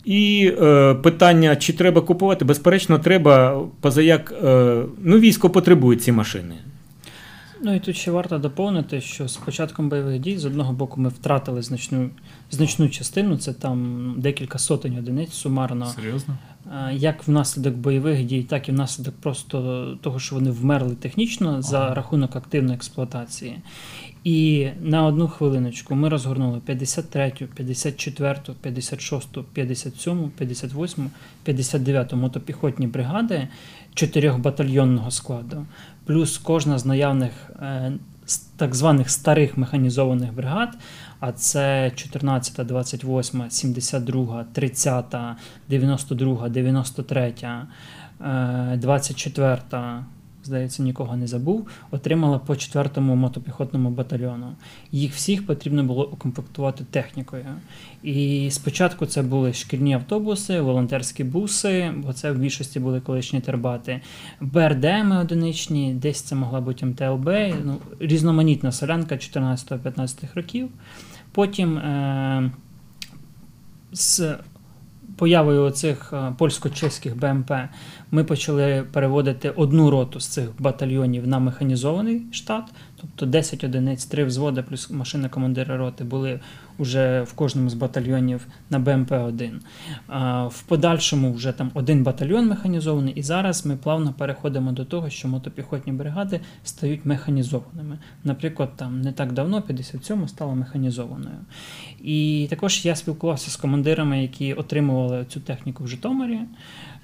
І 0.05 0.53
е, 0.63 0.95
питання, 0.95 1.57
чи 1.57 1.73
треба 1.73 2.01
купувати, 2.01 2.45
безперечно, 2.45 2.99
треба, 2.99 3.63
позаяк, 3.81 4.35
е, 4.45 4.77
ну, 5.03 5.19
військо 5.19 5.51
потребує 5.51 5.99
ці 5.99 6.13
машини. 6.13 6.55
Ну 7.63 7.75
і 7.75 7.81
тут 7.81 7.97
ще 7.97 8.11
варто 8.11 8.39
доповнити, 8.39 9.01
що 9.01 9.29
з 9.29 9.37
початком 9.37 9.89
бойових 9.89 10.21
дій 10.21 10.39
з 10.39 10.45
одного 10.45 10.73
боку 10.73 11.01
ми 11.01 11.09
втратили 11.09 11.63
значну 11.63 12.11
значну 12.51 12.89
частину, 12.89 13.37
це 13.37 13.53
там 13.53 14.15
декілька 14.19 14.59
сотень 14.59 14.99
одиниць 14.99 15.33
сумарно. 15.33 15.87
Серйозно? 15.87 16.39
Як 16.93 17.29
внаслідок 17.29 17.75
бойових 17.75 18.25
дій, 18.25 18.43
так 18.43 18.69
і 18.69 18.73
внаслідок 18.73 19.15
просто 19.15 19.87
того, 20.03 20.19
що 20.19 20.35
вони 20.35 20.51
вмерли 20.51 20.95
технічно 20.95 21.63
за 21.63 21.95
рахунок 21.95 22.37
активної 22.37 22.75
експлуатації. 22.75 23.59
І 24.25 24.69
на 24.81 25.07
одну 25.07 25.29
хвилиночку 25.29 25.95
ми 25.95 26.09
розгорнули 26.09 26.61
53, 26.61 27.33
54, 27.55 28.41
56, 28.61 29.29
57, 29.53 30.31
58, 30.39 31.11
59 31.45 32.13
мотопіхотні 32.13 32.87
бригади 32.87 33.49
чотирьохбатальйонного 33.95 35.11
складу, 35.11 35.67
плюс 36.09 36.39
кожна 36.39 36.79
з 36.79 36.87
наявних 36.87 37.33
е, 37.63 37.93
так 38.57 38.75
званих 38.75 39.11
старих 39.11 39.59
механізованих 39.59 40.33
бригад, 40.33 40.79
а 41.21 41.33
це 41.33 41.93
14, 41.95 42.67
28, 42.67 43.51
72, 43.51 44.45
30, 44.53 45.15
92, 45.69 46.49
93, 46.49 47.35
е, 47.43 48.77
24, 48.77 49.59
здається, 50.49 50.83
нікого 50.83 51.17
не 51.17 51.27
забув, 51.27 51.69
отримала 51.91 52.39
по 52.39 52.53
4-му 52.53 53.17
мотопіхотному 53.17 53.91
батальйону. 53.91 54.53
Їх 54.93 55.15
всіх 55.15 55.47
потрібно 55.47 55.85
було 55.85 56.07
укомплектувати 56.07 56.85
технікою. 56.91 57.45
І 58.03 58.49
спочатку 58.51 59.07
це 59.07 59.23
були 59.23 59.53
шкільні 59.53 59.95
автобуси, 59.95 60.61
волонтерські 60.61 61.25
буси, 61.25 61.93
бо 61.97 62.13
це 62.13 62.33
в 62.33 62.39
більшості 62.39 62.81
були 62.81 63.01
колишні 63.01 63.41
тербати, 63.41 64.01
БРДМи 64.41 65.19
одиничні, 65.19 65.95
десь 65.95 66.21
це 66.21 66.35
могла 66.35 66.61
бути 66.61 66.87
МТЛБ, 66.87 67.29
ну, 67.65 67.77
різноманітна 68.01 68.73
солянка 68.73 69.15
14-15 69.15 70.35
років. 70.35 70.69
Потім 71.33 71.79
е- 71.79 72.51
з 73.93 74.35
появою 75.19 75.63
оцих 75.63 76.13
е, 76.13 76.35
польсько-чеських 76.39 77.17
БМП 77.17 77.53
ми 78.11 78.25
почали 78.25 78.85
переводити 78.93 79.51
одну 79.51 79.91
роту 79.91 80.21
з 80.21 80.27
цих 80.27 80.49
батальйонів 80.59 81.27
на 81.27 81.39
механізований 81.39 82.23
штат, 82.33 82.65
тобто 83.01 83.27
10 83.27 83.65
одиниць, 83.65 84.05
3 84.05 84.25
взводи 84.25 84.63
плюс 84.63 84.91
машина 84.91 85.29
командира 85.29 85.77
роти 85.77 86.05
були 86.05 86.41
вже 86.79 87.23
в 87.23 87.33
кожному 87.33 87.71
з 87.71 87.75
батальйонів 87.75 88.47
на 88.71 88.81
БМП-1. 88.81 89.51
В 90.49 90.63
подальшому 90.63 91.33
вже 91.33 91.53
там 91.53 91.71
один 91.75 92.03
батальйон 92.03 92.49
механізований, 92.49 93.15
і 93.15 93.23
зараз 93.23 93.67
ми 93.67 93.77
плавно 93.77 94.15
переходимо 94.19 94.73
до 94.73 94.85
того, 94.85 95.11
що 95.11 95.29
мотопіхотні 95.29 95.93
бригади 95.93 96.41
стають 96.65 97.07
механізованими. 97.07 97.99
Наприклад, 98.25 98.71
там 98.77 99.01
не 99.01 99.13
так 99.13 99.33
давно 99.33 99.63
57 99.63 100.29
стала 100.29 100.55
механізованою. 100.55 101.37
І 102.03 102.47
також 102.51 102.85
я 102.85 102.97
спілкувався 102.97 103.51
з 103.51 103.57
командирами, 103.57 104.23
які 104.23 104.55
отримували 104.55 105.25
цю 105.29 105.41
техніку 105.41 105.85
в 105.85 105.89
Житомирі. 105.89 106.39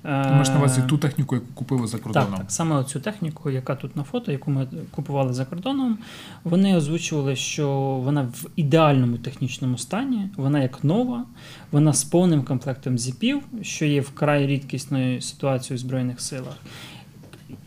Ти 0.05 0.11
маєш 0.11 0.49
на 0.49 0.57
увазі 0.59 0.83
ту 0.88 0.99
техніку, 0.99 1.35
яку 1.35 1.47
купили 1.55 1.87
за 1.87 1.99
кордоном? 1.99 2.29
так, 2.29 2.38
так, 2.38 2.51
саме 2.51 2.77
оцю 2.77 3.01
техніку, 3.01 3.51
яка 3.51 3.75
тут 3.75 3.97
на 3.97 4.03
фото, 4.03 4.33
яку 4.33 4.51
ми 4.51 4.67
купували 4.90 5.33
за 5.33 5.45
кордоном, 5.45 5.99
вони 6.45 6.77
озвучували, 6.77 7.37
що 7.37 7.71
вона 8.05 8.23
в 8.23 8.47
ідеальному 8.57 9.19
технічному 9.19 9.79
стані, 9.79 10.29
вона 10.37 10.62
як 10.62 10.85
нова, 10.85 11.25
вона 11.73 11.93
з 11.93 12.05
повним 12.05 12.43
комплектом 12.43 12.99
зіпів, 12.99 13.43
що 13.62 13.85
є 13.85 14.01
вкрай 14.01 14.47
рідкісною 14.47 15.21
ситуацією 15.21 15.77
в 15.77 15.81
Збройних 15.81 16.21
силах. 16.21 16.57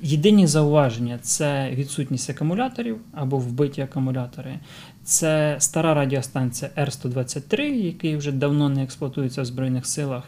Єдині 0.02 0.48
зауваження 0.48 1.20
це 1.22 1.72
відсутність 1.74 2.30
акумуляторів 2.30 2.98
або 3.14 3.38
вбиті 3.38 3.82
акумулятори. 3.82 4.60
Це 5.08 5.56
стара 5.60 5.94
радіостанція 5.94 6.72
Р-123, 6.78 7.62
який 7.62 8.16
вже 8.16 8.32
давно 8.32 8.70
не 8.70 8.84
експлуатується 8.84 9.42
в 9.42 9.46
Збройних 9.46 9.86
силах, 9.86 10.24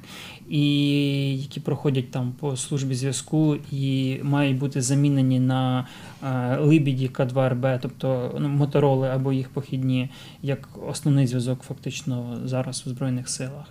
і 0.50 0.62
які 1.38 1.60
проходять 1.60 2.12
там 2.12 2.34
по 2.39 2.58
службі 2.58 2.96
зв'язку 2.96 3.58
і 3.72 4.18
мають 4.24 4.58
бути 4.58 4.82
замінені 4.82 5.39
на 5.39 5.88
е, 6.24 6.58
Либіді 6.58 7.10
К2РБ, 7.10 7.80
тобто 7.82 8.36
ну, 8.39 8.50
мотороли 8.50 9.08
або 9.08 9.34
їх 9.34 9.50
похідні, 9.50 10.10
як 10.42 10.70
основний 10.88 11.28
зв'язок 11.28 11.62
фактично 11.62 12.39
зараз 12.46 12.84
у 12.88 12.89
Збройних 12.89 13.30
силах. 13.30 13.65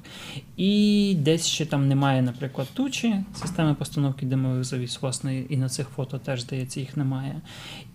І 0.57 1.17
десь 1.19 1.47
ще 1.47 1.67
там 1.67 1.89
немає, 1.89 2.23
наприклад, 2.23 2.69
тучі, 2.75 3.15
системи 3.35 3.75
постановки 3.75 4.27
димових 4.27 4.65
завіс, 4.65 5.03
власне, 5.03 5.41
і 5.41 5.57
на 5.57 5.69
цих 5.69 5.89
фото 5.89 6.19
теж, 6.19 6.41
здається, 6.41 6.81
їх 6.81 6.97
немає. 6.97 7.41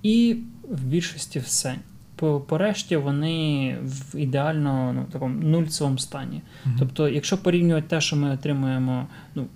І 0.04 0.36
в 0.70 0.84
більшості 0.84 1.40
все. 1.40 1.76
По, 2.16 2.40
по 2.40 2.58
вони 2.98 3.78
в 3.84 4.16
ідеально 4.16 4.94
ну, 4.94 5.06
такому 5.12 5.44
нульцевому 5.44 5.98
стані. 5.98 6.42
Мгм. 6.66 6.76
Тобто, 6.80 7.10
якщо 7.10 7.38
порівнювати 7.38 7.88
те, 7.88 8.02
що 8.02 8.16
ми 8.16 8.32
отримуємо 8.32 9.08
ну, 9.36 9.48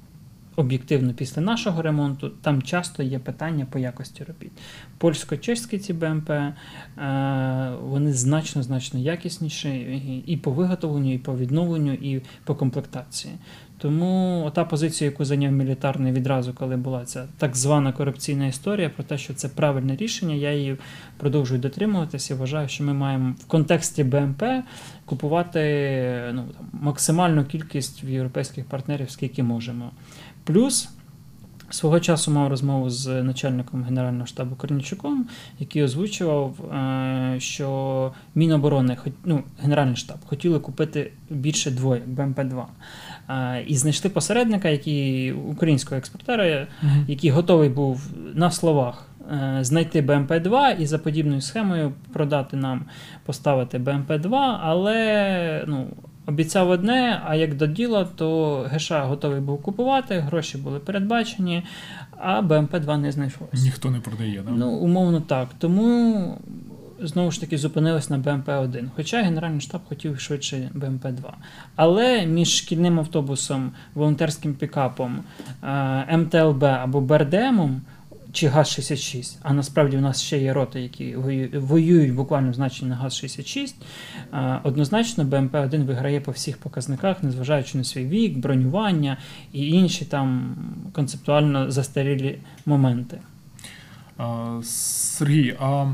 об'єктивно 0.58 1.13
після 1.13 1.41
нашого 1.41 1.82
ремонту, 1.82 2.30
там 2.30 2.62
часто 2.62 3.04
є 3.04 3.20
питання 3.20 3.65
по 3.72 3.80
якості 3.80 4.24
робіт. 4.24 4.52
Польсько-чеські 4.98 5.78
ці 5.78 5.93
БМП, 5.93 6.30
е, 6.30 6.54
вони 7.82 8.13
значно 8.13 8.63
значно 8.63 9.00
якісніші 9.00 10.24
і 10.26 10.38
по 10.38 10.52
виготовленню, 10.52 11.13
і 11.13 11.17
по 11.17 11.38
відновленню, 11.38 11.93
і 11.93 12.22
по 12.43 12.56
комплектації. 12.56 13.34
Тому 13.78 14.52
та 14.56 14.66
позиція, 14.66 15.10
яку 15.10 15.26
зайняв 15.26 15.52
мілітарний 15.52 16.12
відразу, 16.13 16.54
коли 16.54 16.78
була 16.78 17.06
ця 17.06 17.26
так 17.38 17.56
звана 17.56 17.92
корупційна 17.92 18.48
історія, 18.48 18.90
про 18.90 19.04
те, 19.04 19.18
що 19.18 19.34
це 19.34 19.48
правильне 19.48 19.96
рішення, 19.96 20.36
я 20.36 20.54
її 20.54 20.78
продовжую 21.18 21.62
дотримуватися 21.62 22.36
вважаю, 22.36 22.68
що 22.68 22.84
ми 22.84 22.94
маємо 22.94 23.36
в 23.40 23.46
контексті 23.46 24.04
БМП 24.04 24.44
купувати 25.06 25.60
ну, 26.34 26.44
там, 26.58 26.68
максимальну 26.82 27.46
кількість 27.46 28.04
в 28.04 28.10
європейських 28.10 28.66
партнерів, 28.66 29.12
скільки 29.12 29.44
можемо. 29.44 29.92
Плюс 30.44 30.90
свого 31.70 32.00
часу 32.00 32.32
мав 32.32 32.48
розмову 32.48 32.90
з 32.90 33.24
начальником 33.24 33.84
Генерального 33.84 34.26
штабу 34.26 34.56
Корнічуком, 34.56 35.28
який 35.60 35.84
озвучував, 35.84 36.72
е, 36.72 37.36
що 37.40 38.13
Міноборони, 38.36 38.98
ну, 39.26 39.44
Генеральний 39.60 39.96
штаб, 39.96 40.18
хотіли 40.26 40.60
купити 40.60 41.12
більше 41.30 41.72
двоєк 41.72 42.08
БМП-2. 42.08 42.66
І 43.68 43.76
знайшли 43.76 44.10
посередника, 44.10 44.70
який 44.70 45.32
українського 45.32 45.98
експортера, 45.98 46.68
який 47.08 47.30
готовий 47.30 47.70
був 47.70 48.02
на 48.34 48.52
словах 48.52 49.06
е, 49.32 49.60
знайти 49.62 50.02
БМП-2 50.02 50.82
і 50.82 50.86
за 50.86 50.98
подібною 51.00 51.42
схемою 51.42 51.94
продати 52.13 52.58
нам, 52.58 52.86
поставити 53.26 53.80
БМП-2, 53.80 54.58
але 54.62 55.63
ну, 55.68 55.88
обіцяв 56.28 56.70
одне, 56.70 57.22
а 57.26 57.36
як 57.36 57.56
до 57.56 57.68
діла, 57.68 58.08
то 58.16 58.58
ГШ 58.72 58.92
готовий 58.92 59.42
був 59.42 59.62
купувати, 59.62 60.20
гроші 60.20 60.58
були 60.58 60.80
передбачені, 60.80 61.63
а 62.18 62.42
БМП-2 62.42 62.98
не 62.98 63.12
знайшлося. 63.12 63.63
Ніхто 63.63 63.92
не 63.92 64.00
продає, 64.00 64.44
да? 64.46 64.52
Ну, 64.52 64.70
умовно 64.70 65.22
так. 65.22 65.48
Тому 65.58 66.38
знову 66.99 67.31
ж 67.31 67.41
таки 67.41 67.57
зупинились 67.57 68.10
на 68.10 68.19
БМП-1. 68.19 68.89
Хоча 68.95 69.21
Генеральний 69.21 69.62
штаб 69.62 69.81
хотів 69.89 70.19
швидше 70.19 70.69
БМП-2. 70.75 71.31
Але 71.75 72.25
між 72.25 72.57
шкільним 72.57 72.99
автобусом, 72.99 73.71
волонтерським 73.95 74.53
пікапом, 74.53 75.23
е, 75.63 76.17
МТЛБ 76.17 76.63
або 76.63 77.01
БРДМом 77.01 77.81
чи 78.31 78.47
ГАЗ-66, 78.47 79.38
а 79.41 79.53
насправді 79.53 79.97
в 79.97 80.01
нас 80.01 80.21
ще 80.21 80.38
є 80.38 80.53
роти, 80.53 80.81
які 80.81 81.15
воюють 81.53 82.13
буквально 82.13 82.53
значенні 82.53 82.89
на 82.89 82.95
ГАЗ-66, 82.95 83.75
е, 84.33 84.60
однозначно 84.63 85.23
БМП-1 85.23 85.86
виграє 85.86 86.21
по 86.21 86.31
всіх 86.31 86.57
показниках, 86.57 87.23
незважаючи 87.23 87.77
на 87.77 87.83
свій 87.83 88.05
вік, 88.05 88.38
бронювання 88.38 89.17
і 89.53 89.67
інші 89.67 90.05
там 90.05 90.55
концептуально 90.93 91.71
застарілі 91.71 92.39
моменти. 92.65 93.17
Сергій, 94.63 95.55
а, 95.60 95.86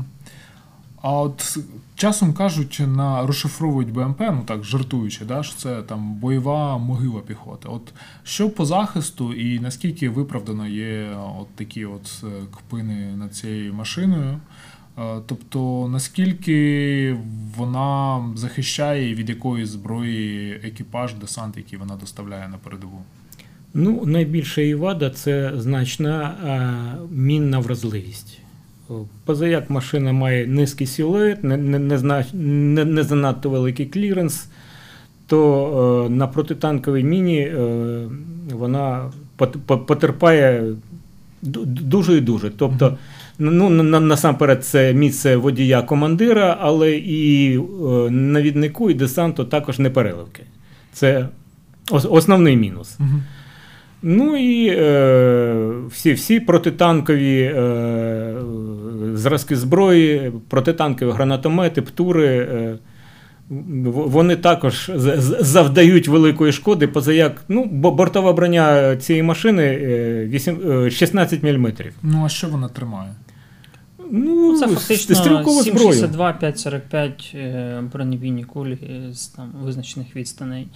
а 1.04 1.12
от 1.12 1.58
часом 1.94 2.32
кажуть, 2.32 2.82
на 2.86 3.26
розшифровують 3.26 3.92
БМП, 3.92 4.20
ну 4.20 4.42
так 4.46 4.64
жартуючи, 4.64 5.24
да, 5.24 5.42
що 5.42 5.56
це 5.56 5.82
там 5.82 6.14
бойова 6.14 6.78
могила 6.78 7.20
піхоти. 7.20 7.68
От 7.68 7.92
що 8.22 8.50
по 8.50 8.64
захисту 8.64 9.34
і 9.34 9.60
наскільки 9.60 10.08
виправдано 10.08 10.66
є 10.66 11.16
от 11.40 11.48
такі 11.54 11.84
от 11.84 12.24
е, 12.24 12.26
кпини 12.56 13.16
над 13.16 13.34
цією 13.34 13.74
машиною? 13.74 14.40
Е, 14.98 15.20
Тобто, 15.26 15.88
наскільки 15.92 17.16
вона 17.56 18.24
захищає 18.36 19.14
від 19.14 19.28
якої 19.28 19.66
зброї 19.66 20.52
екіпаж, 20.52 21.14
десант, 21.14 21.56
який 21.56 21.78
вона 21.78 21.96
доставляє 21.96 22.48
на 22.48 22.58
передову? 22.58 23.02
Ну, 23.74 24.02
найбільша 24.06 24.60
її 24.60 24.74
вада 24.74 25.10
це 25.10 25.52
значна 25.56 26.34
а, 26.44 27.14
мінна 27.14 27.58
вразливість. 27.58 28.43
Позаяк 29.24 29.70
машина 29.70 30.12
має 30.12 30.46
низький 30.46 30.86
силует, 30.86 31.44
не, 31.44 31.56
не, 31.56 31.78
не, 31.78 32.84
не, 32.84 33.02
занадто 33.02 33.50
великий 33.50 33.86
кліренс, 33.86 34.48
то 35.26 36.06
е, 36.06 36.10
на 36.10 36.26
протитанковій 36.26 37.02
міні 37.04 37.38
е, 37.40 37.56
вона 38.52 39.10
потерпає 39.66 40.64
дуже 41.42 42.16
і 42.16 42.20
дуже. 42.20 42.50
Тобто 42.50 42.98
Ну, 43.38 43.70
на- 43.70 44.00
насамперед, 44.00 44.64
це 44.64 44.92
місце 44.94 45.36
водія 45.36 45.82
командира, 45.82 46.56
але 46.60 46.92
і 46.92 47.56
е, 47.58 47.60
навіднику, 48.10 48.90
і 48.90 48.94
десанту 48.94 49.44
також 49.44 49.78
не 49.78 49.90
переливки. 49.90 50.42
Це 50.92 51.28
основний 51.90 52.56
мінус. 52.56 52.98
Ну 54.06 54.36
і 54.36 54.68
е, 54.68 55.70
всі, 55.88 56.12
всі 56.12 56.40
протитанкові 56.40 57.40
е, 57.40 58.34
зразки 59.14 59.56
зброї, 59.56 60.32
протитанкові 60.48 61.10
гранатомети, 61.10 61.82
птури. 61.82 62.26
Е, 62.26 62.78
вони 63.48 64.36
також 64.36 64.90
завдають 65.40 66.08
великої 66.08 66.52
шкоди, 66.52 66.88
позаяк 66.88 67.44
ну, 67.48 67.64
бортова 67.64 68.32
броня 68.32 68.96
цієї 68.96 69.22
машини 69.22 69.62
е, 69.62 70.40
е, 70.86 70.90
16 70.90 71.42
мм. 71.42 71.72
Ну, 72.02 72.24
а 72.24 72.28
що 72.28 72.48
вона 72.48 72.68
тримає? 72.68 73.10
Ну, 74.16 74.58
Це 74.58 74.68
фактично 74.68 75.16
стрілкова 75.16 75.62
зброя. 75.62 76.06
7,62, 76.06 76.42
5,45 76.42 77.36
е, 77.36 77.82
бронебійні 77.92 78.44
кулі 78.44 78.78
з 79.12 79.26
там 79.26 79.52
визначених 79.62 80.16
відстаней. 80.16 80.68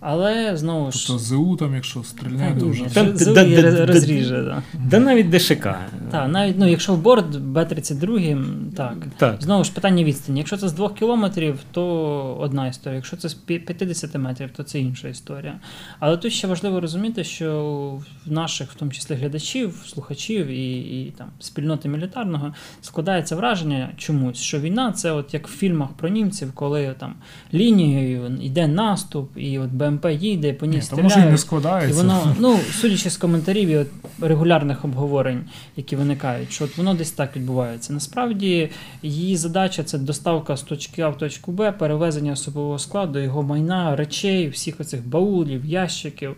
Але 0.00 0.56
знову 0.56 0.92
ж. 0.92 1.06
Тобто 1.06 1.22
ЗУ, 1.22 1.56
там, 1.56 1.74
якщо 1.74 2.02
стріляє, 2.02 2.54
Та 2.54 2.60
то 2.60 2.68
вже. 2.68 2.84
Там- 2.84 3.16
ЗУ 3.16 3.34
да- 3.34 3.44
да- 3.44 3.86
розріже. 3.86 4.42
Да. 4.42 4.62
Да 4.90 4.98
навіть 4.98 5.30
ДШК. 5.30 5.68
Так, 6.10 6.28
навіть 6.28 6.58
ну, 6.58 6.68
якщо 6.68 6.94
в 6.94 6.98
борт 6.98 7.36
Б-32, 7.36 8.44
так. 8.76 8.96
Так. 9.16 9.42
Знову 9.42 9.64
ж 9.64 9.72
питання 9.72 10.04
відстані. 10.04 10.38
Якщо 10.38 10.56
це 10.56 10.68
з 10.68 10.72
2 10.72 10.90
кілометрів, 10.90 11.58
то 11.72 12.36
одна 12.40 12.66
історія. 12.66 12.96
Якщо 12.96 13.16
це 13.16 13.28
з 13.28 13.34
50 13.34 14.18
метрів, 14.18 14.50
то 14.56 14.62
це 14.62 14.80
інша 14.80 15.08
історія. 15.08 15.60
Але 15.98 16.16
тут 16.16 16.32
ще 16.32 16.46
важливо 16.46 16.80
розуміти, 16.80 17.24
що 17.24 18.00
в 18.26 18.32
наших, 18.32 18.70
в 18.70 18.74
тому 18.74 18.90
числі 18.90 19.14
глядачів, 19.14 19.82
слухачів 19.86 20.46
і, 20.46 20.78
і 20.78 21.10
там 21.18 21.26
спільноти 21.40 21.88
мілітарного 21.88 22.54
складається 22.86 23.36
враження 23.36 23.90
чомусь, 23.96 24.38
що 24.38 24.60
війна 24.60 24.92
це 24.92 25.12
от 25.12 25.34
як 25.34 25.48
в 25.48 25.50
фільмах 25.50 25.88
про 25.96 26.08
німців, 26.08 26.52
коли 26.54 26.94
там 26.98 27.14
лінією 27.54 28.38
йде 28.42 28.66
наступ, 28.66 29.30
і 29.36 29.58
от 29.58 29.70
БМП 29.70 30.06
їде, 30.20 30.52
по 30.52 30.66
ній 30.66 30.76
Ні, 30.76 30.82
та 30.90 31.02
може 31.02 31.20
і 31.20 31.24
не 31.24 31.38
стріляють. 31.38 31.90
І 31.90 31.92
воно, 31.92 32.34
ну, 32.40 32.58
судячи 32.72 33.10
з 33.10 33.16
коментарів 33.16 33.68
і 33.68 33.76
от 33.76 33.86
регулярних 34.20 34.84
обговорень, 34.84 35.44
які 35.76 35.96
виникають, 35.96 36.52
що 36.52 36.64
от 36.64 36.78
воно 36.78 36.94
десь 36.94 37.10
так 37.10 37.36
відбувається. 37.36 37.92
Насправді 37.92 38.70
її 39.02 39.36
задача 39.36 39.82
це 39.82 39.98
доставка 39.98 40.56
з 40.56 40.62
точки 40.62 41.02
А 41.02 41.08
в 41.08 41.18
точку 41.18 41.52
Б, 41.52 41.72
перевезення 41.72 42.32
особового 42.32 42.78
складу, 42.78 43.18
його 43.18 43.42
майна, 43.42 43.96
речей, 43.96 44.48
всіх 44.48 44.80
оцих 44.80 45.08
баулів, 45.08 45.64
ящиків. 45.64 46.36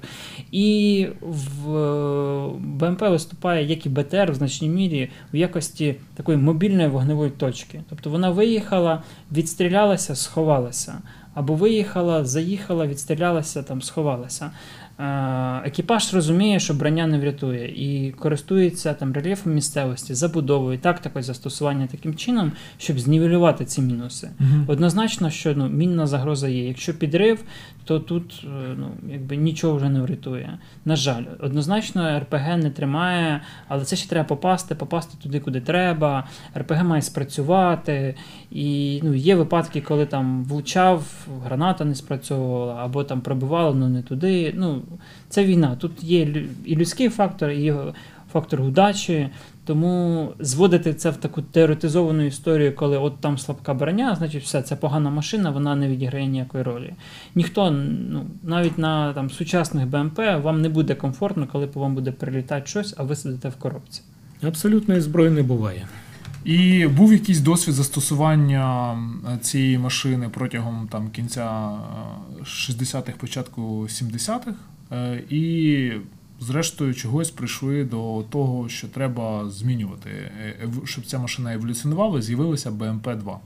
І 0.52 1.06
в 1.20 1.76
е, 1.76 2.50
БМП 2.58 3.02
виступає, 3.02 3.66
як 3.66 3.86
і 3.86 3.88
БТР 3.88 4.32
в 4.32 4.34
значній 4.34 4.68
мірі, 4.68 5.10
в 5.32 5.36
якості 5.36 5.94
такої 6.28 6.44
мобільної 6.44 6.88
вогневої 6.88 7.30
точки. 7.30 7.82
Тобто 7.88 8.10
вона 8.10 8.30
виїхала, 8.30 9.02
відстрілялася, 9.32 10.14
сховалася. 10.14 10.98
Або 11.34 11.54
виїхала, 11.54 12.24
заїхала, 12.24 12.86
відстрілялася, 12.86 13.62
там 13.62 13.82
сховалася. 13.82 14.50
Е, 14.98 15.62
Екіпаж 15.64 16.14
розуміє, 16.14 16.60
що 16.60 16.74
броня 16.74 17.06
не 17.06 17.18
врятує, 17.18 17.68
і 17.68 18.12
користується 18.12 18.94
там 18.94 19.12
рельєфом 19.12 19.54
місцевості, 19.54 20.14
забудовою, 20.14 20.78
тактикою 20.78 21.22
застосування 21.22 21.86
таким 21.86 22.14
чином, 22.14 22.52
щоб 22.78 22.98
знівелювати 22.98 23.64
ці 23.64 23.82
мінуси. 23.82 24.30
Мгм. 24.38 24.64
Однозначно, 24.66 25.30
що 25.30 25.54
ну, 25.56 25.68
мінна 25.68 26.06
загроза 26.06 26.48
є. 26.48 26.68
Якщо 26.68 26.94
підрив, 26.94 27.44
то 27.84 28.00
тут 28.00 28.44
е, 28.44 28.74
ну, 28.76 28.90
якби 29.12 29.36
нічого 29.36 29.76
вже 29.76 29.88
не 29.88 30.00
врятує. 30.00 30.58
На 30.84 30.96
жаль, 30.96 31.22
однозначно 31.40 32.18
РПГ 32.18 32.56
не 32.56 32.70
тримає, 32.70 33.40
але 33.68 33.84
це 33.84 33.96
ще 33.96 34.08
треба 34.08 34.28
попасти, 34.28 34.74
попасти 34.74 35.16
туди, 35.22 35.40
куди 35.40 35.60
треба. 35.60 36.24
РПГ 36.56 36.84
має 36.84 37.02
спрацювати. 37.02 38.14
І 38.50 39.00
ну, 39.02 39.14
є 39.14 39.34
випадки, 39.34 39.80
коли 39.80 40.06
там 40.06 40.44
влучав, 40.44 41.04
граната 41.44 41.84
не 41.84 41.94
спрацьовувала, 41.94 42.74
або 42.74 43.04
там 43.04 43.20
пробивало, 43.20 43.76
але 43.80 43.88
не 43.88 44.02
туди. 44.02 44.54
Ну, 44.56 44.82
це 45.28 45.44
війна. 45.44 45.76
Тут 45.80 46.04
є 46.04 46.44
і 46.64 46.76
людський 46.76 47.08
фактор, 47.08 47.50
і 47.50 47.74
фактор 48.32 48.60
удачі. 48.60 49.28
Тому 49.64 50.28
зводити 50.38 50.94
це 50.94 51.10
в 51.10 51.16
таку 51.16 51.42
теоретизовану 51.42 52.22
історію, 52.22 52.74
коли 52.74 52.98
от 52.98 53.20
там 53.20 53.38
слабка 53.38 53.74
броня, 53.74 54.14
значить 54.18 54.42
все, 54.42 54.62
це 54.62 54.76
погана 54.76 55.10
машина, 55.10 55.50
вона 55.50 55.76
не 55.76 55.88
відіграє 55.88 56.26
ніякої 56.26 56.64
ролі. 56.64 56.94
Ніхто, 57.34 57.70
ну, 58.10 58.26
навіть 58.42 58.78
на 58.78 59.12
там, 59.12 59.30
сучасних 59.30 59.86
БМП 59.86 60.18
вам 60.42 60.62
не 60.62 60.68
буде 60.68 60.94
комфортно, 60.94 61.46
коли 61.52 61.66
по 61.66 61.80
вам 61.80 61.94
буде 61.94 62.12
прилітати 62.12 62.66
щось, 62.66 62.94
а 62.96 63.02
ви 63.02 63.16
сидите 63.16 63.48
в 63.48 63.56
коробці. 63.56 64.02
Абсолютної 64.42 65.00
зброї 65.00 65.30
не 65.30 65.42
буває. 65.42 65.86
І 66.48 66.86
був 66.86 67.12
якийсь 67.12 67.40
досвід 67.40 67.74
застосування 67.74 68.92
е, 69.34 69.38
цієї 69.38 69.78
машини 69.78 70.28
протягом 70.28 70.88
там, 70.90 71.10
кінця 71.10 71.70
е, 72.40 72.42
60-х, 72.44 73.12
початку 73.18 73.62
70-х. 73.82 74.52
е, 74.92 75.22
І, 75.30 75.92
зрештою, 76.40 76.94
чогось 76.94 77.30
прийшли 77.30 77.84
до 77.84 78.24
того, 78.30 78.68
що 78.68 78.88
треба 78.88 79.50
змінювати, 79.50 80.10
е, 80.10 80.68
щоб 80.84 81.06
ця 81.06 81.18
машина 81.18 81.54
еволюціонувала, 81.54 82.22
з'явилася 82.22 82.70
БМП-2. 82.70 83.36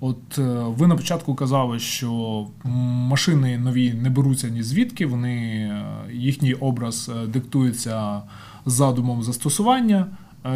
От 0.00 0.38
е, 0.38 0.42
ви 0.66 0.86
на 0.86 0.96
початку 0.96 1.34
казали, 1.34 1.78
що 1.78 2.46
машини 2.64 3.58
нові 3.58 3.92
не 3.92 4.10
беруться 4.10 4.48
ні 4.48 4.62
звідки, 4.62 5.06
вони, 5.06 5.36
е, 5.36 5.84
їхній 6.12 6.54
образ 6.54 7.10
е, 7.22 7.26
диктується 7.26 8.22
задумом 8.66 9.22
застосування. 9.22 10.06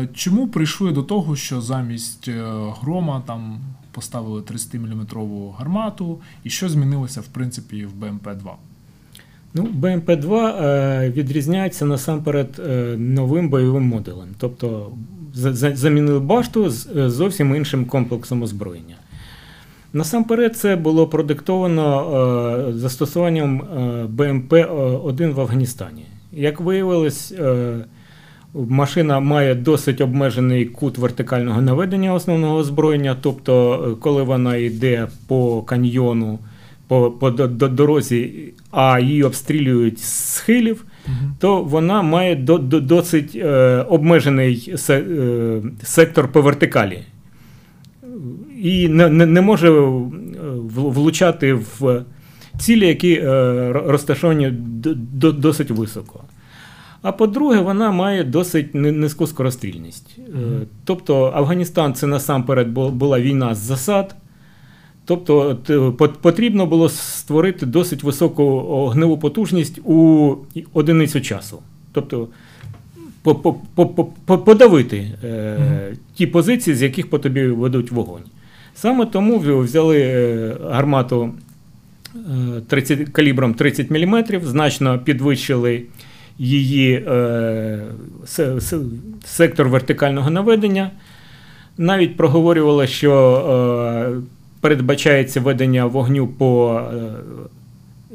Е, 0.00 0.08
Чому 0.14 0.48
прийшли 0.48 0.92
до 0.92 1.02
того, 1.02 1.36
що 1.36 1.60
замість 1.60 2.28
е, 2.28 2.44
грома 2.80 3.22
там 3.26 3.58
поставили 3.92 4.40
30-мм 4.40 5.52
гармату, 5.58 6.20
і 6.44 6.50
що 6.50 6.68
змінилося 6.68 7.20
в 7.20 7.26
принципі 7.26 7.86
в 7.86 8.04
БМП-2? 8.04 8.50
Ну, 9.54 9.68
БМП-2 9.80 10.34
е, 10.64 11.10
відрізняється 11.10 11.84
насамперед 11.84 12.62
новим 12.98 13.48
бойовим 13.48 13.82
модулем. 13.82 14.28
Тобто 14.38 14.92
за- 15.34 15.54
за- 15.54 15.76
замінили 15.76 16.20
башту 16.20 16.70
з 16.70 17.10
зовсім 17.10 17.54
іншим 17.54 17.84
комплексом 17.84 18.42
озброєння. 18.42 18.94
Насамперед, 19.92 20.56
це 20.56 20.76
було 20.76 21.06
продиктовано 21.06 22.72
застосуванням 22.74 23.60
е, 23.62 24.06
БМП-1 24.16 25.32
в 25.32 25.40
Афганістані. 25.40 26.04
Як 26.32 26.60
виявилось, 26.60 27.34
машина 28.54 29.20
має 29.20 29.54
досить 29.54 30.00
обмежений 30.00 30.64
кут 30.66 30.98
вертикального 30.98 31.62
наведення 31.62 32.14
основного 32.14 32.56
озброєння, 32.56 33.16
тобто, 33.20 33.84
е, 33.92 34.00
коли 34.00 34.22
вона 34.22 34.56
йде 34.56 35.08
по 35.28 35.62
каньйону, 35.62 36.38
по, 36.88 37.10
по 37.10 37.30
до- 37.30 37.46
до- 37.48 37.68
дорозі, 37.68 38.32
а 38.70 39.00
її 39.00 39.22
обстрілюють 39.24 39.98
з 39.98 40.34
схилів, 40.34 40.84
то 41.38 41.62
вона 41.62 42.02
має 42.02 42.36
до, 42.36 42.58
до, 42.58 42.80
досить 42.80 43.32
е, 43.36 43.76
обмежений 43.88 44.72
се, 44.76 44.94
е, 44.98 45.62
сектор 45.82 46.28
по 46.32 46.42
вертикалі. 46.42 46.98
І 48.62 48.88
не, 48.88 49.08
не, 49.08 49.26
не 49.26 49.40
може 49.40 49.68
е, 49.70 49.80
влучати 50.76 51.54
в 51.54 52.04
цілі, 52.58 52.86
які 52.88 53.12
е, 53.14 53.72
розташовані 53.72 54.50
до, 54.50 54.94
до, 54.94 55.32
досить 55.32 55.70
високо. 55.70 56.20
А 57.02 57.12
по-друге, 57.12 57.60
вона 57.60 57.90
має 57.90 58.24
досить 58.24 58.74
низьку 58.74 59.26
скорострільність. 59.26 60.18
Е, 60.18 60.22
Мгм. 60.36 60.60
Тобто 60.84 61.32
Афганістан 61.34 61.94
це 61.94 62.06
насамперед 62.06 62.68
була 62.72 63.20
війна 63.20 63.54
з 63.54 63.58
засад. 63.58 64.14
Тобто 65.04 65.56
потрібно 66.22 66.66
було 66.66 66.88
створити 66.88 67.66
досить 67.66 68.02
високу 68.02 68.42
огневу 68.68 69.18
потужність 69.18 69.78
у 69.84 70.34
одиницю 70.72 71.20
часу. 71.20 71.58
Тобто 71.92 72.28
по- 73.22 73.34
по- 73.34 73.54
по- 73.74 73.86
по- 73.86 74.04
по- 74.04 74.38
подавити 74.38 75.10
е, 75.24 75.58
Мгм. 75.60 75.96
ті 76.14 76.26
позиції, 76.26 76.76
з 76.76 76.82
яких 76.82 77.10
по 77.10 77.18
тобі 77.18 77.46
ведуть 77.46 77.90
вогонь. 77.90 78.22
Саме 78.74 79.06
тому 79.06 79.38
взяли 79.38 79.98
е, 80.00 80.56
гармату 80.70 81.30
е, 82.16 82.18
30, 82.68 83.08
калібром 83.08 83.54
30 83.54 83.90
мм, 83.90 84.24
значно 84.44 84.98
підвищили 84.98 85.82
її 86.46 86.94
е, 86.94 87.78
се- 88.24 88.60
се- 88.60 88.78
сектор 89.24 89.68
вертикального 89.68 90.30
наведення. 90.30 90.90
Навіть 91.78 92.16
проговорювали, 92.16 92.86
що 92.86 93.12
е, 94.12 94.20
передбачається 94.60 95.40
ведення 95.40 95.86
вогню 95.86 96.26
по. 96.26 96.80
е, 96.92 96.96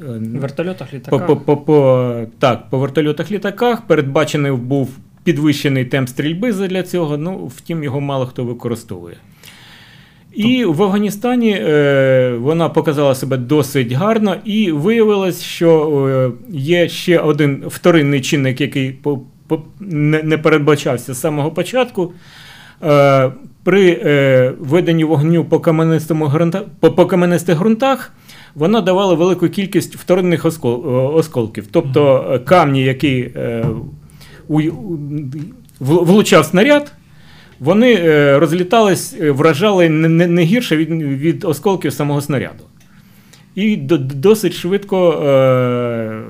е, 0.02 0.20
вертольотах, 0.40 0.94
літаках. 0.94 1.28
по, 1.28 1.38
по, 1.38 1.58
по, 1.58 2.16
так, 2.40 2.70
по 2.70 2.78
вертольотах 2.80 3.32
літаках 3.32 3.82
передбачений 3.88 4.52
був 4.52 4.90
підвищений 5.24 5.86
темп 5.86 6.10
стрільби 6.10 6.52
для 6.54 6.84
цього, 6.84 7.18
ну, 7.18 7.52
втім, 7.58 7.84
його 7.84 8.02
мало 8.02 8.26
хто 8.26 8.44
використовує. 8.44 9.16
І 10.38 10.66
в 10.66 10.84
Афганістані 10.84 11.52
е, 11.52 12.38
вона 12.42 12.70
показала 12.70 13.16
себе 13.16 13.38
досить 13.38 13.92
гарно, 13.92 14.36
і 14.46 14.72
виявилось, 14.72 15.42
що 15.42 15.90
е, 16.08 16.32
є 16.58 16.90
ще 16.90 17.20
один 17.20 17.64
вторинний 17.68 18.22
чинник, 18.22 18.62
який 18.62 18.92
по, 18.92 19.20
по, 19.48 19.62
не, 19.80 20.24
не 20.24 20.38
передбачався 20.38 21.14
з 21.14 21.20
самого 21.20 21.52
початку. 21.52 22.12
Е, 22.84 23.32
При 23.64 23.90
е, 24.06 24.54
веденні 24.60 25.04
вогню 25.04 25.46
по, 25.46 25.60
каменистому 25.60 26.28
ґрунта, 26.28 26.62
по, 26.80 26.92
по 26.92 27.06
каменистих 27.06 27.58
ґрунтах 27.60 28.14
вона 28.56 28.82
давала 28.82 29.14
велику 29.14 29.50
кількість 29.50 29.96
вторинних 29.96 30.46
оскол, 30.46 30.84
е, 30.86 30.90
осколків. 30.90 31.68
Тобто 31.72 32.26
е, 32.34 32.40
камні, 32.40 32.84
які 32.84 33.30
е, 33.36 33.66
у- 34.48 34.62
влучав 35.80 36.46
снаряд, 36.46 36.92
вони 37.60 37.94
е, 37.94 38.40
розлітались, 38.40 39.16
е, 39.22 39.32
вражали 39.32 39.90
не, 39.90 40.44
гірше 40.44 40.78
від, 40.78 40.90
від 41.04 41.44
осколків 41.44 41.94
самого 41.94 42.22
снаряду. 42.22 42.64
І 43.56 43.78
досить 43.78 44.54
швидко 44.54 45.12
е, 45.12 46.22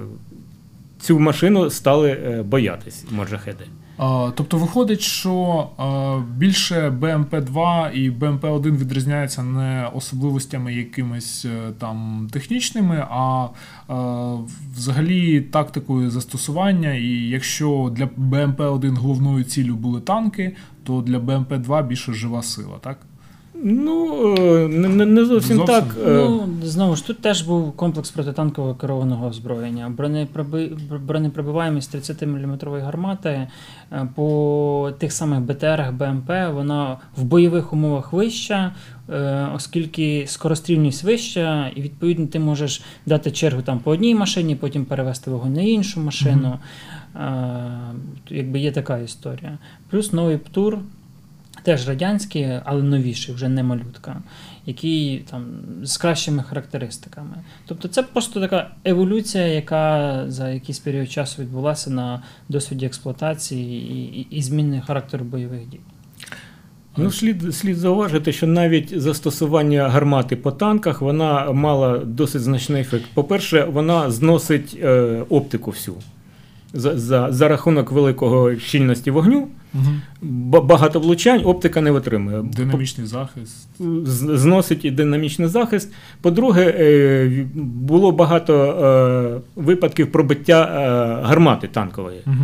цю 0.99 1.19
машину 1.19 1.69
стали 1.69 2.43
боятись 2.47 3.05
моджахеди. 3.11 3.63
Тобто 4.35 4.57
виходить, 4.57 5.01
що 5.01 5.67
більше 6.37 6.89
БМП-2 6.89 7.91
і 7.91 8.11
БМП-1 8.11 8.77
відрізняються 8.77 9.43
не 9.43 9.89
особливостями 9.93 10.73
якимись 10.73 11.45
е, 11.45 11.71
там 11.79 12.27
технічними, 12.31 13.07
а, 13.09 13.47
а 13.87 14.35
взагалі 14.75 15.41
тактикою 15.41 16.09
застосування. 16.09 16.93
І 16.93 17.09
якщо 17.09 17.93
для 17.95 18.05
БМП-1 18.05 18.95
головною 18.95 19.43
ціллю 19.43 19.75
були 19.75 20.01
танки, 20.01 20.55
то 20.83 21.01
для 21.01 21.19
БМП-2 21.19 21.87
більше 21.87 22.13
жива 22.13 22.43
сила, 22.43 22.77
так? 22.81 22.97
Ну, 23.63 24.35
е, 24.37 24.67
не, 24.67 24.87
не- 24.89 25.05
не 25.05 25.25
зовсім, 25.25 25.57
Зовсім? 25.57 25.75
так. 25.75 25.83
е, 26.07 26.11
Ну, 26.11 26.47
знову 26.63 26.95
ж 26.95 27.07
тут 27.07 27.19
теж 27.19 27.41
був 27.41 27.71
комплекс 27.71 28.11
протитанкового 28.11 28.75
керованого 28.75 29.27
озброєння. 29.27 29.89
Бронепроби... 29.97 30.71
Бронепробиваємість 31.07 31.95
30-мм 31.95 32.81
гармати 32.81 33.47
е, 33.91 34.07
по 34.15 34.91
тих 34.99 35.11
самих 35.13 35.39
БТРах 35.39 35.93
БМП, 35.93 36.29
вона 36.53 36.97
в 37.17 37.23
бойових 37.23 37.73
умовах 37.73 38.13
вища, 38.13 38.75
оскільки 39.55 40.25
скорострільність 40.27 41.03
вища, 41.03 41.71
і 41.75 41.81
відповідно 41.81 42.27
ти 42.27 42.39
можеш 42.39 42.81
дати 43.05 43.31
чергу 43.31 43.61
там 43.61 43.79
по 43.79 43.91
одній 43.91 44.15
машині, 44.15 44.55
потім 44.55 44.85
перевести 44.85 45.31
вогонь 45.31 45.53
на 45.53 45.61
іншу 45.61 45.99
машину. 46.01 46.59
Е, 47.15 47.19
Якби 48.29 48.59
є 48.59 48.71
така 48.71 48.97
історія. 48.97 49.57
Плюс 49.89 50.13
новий 50.13 50.37
ПТУР. 50.37 50.77
Теж 51.67 51.87
радянський, 51.87 52.49
але 52.65 52.83
новіший, 52.83 53.35
вже 53.35 53.49
не 53.49 53.63
малютка, 53.63 54.21
який 54.65 55.17
там 55.31 55.45
з 55.83 55.97
кращими 55.97 56.43
характеристиками. 56.43 57.35
Тобто 57.65 57.87
це 57.87 58.03
просто 58.03 58.41
така 58.41 58.71
еволюція, 58.85 59.47
яка 59.47 60.23
за 60.27 60.49
якийсь 60.49 60.79
період 60.79 61.11
часу 61.11 61.41
відбулася 61.41 61.89
на 61.89 62.23
досвіді 62.49 62.85
експлуатації 62.85 63.91
і, 63.91 64.19
і, 64.19 64.27
і 64.29 64.41
зміни 64.41 64.81
характеру 64.87 65.25
бойових 65.25 65.69
дій. 65.69 65.79
Ну, 66.97 67.11
слід, 67.11 67.55
слід 67.55 67.77
зауважити, 67.77 68.31
що 68.31 68.47
навіть 68.47 69.01
застосування 69.01 69.89
гармати 69.89 70.35
по 70.35 70.51
танках 70.51 71.01
вона 71.01 71.51
мала 71.51 71.97
досить 71.97 72.41
значний 72.41 72.81
ефект. 72.81 73.05
По-перше, 73.13 73.63
вона 73.63 74.11
зносить 74.11 74.77
е, 74.81 75.23
оптику 75.29 75.71
всю. 75.71 75.97
За, 76.73 76.97
за, 76.97 77.27
за 77.31 77.47
рахунок 77.47 77.91
великого 77.91 78.55
щільності 78.55 79.11
вогню, 79.11 79.47
Угу. 79.73 80.61
багато 80.61 80.99
влучань 80.99 81.41
оптика 81.45 81.81
не 81.81 81.91
витримує. 81.91 82.43
Динамічний 82.57 83.07
захист. 83.07 83.67
Зносить 84.09 84.85
і 84.85 84.91
динамічний 84.91 85.47
захист. 85.47 85.93
По-друге, 86.21 86.75
е, 86.79 87.45
було 87.55 88.11
багато 88.11 88.53
е, 89.55 89.61
випадків 89.61 90.11
пробиття 90.11 90.63
е, 90.63 91.27
гармати 91.27 91.67
танкової. 91.67 92.19
Угу. 92.25 92.35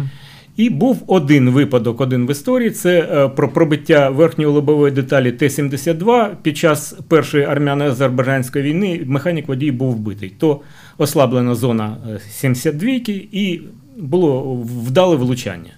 І 0.58 0.70
був 0.70 1.04
один 1.08 1.50
випадок, 1.50 2.02
один 2.02 2.28
в 2.28 2.32
історії. 2.32 2.70
Це 2.70 3.30
про 3.36 3.50
пробиття 3.50 4.10
верхньої 4.10 4.50
лобової 4.50 4.92
деталі 4.92 5.32
Т-72 5.32 6.30
під 6.42 6.58
час 6.58 6.96
першої 7.08 7.46
армяно-азербайджанської 7.46 8.62
війни. 8.62 9.02
Механік 9.06 9.48
водій 9.48 9.72
був 9.72 9.96
вбитий. 9.96 10.30
То 10.30 10.62
ослаблена 10.98 11.56
зона 11.56 11.98
е, 12.10 12.20
72 12.30 12.90
і 13.32 13.62
було 13.98 14.56
вдале 14.56 15.16
влучання. 15.16 15.72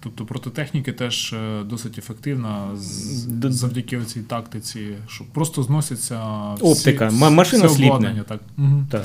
Тобто 0.00 0.24
проти 0.24 0.50
техніки 0.50 0.92
теж 0.92 1.32
е, 1.32 1.62
досить 1.64 1.98
ефективна 1.98 2.68
завдяки 2.76 4.00
цій 4.04 4.20
тактиці, 4.20 4.88
що 5.08 5.24
просто 5.32 5.62
зносяться 5.62 6.20
всі- 6.54 6.64
Оптика. 6.64 7.10
машина 7.10 7.66
все 7.66 7.84
обладнання, 7.84 8.22
Так. 8.22 8.40
Угу. 8.58 8.84
Так. 8.90 9.04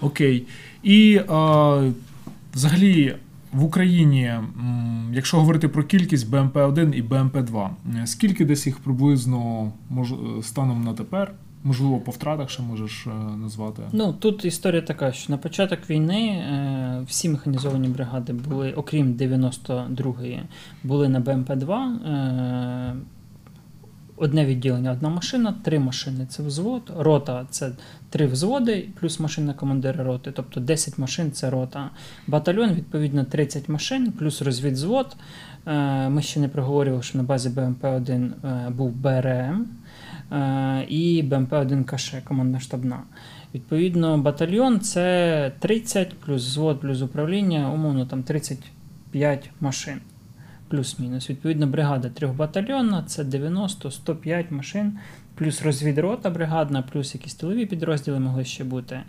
Окей. 0.00 0.46
І 0.82 1.20
а, 1.28 1.90
взагалі 2.54 3.16
в 3.52 3.64
Україні, 3.64 4.32
якщо 5.12 5.36
говорити 5.36 5.68
про 5.68 5.84
кількість 5.84 6.30
БМП-1 6.30 6.94
і 6.94 7.02
БМП-2, 7.02 7.70
е, 8.02 8.06
скільки 8.06 8.44
десь 8.44 8.66
їх 8.66 8.78
приблизно 8.78 9.72
мож, 9.90 10.12
е, 10.12 10.16
станом 10.42 10.84
на 10.84 10.92
тепер? 10.94 11.32
Можливо, 11.64 12.00
по 12.00 12.10
втратах 12.10 12.50
ще 12.50 12.62
можеш 12.62 13.06
е, 13.06 13.10
назвати. 13.36 13.82
Ну 13.92 14.12
тут 14.12 14.44
історія 14.44 14.82
така, 14.82 15.12
що 15.12 15.32
на 15.32 15.38
початок 15.38 15.90
війни 15.90 16.28
е, 16.28 17.02
всі 17.06 17.28
механізовані 17.28 17.88
бригади 17.88 18.32
були, 18.32 18.72
окрім 18.72 19.14
92-ї, 19.14 20.40
були 20.84 21.08
на 21.08 21.20
БМП-2. 21.20 22.06
Е, 22.06 22.96
одне 24.16 24.46
відділення, 24.46 24.92
одна 24.92 25.08
машина, 25.08 25.54
три 25.62 25.78
машини 25.78 26.26
це 26.28 26.42
взвод, 26.42 26.82
рота 26.96 27.46
це 27.50 27.72
три 28.10 28.26
взводи, 28.26 28.88
плюс 29.00 29.20
машина 29.20 29.54
командира 29.54 30.04
роти, 30.04 30.32
тобто 30.32 30.60
10 30.60 30.98
машин 30.98 31.32
це 31.32 31.50
рота. 31.50 31.90
Батальйон, 32.26 32.70
відповідно, 32.70 33.24
30 33.24 33.68
машин, 33.68 34.12
плюс 34.12 34.42
розвідзвод. 34.42 35.16
Ми 36.08 36.22
ще 36.22 36.40
не 36.40 36.48
проговорювали, 36.48 37.02
що 37.02 37.18
на 37.18 37.24
базі 37.24 37.48
БМП-1 37.48 38.30
е, 38.44 38.70
був 38.70 38.92
БРМ 38.92 39.66
і 40.88 41.22
БМП-1 41.22 41.84
Каше, 41.84 42.22
командна 42.24 42.60
штабна. 42.60 43.02
Відповідно, 43.54 44.18
батальйон 44.18 44.80
це 44.80 45.52
30 45.58 46.14
плюс 46.14 46.46
взвод, 46.46 46.80
плюс 46.80 47.02
управління, 47.02 47.72
умовно 47.72 48.06
там 48.06 48.22
35 48.22 49.50
машин. 49.60 50.00
Плюс-мінус. 50.68 51.30
Відповідно, 51.30 51.66
бригада 51.66 52.08
трьохбатальйонна 52.08 53.02
це 53.02 53.22
90-105 53.22 54.52
машин, 54.52 54.98
плюс 55.34 55.62
розвідрота 55.62 56.30
бригадна, 56.30 56.82
плюс 56.82 57.14
якісь 57.14 57.34
тилові 57.34 57.66
підрозділи 57.66 58.20
могли 58.20 58.44
ще 58.44 58.64
бути. 58.64 59.00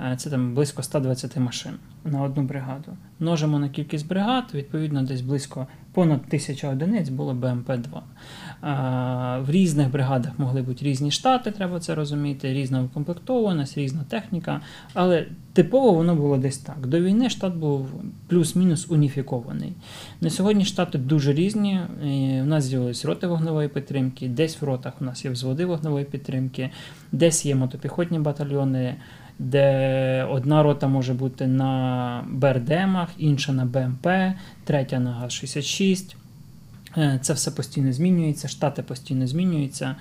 Е, 0.00 0.16
Це 0.16 0.30
там 0.30 0.54
близько 0.54 0.82
120 0.82 1.36
машин 1.36 1.72
на 2.04 2.22
одну 2.22 2.42
бригаду. 2.42 2.96
Множимо 3.20 3.58
на 3.58 3.68
кількість 3.68 4.08
бригад, 4.08 4.44
відповідно, 4.54 5.02
десь 5.02 5.20
близько 5.20 5.66
понад 5.92 6.26
тисяча 6.26 6.68
одиниць 6.68 7.08
було 7.08 7.34
БМП-2. 7.34 8.00
В 9.42 9.50
різних 9.50 9.90
бригадах 9.90 10.38
могли 10.38 10.62
бути 10.62 10.84
різні 10.84 11.10
штати, 11.10 11.50
треба 11.50 11.80
це 11.80 11.94
розуміти, 11.94 12.52
різна 12.52 12.82
укомплектованість, 12.82 13.78
різна 13.78 14.04
техніка. 14.08 14.60
Але 14.94 15.26
типово 15.52 15.92
воно 15.92 16.14
було 16.14 16.36
десь 16.36 16.58
так. 16.58 16.86
До 16.86 17.00
війни 17.00 17.30
штат 17.30 17.54
був 17.54 17.88
плюс-мінус 18.28 18.90
уніфікований. 18.90 19.72
На 20.20 20.30
сьогодні 20.30 20.64
штати 20.64 20.98
дуже 20.98 21.32
різні. 21.32 21.80
У 22.42 22.46
нас 22.46 22.64
з'явились 22.64 23.04
роти 23.04 23.26
вогневої 23.26 23.68
підтримки, 23.68 24.28
десь 24.28 24.62
в 24.62 24.64
ротах 24.64 24.92
у 25.00 25.04
нас 25.04 25.24
є 25.24 25.30
взводи 25.30 25.64
вогневої 25.64 26.04
підтримки, 26.04 26.70
десь 27.12 27.46
є 27.46 27.54
мотопіхотні 27.54 28.18
батальйони. 28.18 28.96
Де 29.38 30.24
одна 30.30 30.62
рота 30.62 30.88
може 30.88 31.14
бути 31.14 31.46
на 31.46 32.24
БРДМах, 32.28 33.08
інша 33.18 33.52
на 33.52 33.64
БМП, 33.64 34.06
третя 34.64 35.00
на 35.00 35.10
ГАЗ-66. 35.24 36.14
Е, 36.96 37.18
Це 37.22 37.32
все 37.32 37.50
постійно 37.50 37.92
змінюється, 37.92 38.48
штати 38.48 38.82
постійно 38.82 39.26
змінюються. 39.26 39.96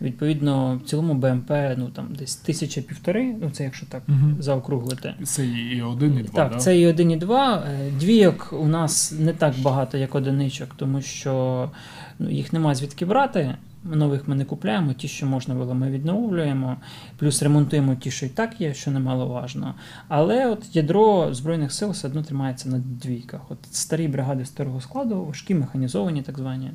Відповідно, 0.00 0.80
в 0.84 0.88
цілому 0.88 1.14
БМП 1.14 1.50
ну 1.76 1.88
там 1.88 2.08
десь 2.18 2.36
тисяча 2.36 2.80
півтори, 2.82 3.34
ну 3.42 3.50
це 3.50 3.64
якщо 3.64 3.86
так 3.86 4.02
Мгм. 4.06 4.36
заокруглити. 4.40 5.14
Це 5.24 5.46
і 5.46 5.82
один, 5.82 6.18
і 6.18 6.22
два, 6.22 6.32
Так, 6.34 6.52
да? 6.52 6.58
це 6.58 6.78
і 6.80 6.86
один, 6.86 7.10
і 7.10 7.16
два. 7.16 7.56
Е, 7.56 7.90
Двійок 8.00 8.54
у 8.60 8.66
нас 8.66 9.12
не 9.20 9.32
так 9.32 9.54
багато, 9.62 9.98
як 9.98 10.14
одиничок, 10.14 10.68
тому 10.76 11.00
що 11.02 11.70
ну, 12.18 12.30
їх 12.30 12.52
нема 12.52 12.74
звідки 12.74 13.06
брати. 13.06 13.54
Нових 13.84 14.28
ми 14.28 14.34
не 14.34 14.44
купляємо, 14.44 14.92
ті, 14.92 15.08
що 15.08 15.26
можна 15.26 15.54
було, 15.54 15.74
ми 15.74 15.90
відновлюємо, 15.90 16.76
плюс 17.16 17.42
ремонтуємо 17.42 17.94
ті, 17.94 18.10
що 18.10 18.26
і 18.26 18.28
так 18.28 18.60
є, 18.60 18.74
що 18.74 18.90
немаловажно. 18.90 19.74
Але 20.08 20.46
от 20.46 20.76
ядро 20.76 21.34
Збройних 21.34 21.72
сил 21.72 21.90
все 21.90 22.08
одно 22.08 22.22
тримається 22.22 22.68
на 22.68 22.78
двійках. 22.78 23.40
От 23.48 23.58
старі 23.70 24.08
бригади 24.08 24.44
старого 24.44 24.80
складу, 24.80 25.24
важкі, 25.24 25.54
механізовані, 25.54 26.22
так 26.22 26.38
звані, 26.38 26.70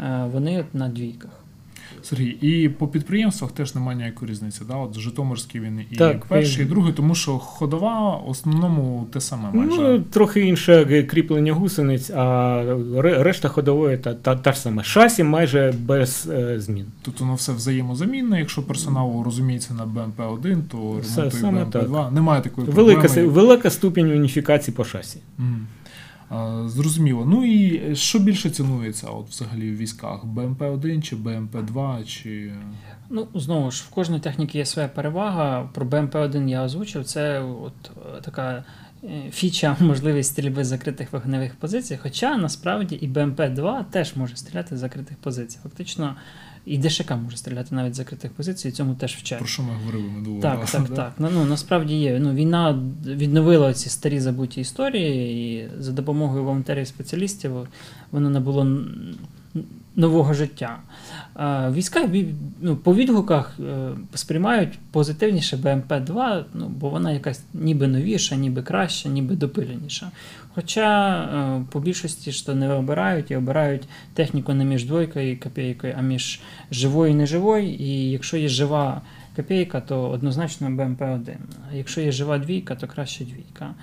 е, 0.00 0.24
вони 0.32 0.60
от 0.60 0.74
на 0.74 0.88
двійках. 0.88 1.37
Сергій, 2.02 2.28
і 2.28 2.68
по 2.68 2.88
підприємствах 2.88 3.52
теж 3.52 3.74
немає 3.74 3.98
ніякої 3.98 4.30
різниці. 4.30 4.60
Да? 4.68 4.74
От 4.74 4.98
Житомирський 4.98 5.60
він 5.60 5.80
і 5.90 5.96
Так, 5.96 6.24
перший, 6.24 6.56
і 6.56 6.60
він- 6.60 6.68
другий, 6.68 6.92
тому 6.92 7.14
що 7.14 7.38
ходова 7.38 8.16
в 8.16 8.28
основному 8.30 9.06
те 9.12 9.20
саме 9.20 9.50
майже. 9.52 9.82
Ну, 9.82 10.00
трохи 10.00 10.40
інше 10.40 11.04
кріплення 11.10 11.52
гусениць, 11.52 12.10
а 12.10 12.62
решта 13.02 13.48
ходової 13.48 13.98
та, 13.98 14.14
та, 14.14 14.36
та 14.36 14.52
ж 14.52 14.60
саме. 14.60 14.84
Шасі 14.84 15.24
майже 15.24 15.74
без 15.78 16.28
е, 16.32 16.60
змін. 16.60 16.86
Тут 17.02 17.20
воно 17.20 17.34
все 17.34 17.52
взаємозамінне. 17.52 18.38
Якщо 18.38 18.62
персонал 18.62 19.22
розуміється 19.22 19.74
на 19.74 19.86
БМП-1, 19.86 20.62
то 20.70 21.00
ремонтує 21.16 21.64
БМП-2. 21.64 22.12
Немає 22.12 22.42
такої 22.42 22.66
Велика, 22.66 23.00
проблеми. 23.00 23.28
велика 23.28 23.70
ступінь 23.70 24.10
уніфікації 24.10 24.74
по 24.74 24.84
шасі. 24.84 25.18
Мгм. 25.38 25.66
А, 26.28 26.64
Зрозуміло. 26.68 27.26
Ну 27.26 27.44
і 27.44 27.96
що 27.96 28.18
більше 28.18 28.50
цінується 28.50 29.06
от 29.06 29.28
взагалі 29.28 29.70
в 29.70 29.76
військах? 29.76 30.24
БМП-1 30.24 31.02
чи 31.02 31.16
БМП-2, 31.16 32.04
чи. 32.04 32.52
Ну, 33.10 33.28
знову 33.34 33.70
ж, 33.70 33.84
в 33.86 33.94
кожної 33.94 34.20
техніки 34.20 34.58
є 34.58 34.64
своя 34.64 34.88
перевага. 34.88 35.68
Про 35.74 35.86
БМП-1 35.86 36.48
я 36.48 36.64
озвучив. 36.64 37.04
Це 37.04 37.40
от 37.40 37.90
е, 37.96 38.20
така 38.20 38.64
е, 39.04 39.30
фіча, 39.32 39.76
можливість 39.80 40.30
стрільби 40.30 40.64
з 40.64 40.66
закритих 40.66 41.12
вогневих 41.12 41.54
позицій. 41.54 41.98
Хоча 42.02 42.36
насправді 42.36 42.94
і 42.94 43.08
БМП-2 43.08 43.84
теж 43.90 44.16
може 44.16 44.36
стріляти 44.36 44.76
з 44.76 44.80
закритих 44.80 45.16
позицій. 45.16 45.58
Фактично, 45.62 46.16
і 46.68 46.78
ДШК 46.78 47.10
може 47.10 47.36
стріляти 47.36 47.74
навіть 47.74 47.94
з 47.94 47.96
закритих 47.96 48.32
позицій, 48.32 48.68
і 48.68 48.70
цьому 48.70 48.94
теж 48.94 49.14
вчать. 49.14 49.38
Про 49.38 49.48
що 49.48 49.62
ми 49.62 49.74
говорили 49.74 50.04
минулого 50.04 50.42
Так, 50.42 50.60
разу, 50.60 50.72
так, 50.72 50.88
да? 50.88 50.94
так. 50.94 51.12
Ну, 51.18 51.30
ну 51.34 51.44
насправді 51.44 51.94
є. 51.94 52.18
Ну, 52.18 52.34
війна 52.34 52.82
відновила 53.06 53.74
ці 53.74 53.88
старі 53.88 54.20
забуті 54.20 54.60
історії, 54.60 55.32
і 55.54 55.68
за 55.78 55.92
допомогою 55.92 56.44
волонтерів-спеціалістів 56.44 57.66
воно 58.10 58.30
набуло 58.30 58.66
нового 59.96 60.34
життя. 60.34 60.78
Війська 61.72 62.08
ну, 62.60 62.76
по 62.76 62.94
відгуках 62.94 63.56
е, 63.60 63.90
сприймають 64.14 64.78
позитивніше 64.90 65.56
БМП-2, 65.56 66.44
ну, 66.54 66.68
бо 66.68 66.88
вона 66.88 67.12
якась 67.12 67.42
ніби 67.54 67.86
новіша, 67.86 68.36
ніби 68.36 68.62
краща, 68.62 69.08
ніби 69.08 69.36
допиленіша. 69.36 70.10
Хоча 70.54 71.20
е, 71.22 71.64
по 71.72 71.80
більшості 71.80 72.32
ж 72.32 72.46
то 72.46 72.54
не 72.54 72.72
обирають 72.72 73.30
і 73.30 73.36
обирають 73.36 73.82
техніку 74.14 74.54
не 74.54 74.64
між 74.64 74.84
двойкою 74.84 75.32
і 75.32 75.36
копійкою, 75.36 75.94
а 75.98 76.02
між 76.02 76.40
живою 76.70 77.12
і 77.12 77.14
неживою. 77.14 77.74
І 77.74 78.10
якщо 78.10 78.36
є 78.36 78.48
жива 78.48 79.02
копійка, 79.38 79.80
то 79.80 80.10
однозначно 80.10 80.68
БМП-1. 80.68 81.36
Якщо 81.72 82.00
є 82.00 82.12
жива 82.12 82.38
двійка, 82.38 82.74
то 82.74 82.86
краще 82.86 83.24
двійка. 83.24 83.74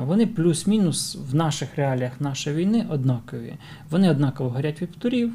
Вони 0.00 0.26
плюс-мінус 0.26 1.18
в 1.30 1.34
наших 1.34 1.76
реаліях 1.76 2.20
нашої 2.20 2.56
війни 2.56 2.86
однакові. 2.90 3.54
Вони 3.90 4.10
однаково 4.10 4.50
горять 4.50 4.82
від 4.82 4.92
птурів, 4.92 5.32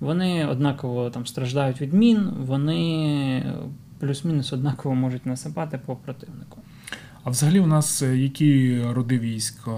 вони 0.00 0.46
однаково 0.46 1.10
там 1.10 1.26
страждають 1.26 1.80
від 1.80 1.92
мін, 1.92 2.30
вони 2.38 3.54
плюс-мінус 3.98 4.52
однаково 4.52 4.94
можуть 4.94 5.26
насипати 5.26 5.78
по 5.86 5.96
противнику. 5.96 6.60
А 7.24 7.30
взагалі 7.30 7.60
у 7.60 7.66
нас 7.66 8.02
е, 8.02 8.16
які 8.16 8.82
роди 8.82 9.18
військ 9.18 9.68
е, 9.68 9.70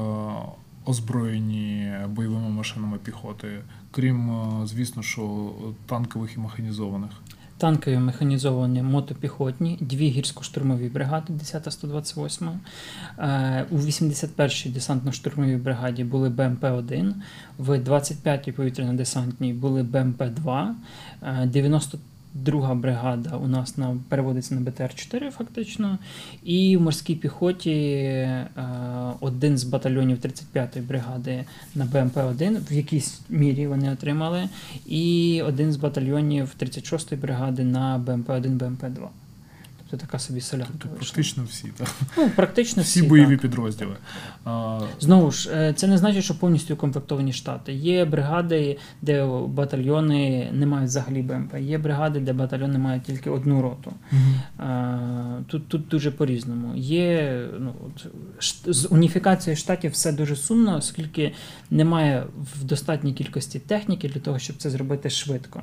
озброєні 0.84 1.92
бойовими 2.08 2.48
машинами 2.48 2.98
піхоти, 2.98 3.48
крім, 3.90 4.30
е, 4.30 4.66
звісно, 4.66 5.02
що 5.02 5.52
танкових 5.86 6.36
і 6.36 6.40
механізованих? 6.40 7.10
танкові 7.58 7.98
механізовані 7.98 8.82
мотопіхотні, 8.82 9.78
дві 9.80 10.10
гірсько-штурмові 10.10 10.92
бригади, 10.92 11.32
10-та 11.32 11.70
128. 11.70 12.48
Е, 13.18 13.66
у 13.70 13.76
81-й 13.76 14.70
десантно-штурмовій 14.70 15.62
бригаді 15.62 16.04
були 16.04 16.28
БМП-1, 16.28 17.12
в 17.58 17.78
25-й 17.78 18.52
повітряно-десантній 18.52 19.54
були 19.54 19.82
БМП-2, 19.82 20.68
90 21.46 21.98
Друга 22.44 22.74
бригада 22.74 23.36
у 23.36 23.46
нас 23.46 23.76
на 23.76 23.96
переводиться 24.08 24.54
на 24.54 24.60
БТР-4, 24.60 25.30
фактично. 25.30 25.98
І 26.44 26.76
в 26.76 26.80
морській 26.80 27.14
піхоті 27.14 27.70
е, 27.70 28.48
один 29.20 29.58
з 29.58 29.64
батальйонів 29.64 30.18
35-ї 30.18 30.82
бригади 30.82 31.44
на 31.74 31.84
БМП-1, 31.84 32.70
в 32.70 32.72
якійсь 32.72 33.20
мірі 33.28 33.66
вони 33.66 33.92
отримали, 33.92 34.48
і 34.86 35.42
один 35.46 35.72
з 35.72 35.76
батальйонів 35.76 36.54
36-ї 36.60 37.16
бригади 37.16 37.64
на 37.64 37.98
БМП-1, 38.06 38.58
БМП-2. 38.58 39.08
Тобто 39.90 40.06
така 40.06 40.18
собі 40.18 40.40
солянка. 40.40 40.72
Тобто 40.78 40.96
практично 40.96 41.44
всі, 41.44 41.68
так? 41.76 41.88
Ну, 42.16 42.30
практично 42.36 42.82
всі 42.82 43.00
всі, 43.00 43.08
бойові 43.08 43.30
так. 43.30 43.40
підрозділи. 43.40 43.96
А, 44.44 44.80
Знову 45.00 45.30
ж, 45.30 45.50
е, 45.52 45.72
це 45.76 45.86
не 45.86 45.98
значить, 45.98 46.24
що 46.24 46.38
повністю 46.38 46.74
укомплектовані 46.74 47.32
штати. 47.32 47.72
Є 47.72 48.04
бригади, 48.04 48.78
де 49.02 49.26
батальйони 49.48 50.50
не 50.52 50.66
мають 50.66 50.88
взагалі 50.88 51.22
БМП. 51.22 51.54
Є 51.60 51.78
бригади, 51.78 52.20
де 52.20 52.32
батальйони 52.32 52.78
мають 52.78 53.02
тільки 53.02 53.30
одну 53.30 53.62
роту. 53.62 53.92
Е, 54.60 54.98
Тут, 55.46 55.68
тут 55.68 55.88
дуже 55.88 56.10
по-різному. 56.10 56.76
Є 56.76 57.40
ну, 57.58 57.74
з 58.66 58.88
уніфікацією 58.90 59.56
штатів 59.56 59.90
все 59.90 60.12
дуже 60.12 60.36
сумно, 60.36 60.76
оскільки 60.76 61.32
немає 61.70 62.26
в 62.54 62.64
достатній 62.64 63.12
кількості 63.12 63.58
техніки 63.58 64.08
для 64.08 64.20
того, 64.20 64.38
щоб 64.38 64.56
це 64.56 64.70
зробити 64.70 65.10
швидко. 65.10 65.62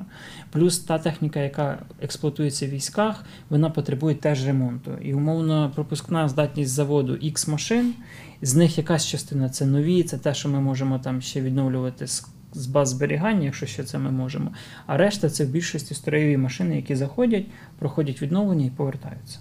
Плюс 0.50 0.78
та 0.78 0.98
техніка, 0.98 1.40
яка 1.40 1.78
експлуатується 2.00 2.66
в 2.66 2.68
військах, 2.68 3.24
вона 3.48 3.70
потребує 3.70 4.13
теж 4.14 4.46
ремонту. 4.46 4.90
І 5.02 5.14
умовно 5.14 5.72
пропускна 5.74 6.28
здатність 6.28 6.70
заводу 6.70 7.12
X 7.12 7.50
машин, 7.50 7.94
з 8.42 8.54
них 8.54 8.78
якась 8.78 9.06
частина 9.06 9.48
це 9.48 9.66
нові, 9.66 10.02
це 10.02 10.18
те, 10.18 10.34
що 10.34 10.48
ми 10.48 10.60
можемо 10.60 10.98
там 10.98 11.20
ще 11.20 11.40
відновлювати 11.40 12.06
з. 12.06 12.26
Баз 12.72 12.88
зберігання, 12.88 13.44
якщо 13.44 13.66
ще 13.66 13.84
це 13.84 13.98
ми 13.98 14.10
можемо. 14.10 14.50
А 14.86 14.96
решта 14.96 15.30
це 15.30 15.44
в 15.44 15.48
більшості 15.48 15.94
строєві 15.94 16.36
машини, 16.36 16.76
які 16.76 16.94
заходять, 16.94 17.46
проходять 17.78 18.22
відновлення 18.22 18.66
і 18.66 18.70
повертаються. 18.70 19.38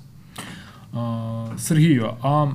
Сергію, 1.57 2.13
а 2.21 2.51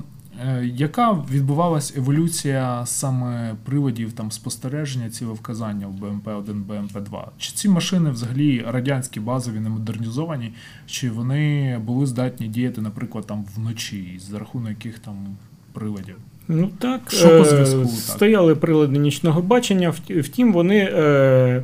яка 0.63 1.11
відбувалась 1.31 1.97
еволюція 1.97 2.85
саме 2.85 3.55
приводів 3.65 4.13
там 4.13 4.31
спостереження 4.31 5.09
цілевказання 5.09 5.87
в 5.87 5.91
БМП-1, 5.91 6.65
БМП-2? 6.67 7.23
Чи 7.37 7.51
ці 7.51 7.69
машини 7.69 8.09
взагалі 8.09 8.65
радянські 8.67 9.19
базові 9.19 9.59
не 9.59 9.69
модернізовані, 9.69 10.53
чи 10.85 11.09
вони 11.09 11.77
були 11.77 12.05
здатні 12.05 12.47
діяти, 12.47 12.81
наприклад, 12.81 13.27
там 13.27 13.45
вночі, 13.55 14.19
за 14.29 14.39
рахунок 14.39 14.69
яких 14.69 14.99
там 14.99 15.37
приладів? 15.73 16.15
Ну 16.47 16.69
так, 16.79 17.01
Що 17.07 17.27
по 17.27 17.33
е, 17.33 17.45
зв'язку, 17.45 17.81
так? 17.81 17.89
стояли 17.89 18.55
прилади 18.55 18.99
нічного 18.99 19.41
бачення, 19.41 19.93
втім, 20.09 20.53
вони 20.53 20.77
е, 20.77 21.63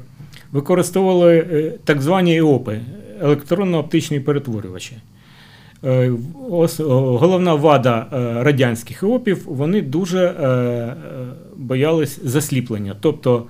використовували 0.51 1.37
е, 1.37 1.73
так 1.83 2.01
звані 2.01 2.37
ЕОПи 2.37 2.81
електронно-оптичні 3.21 4.19
перетворювачі. 4.19 4.97
Е, 5.85 6.11
головна 6.79 7.53
вада 7.53 8.05
е, 8.13 8.43
радянських 8.43 9.03
ЕОПів, 9.03 9.43
вони 9.45 9.81
дуже 9.81 10.25
е, 10.25 10.95
боялись 11.55 12.19
засліплення. 12.23 12.95
Тобто 12.99 13.43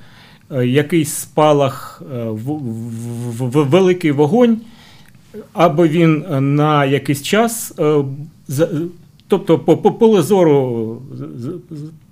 якийсь 0.64 1.14
спалах, 1.14 2.02
в, 2.30 3.64
великий 3.64 4.12
вогонь, 4.12 4.58
або 5.54 5.88
він 5.88 6.26
на 6.56 6.86
якийсь 6.86 7.22
час, 7.22 7.74
тобто 9.28 9.60
по, 9.60 9.78
по 9.78 9.92
поле 9.92 10.22
зору 10.22 11.02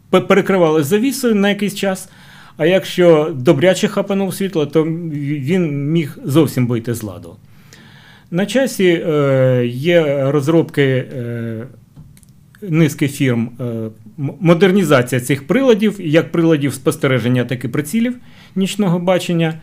перекривали 0.09 0.83
завісою 0.83 1.35
на 1.35 1.49
якийсь 1.49 1.75
час. 1.75 2.09
А 2.57 2.65
якщо 2.65 3.33
добряче 3.35 3.87
хапанув 3.87 4.33
світло, 4.33 4.65
то 4.65 4.83
він 4.83 5.91
міг 5.91 6.17
зовсім 6.25 6.67
вийти 6.67 6.93
з 6.93 7.03
ладу. 7.03 7.35
На 8.33 8.45
часі 8.45 8.87
е, 9.07 9.63
є 9.67 10.23
розробки 10.31 10.81
е, 10.83 11.67
низки 12.61 13.07
фірм 13.07 13.49
е, 13.59 13.63
модернізація 14.39 15.21
цих 15.21 15.47
приладів, 15.47 15.95
як 16.01 16.31
приладів 16.31 16.73
спостереження, 16.73 17.45
так 17.45 17.65
і 17.65 17.67
прицілів 17.67 18.15
нічного 18.55 18.99
бачення, 18.99 19.53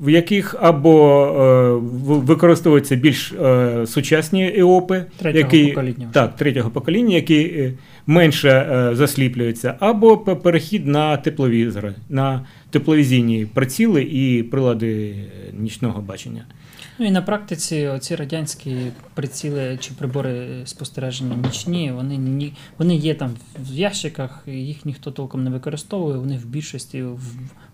в 0.00 0.10
яких 0.10 0.54
або 0.60 1.26
е, 1.26 2.14
використовуються 2.24 2.96
більш 2.96 3.32
е, 3.32 3.86
сучасні 3.86 4.52
ЕОПи, 4.56 5.04
Третього 5.18 5.44
які, 5.56 5.66
покоління. 5.68 6.08
так, 6.12 6.36
третього 6.36 6.70
покоління, 6.70 7.14
які 7.14 7.40
е, 7.40 7.72
менше 8.06 8.48
е, 8.50 8.96
засліплюються, 8.96 9.74
або 9.80 10.16
пе- 10.18 10.34
перехід 10.34 10.86
на 10.86 11.16
тепловізори, 11.16 11.94
на 12.08 12.46
тепловізійні 12.70 13.46
приціли 13.54 14.02
і 14.02 14.42
прилади 14.42 15.08
е, 15.08 15.14
нічного 15.60 16.00
бачення. 16.02 16.44
Ну 16.98 17.06
і 17.06 17.10
на 17.10 17.22
практиці 17.22 17.86
оці 17.86 18.16
радянські 18.16 18.76
приціли 19.14 19.78
чи 19.80 19.94
прибори 19.94 20.62
спостереження 20.64 21.36
нічні, 21.36 21.92
вони 21.92 22.16
ні, 22.16 22.52
вони 22.78 22.96
є 22.96 23.14
там 23.14 23.34
в 23.58 23.74
ящиках, 23.74 24.42
їх 24.46 24.84
ніхто 24.84 25.10
толком 25.10 25.44
не 25.44 25.50
використовує. 25.50 26.18
Вони 26.18 26.36
в 26.36 26.46
більшості 26.46 27.04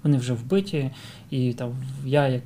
вони 0.02 0.16
вже 0.16 0.32
вбиті. 0.32 0.90
І 1.30 1.52
там 1.52 1.72
я, 2.04 2.28
як 2.28 2.42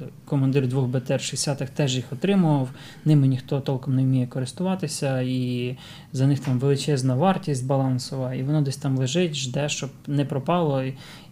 е, 0.00 0.04
командир 0.24 0.68
двох 0.68 0.86
БТР 0.86 1.20
60-х, 1.20 1.72
теж 1.74 1.96
їх 1.96 2.12
отримував. 2.12 2.70
Ними 3.04 3.26
ніхто 3.26 3.60
толком 3.60 3.96
не 3.96 4.02
вміє 4.02 4.26
користуватися, 4.26 5.20
і 5.20 5.76
за 6.12 6.26
них 6.26 6.40
там 6.40 6.58
величезна 6.58 7.14
вартість 7.14 7.66
балансова, 7.66 8.34
і 8.34 8.42
воно 8.42 8.62
десь 8.62 8.76
там 8.76 8.98
лежить, 8.98 9.34
жде, 9.34 9.68
щоб 9.68 9.90
не 10.06 10.24
пропало, 10.24 10.84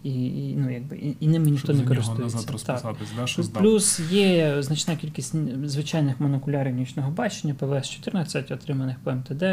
і, 0.03 0.25
і, 0.25 0.55
ну, 0.57 0.73
якби, 0.73 0.97
і, 0.97 1.15
і 1.19 1.27
ними 1.27 1.51
ніхто 1.51 1.73
Щоб 1.73 1.77
не 1.77 1.87
користується. 1.87 2.65
Так. 2.65 2.95
да, 3.17 3.27
що? 3.27 3.43
Плюс 3.43 3.99
є 4.11 4.55
значна 4.59 4.95
кількість 4.95 5.35
звичайних 5.65 6.19
монокулярів 6.19 6.75
нічного 6.75 7.11
бачення, 7.11 7.55
ПВС-14, 7.59 8.53
отриманих 8.53 8.99
по 9.03 9.11
МТД. 9.11 9.43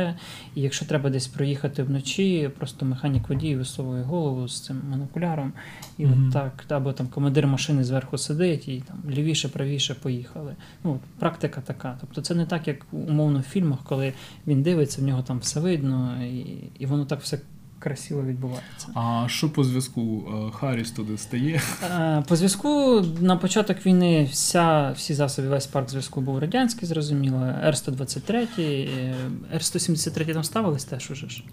І 0.55 0.61
якщо 0.61 0.87
треба 0.87 1.11
десь 1.11 1.27
проїхати 1.27 1.83
вночі, 1.83 2.51
просто 2.59 2.87
механік 2.87 3.29
водій 3.29 3.57
висовує 3.57 4.03
голову 4.03 4.49
з 4.49 4.61
цим 4.61 4.81
монокуляром, 4.91 5.53
і 5.99 6.07
Мгм. 6.07 6.27
от 6.27 6.33
так, 6.33 6.65
або 6.69 6.93
там 6.93 7.07
командир 7.07 7.47
машини 7.47 7.85
зверху 7.85 8.19
сидить 8.19 8.69
і 8.69 8.83
там 8.89 8.97
лівіше, 9.11 9.49
правіше 9.49 9.95
поїхали. 9.95 10.57
Ну, 10.85 10.93
от 10.93 11.01
практика 11.19 11.61
така. 11.61 11.97
Тобто 12.01 12.21
це 12.21 12.35
не 12.35 12.47
так, 12.47 12.69
як 12.69 12.87
умовно 12.93 13.39
в 13.39 13.43
фільмах, 13.43 13.79
коли 13.85 14.13
він 14.47 14.63
дивиться, 14.63 15.03
в 15.03 15.05
нього 15.05 15.23
там 15.23 15.39
все 15.39 15.61
видно, 15.61 16.25
і, 16.25 16.47
і 16.79 16.87
воно 16.87 17.05
так 17.05 17.21
все 17.21 17.41
красиво 17.79 18.23
відбувається. 18.23 18.89
А 18.95 19.25
що 19.29 19.51
по 19.51 19.65
зв'язку 19.65 20.25
Е, 20.49 20.51
Харріс 20.51 20.91
туди 20.91 21.19
стає? 21.19 21.61
Е, 21.85 22.25
По 22.29 22.37
зв'язку 22.37 23.01
на 23.21 23.37
початок 23.37 23.87
війни 23.87 24.29
вся, 24.33 24.91
всі 24.91 25.15
засоби, 25.15 25.49
весь 25.49 25.67
парк 25.67 25.91
зв'язку 25.91 26.21
був 26.21 26.39
радянський, 26.39 26.89
зрозуміло. 26.89 27.45
Р-123, 27.65 28.47
е, 28.59 29.15
Р-173 29.55 30.33
там 30.33 30.45
ставились 30.45 30.85
теж 30.85 31.11
уже 31.11 31.29
ж. 31.29 31.45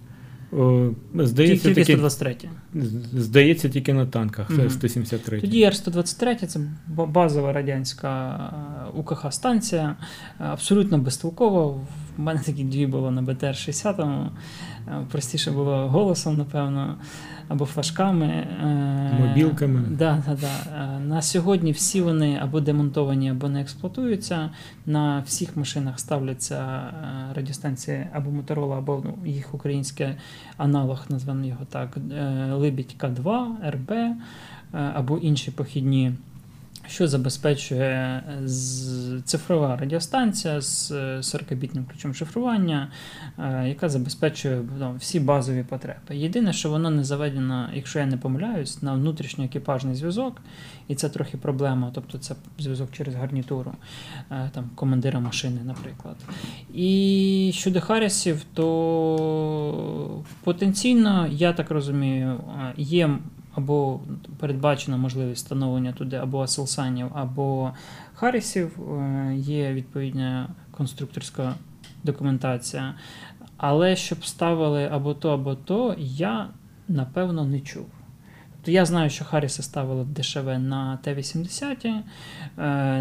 О, 0.52 0.90
Здається, 1.16 1.64
Тільки 1.68 1.82
таки, 1.82 1.94
123. 1.94 2.36
здається, 3.14 3.70
тільки 3.70 3.94
на 3.94 4.06
танках. 4.06 4.48
Це 4.48 4.54
Мгм. 4.54 4.70
173. 4.70 5.42
Тоді 5.42 5.64
Р-123 5.64 6.46
це 6.46 6.60
базова 6.88 7.54
радянська 7.54 8.40
УКХ-станція, 8.98 9.96
е, 10.40 10.44
абсолютно 10.44 10.98
безтолкова. 10.98 11.80
В 12.18 12.22
мене 12.22 12.40
такі 12.40 12.64
дві 12.64 12.88
було 12.88 13.12
на 13.12 13.22
БТР-60. 13.22 14.28
Простіше 15.12 15.52
було 15.52 15.88
голосом, 15.88 16.38
напевно, 16.38 16.96
або 17.48 17.66
флажками. 17.66 18.26
е, 18.26 19.18
Мобілками. 19.20 19.84
Да, 19.90 20.24
да, 20.28 20.36
да. 20.36 20.78
Е, 20.96 21.00
На 21.00 21.22
сьогодні 21.22 21.72
всі 21.72 22.02
вони 22.02 22.40
або 22.42 22.60
демонтовані, 22.60 23.30
або 23.32 23.50
не 23.50 23.62
експлуатуються. 23.62 24.50
На 24.86 25.20
всіх 25.26 25.58
машинах 25.58 26.00
ставляться 26.00 26.56
е, 26.56 27.34
радіостанції 27.36 28.08
або 28.14 28.32
Моторола, 28.32 28.78
або 28.78 29.02
ну, 29.06 29.30
їх 29.30 29.54
український 29.54 30.08
аналог, 30.58 31.06
назвемо 31.10 31.46
його 31.46 31.66
так, 31.66 31.98
е, 32.18 32.52
Либідь 32.54 32.96
К2, 33.00 33.46
РБ 33.70 33.92
е, 33.92 34.16
або 34.74 35.18
інші 35.18 35.52
похідні. 35.52 36.12
Що 36.88 37.08
забезпечує 37.08 37.84
е, 37.84 38.48
цифрова 39.26 39.78
радіостанція 39.78 40.62
з 40.62 40.92
е, 40.92 41.18
40-бітним 41.18 41.86
ключом 41.86 42.14
шифрування, 42.14 42.92
е, 43.40 43.68
яка 43.68 43.90
забезпечує 43.90 44.62
ну, 44.80 44.96
всі 45.00 45.20
базові 45.20 45.64
потреби. 45.64 46.16
Єдине, 46.16 46.54
що 46.54 46.70
воно 46.70 46.90
не 46.90 47.04
заведено, 47.04 47.70
якщо 47.74 48.00
я 48.00 48.06
не 48.06 48.18
помиляюсь, 48.18 48.82
на 48.82 48.94
внутрішньоекіпажний 48.94 49.96
зв'язок, 49.96 50.42
і 50.88 50.96
це 50.96 51.10
трохи 51.10 51.38
проблема, 51.38 51.92
тобто 51.96 52.18
це 52.18 52.36
зв'язок 52.60 52.92
через 52.92 53.16
гарнітуру 53.16 53.72
е, 54.32 54.50
там, 54.54 54.70
командира 54.76 55.20
машини, 55.20 55.62
наприклад. 55.64 56.16
І 56.74 57.52
щодо 57.54 57.82
Харрісів, 57.82 58.42
то 58.54 60.24
потенційно, 60.44 61.28
я 61.32 61.54
так 61.54 61.72
розумію, 61.72 62.30
е, 62.30 62.74
є 62.78 63.10
або 63.56 64.00
передбачена 64.40 64.98
можливість 64.98 65.44
встановлення 65.44 65.92
туди 65.92 66.16
або 66.16 66.42
Аселсанів, 66.42 67.08
або 67.14 67.72
Харрісів, 68.14 68.80
е, 69.00 69.36
є 69.36 69.74
відповідна 69.74 70.50
конструкторська 70.72 71.56
документація. 72.04 72.96
Але 73.58 73.96
щоб 73.96 74.26
ставили 74.26 74.90
або 74.92 75.14
то, 75.14 75.30
або 75.30 75.56
то, 75.56 75.96
я 75.98 76.50
напевно 76.88 77.46
не 77.46 77.60
чув. 77.60 77.86
Тобто 78.52 78.72
я 78.72 78.86
знаю, 78.86 79.10
що 79.10 79.26
Харріси 79.26 79.64
ставили 79.64 80.06
ДШВ 80.16 80.46
на 80.46 80.98
Т-80, 80.98 81.88
е, 81.88 82.02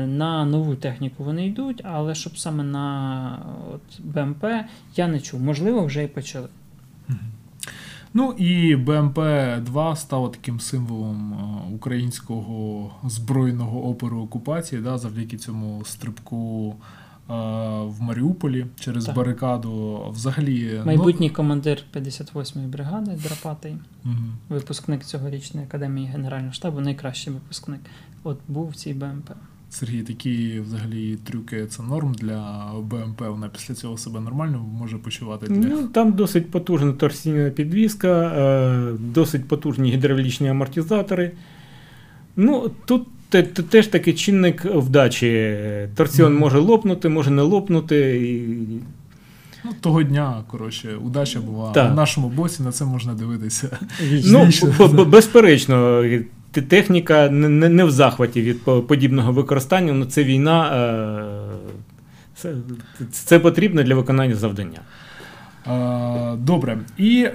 на 0.07 0.45
нову 0.45 0.75
техніку 0.75 1.25
вони 1.25 1.47
йдуть, 1.47 1.81
але 1.85 2.15
щоб 2.15 2.39
саме 2.39 2.65
на 2.65 3.39
от, 3.75 4.01
БМП 4.01 4.45
я 4.97 5.09
не 5.09 5.21
чув. 5.21 5.43
Можливо, 5.43 5.85
вже 5.85 6.05
і 6.05 6.09
почали. 6.09 6.49
Ну 8.17 8.33
і 8.33 8.77
БМП-2 8.77 9.97
стало 9.97 10.29
таким 10.29 10.61
символом 10.61 11.33
е, 11.33 11.75
українського 11.75 12.91
збройного 13.05 13.89
опору 13.89 14.23
окупації, 14.23 14.81
да, 14.83 14.99
завдяки 14.99 15.37
цьому 15.37 15.85
стрибку 15.85 16.75
е, 16.75 17.33
в 17.85 17.97
Маріуполі 18.01 18.67
через 18.81 19.05
Так. 19.05 19.15
барикаду. 19.17 20.03
Взагалі, 20.11 20.83
Майбутній 20.87 21.31
командир 21.31 21.83
58-ї 21.95 22.69
бригади 22.69 23.19
Драпатий, 23.23 23.77
Ну, 24.05 24.13
мгм. 24.13 24.33
випускник 24.49 25.05
цьогорічної 25.05 25.67
академії 25.67 26.07
Генерального 26.07 26.53
штабу, 26.53 26.81
найкращий 26.81 27.33
випускник. 27.33 27.81
От 28.23 28.39
був 28.49 28.69
в 28.69 28.75
цій 28.75 28.95
БМП. 28.95 29.31
Сергій, 29.75 30.03
такі 30.03 30.61
взагалі 30.61 31.17
трюки 31.25 31.67
це 31.67 31.83
норм 31.83 32.15
для 32.15 32.71
БМП. 32.83 33.21
Вона 33.21 33.49
після 33.49 33.75
цього 33.75 33.99
себе 33.99 34.21
нормально 34.21 34.67
може 34.79 34.99
почувати 34.99 35.47
для. 35.47 35.69
Ну, 35.69 35.89
там 35.89 36.13
досить 36.13 36.51
потужна 36.51 36.93
торсійна 36.93 37.51
підвізка, 37.51 38.09
е, 38.09 38.93
досить 39.01 39.49
потужні 39.49 39.91
гідравлічні 39.93 40.49
амортизатори. 40.49 41.33
Ну, 42.37 42.71
тут 42.85 43.07
те- 43.29 43.43
те- 43.43 43.63
теж 43.63 43.87
такий 43.87 44.15
чинник 44.15 44.65
вдачі. 44.65 45.57
Торсіон 45.97 46.33
Мгм. 46.33 46.41
може 46.41 46.59
лопнути, 46.59 47.09
може 47.09 47.31
не 47.31 47.43
лопнути. 47.43 47.97
І... 48.29 48.49
Ну, 49.65 49.71
того 49.81 50.03
дня, 50.03 50.45
коротше, 50.51 50.97
удача 50.97 51.41
була 51.41 51.73
Так. 51.73 51.93
в 51.93 51.95
нашому 51.95 52.29
боці, 52.29 52.63
на 52.63 52.73
це 52.73 52.85
можна 52.85 53.15
дивитися. 53.15 53.79
Ну, 54.25 54.49
безперечно, 55.05 56.05
техніка 56.63 57.29
не, 57.31 57.69
не- 57.69 57.85
в 57.85 57.91
захваті 57.91 58.43
від 58.43 58.87
подібного 58.87 59.33
використання, 59.33 59.93
але 59.93 60.07
це 60.07 60.25
війна. 60.25 60.71
е, 60.77 61.57
Це, 62.37 62.55
це 63.11 63.39
потрібно 63.39 63.83
для 63.83 63.95
виконання 63.95 64.35
завдання. 64.35 64.81
Е, 65.67 66.37
Добре. 66.37 66.79
І 66.99 67.23
е, 67.25 67.33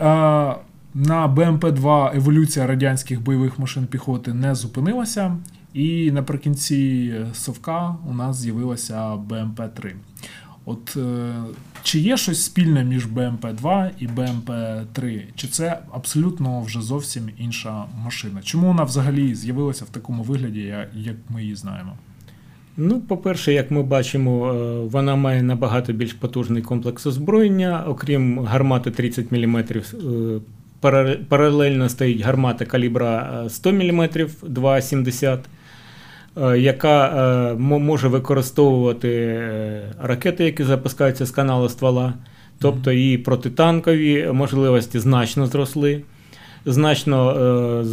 на 0.93 1.28
БМП-2 1.28 2.17
еволюція 2.17 2.67
радянських 2.67 3.22
бойових 3.22 3.59
машин 3.59 3.86
піхоти 3.88 4.34
не 4.34 4.55
зупинилася. 4.55 5.38
І 5.74 6.11
наприкінці 6.11 7.13
Совка 7.34 7.95
у 8.09 8.13
нас 8.13 8.38
з'явилася 8.38 9.13
БМП-3. 9.30 9.91
От 10.70 10.97
е, 10.97 11.34
чи 11.84 11.99
є 11.99 12.17
щось 12.17 12.43
спільне 12.43 12.84
між 12.84 13.07
БМП-2 13.07 13.89
і 13.99 14.07
БМП-3? 14.07 15.24
Чи 15.36 15.47
це 15.47 15.80
абсолютно 15.91 16.61
вже 16.61 16.82
зовсім 16.82 17.30
інша 17.38 17.86
машина? 18.03 18.39
Чому 18.43 18.67
вона 18.67 18.84
взагалі 18.84 19.36
з'явилася 19.36 19.86
в 19.86 19.89
такому 19.89 20.24
вигляді, 20.24 20.76
як 20.95 21.15
ми 21.30 21.41
її 21.41 21.55
знаємо? 21.55 21.93
Ну, 22.78 23.01
по-перше, 23.01 23.53
як 23.53 23.72
ми 23.72 23.84
бачимо, 23.84 24.53
е, 24.53 24.80
вона 24.86 25.15
має 25.15 25.43
набагато 25.43 25.93
більш 25.93 26.13
потужний 26.13 26.61
комплекс 26.61 27.05
озброєння, 27.05 27.84
окрім 27.88 28.39
гармати 28.39 28.91
30 28.91 29.32
мм. 29.32 29.63
Паралельно 31.30 31.89
стоїть 31.89 32.22
гармата 32.22 32.65
калібра 32.65 33.43
е, 33.45 33.49
100 33.49 33.72
мм 33.72 34.01
2,70, 34.01 35.26
е, 35.26 35.39
яка 36.58 37.08
е, 37.08 37.56
може 37.60 38.08
використовувати 38.08 39.10
е, 39.10 39.94
ракети, 40.02 40.44
які 40.46 40.64
запускаються 40.64 41.26
з 41.26 41.32
каналу 41.32 41.70
ствола. 41.70 42.14
Тобто 42.60 42.92
її 42.92 43.18
протитанкові 43.18 44.30
можливості 44.34 45.00
значно 45.00 45.46
зросли. 45.46 46.02
Значно 46.66 47.32
е, 47.32 47.84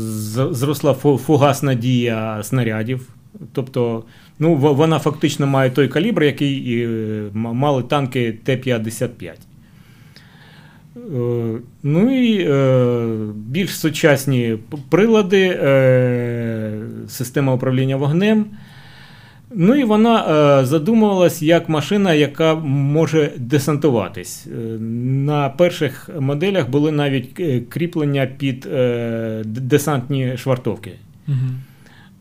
зросла 0.54 0.94
фугасна 0.94 1.74
дія 1.74 2.42
снарядів. 2.42 3.08
Тобто, 3.52 4.04
ну, 4.38 4.54
вона 4.54 4.98
фактично 4.98 5.46
має 5.46 5.70
той 5.70 5.88
калібр, 5.88 6.22
який 6.22 6.82
е, 6.82 6.88
мали 7.34 7.82
танки 7.82 8.38
Т-55. 8.44 9.32
Е, 10.96 11.58
Ну 11.82 12.24
і 12.24 12.46
е, 12.48 13.06
більш 13.34 13.78
сучасні 13.78 14.58
прилади, 14.90 15.58
е, 15.62 16.72
система 17.08 17.54
управління 17.54 17.96
вогнем. 17.96 18.46
Ну 19.54 19.74
і 19.74 19.84
вона 19.84 20.64
задумувалась 20.64 21.42
як 21.42 21.68
машина, 21.68 22.14
яка 22.14 22.54
може 22.54 23.32
десантуватись. 23.36 24.46
На 24.80 25.48
перших 25.48 26.10
моделях 26.20 26.70
були 26.70 26.92
навіть 26.92 27.40
кріплення 27.68 28.28
під 28.38 28.68
десантні 29.44 30.36
швартовки. 30.36 30.92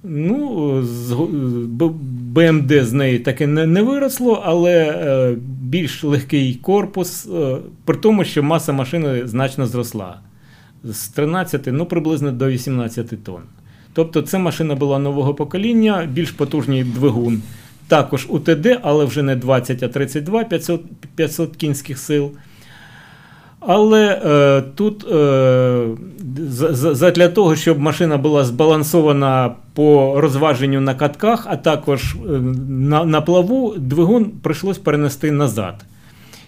Ну, 0.08 0.82
БМД 2.34 2.72
з 2.72 2.94
неї 2.94 3.20
таки 3.20 3.48
не, 3.48 3.82
виросло, 3.82 4.44
але 4.46 4.74
е, 4.74 5.36
більш 5.62 6.04
легкий 6.04 6.56
корпус, 6.56 7.26
е, 7.26 7.58
при 7.86 7.98
тому, 7.98 8.24
що 8.24 8.44
маса 8.44 8.74
машини 8.74 9.28
значно 9.28 9.68
зросла 9.68 10.20
з 10.84 11.08
13 11.08 11.62
ну, 11.68 11.86
приблизно 11.86 12.32
до 12.32 12.48
18 12.48 13.24
тонн. 13.24 13.42
Тобто 13.94 14.22
це 14.22 14.38
машина 14.38 14.76
була 14.76 15.00
нового 15.00 15.34
покоління, 15.34 16.10
більш 16.12 16.32
потужний 16.32 16.84
двигун. 16.84 17.42
Також 17.88 18.28
УТД, 18.30 18.80
але 18.82 19.06
вже 19.06 19.24
не 19.24 19.36
20, 19.36 19.84
а 19.84 19.88
32 19.88 20.44
500, 20.44 20.82
500 21.16 21.56
кінських 21.56 21.98
сил. 21.98 22.32
Але 23.68 24.22
е, 24.26 24.62
тут 24.76 25.06
е, 25.12 25.88
за- 26.50 26.74
за- 26.74 26.96
задля 26.96 27.28
того, 27.30 27.56
щоб 27.56 27.80
машина 27.80 28.18
була 28.18 28.44
збалансована 28.44 29.56
по 29.74 30.14
розваженню 30.22 30.82
на 30.82 30.96
катках, 30.96 31.48
а 31.50 31.56
також 31.56 32.14
е, 32.14 32.18
на, 32.70 33.06
на 33.06 33.22
плаву, 33.22 33.74
двигун 33.78 34.26
прийшлось 34.26 34.78
перенести 34.78 35.32
назад. 35.32 35.86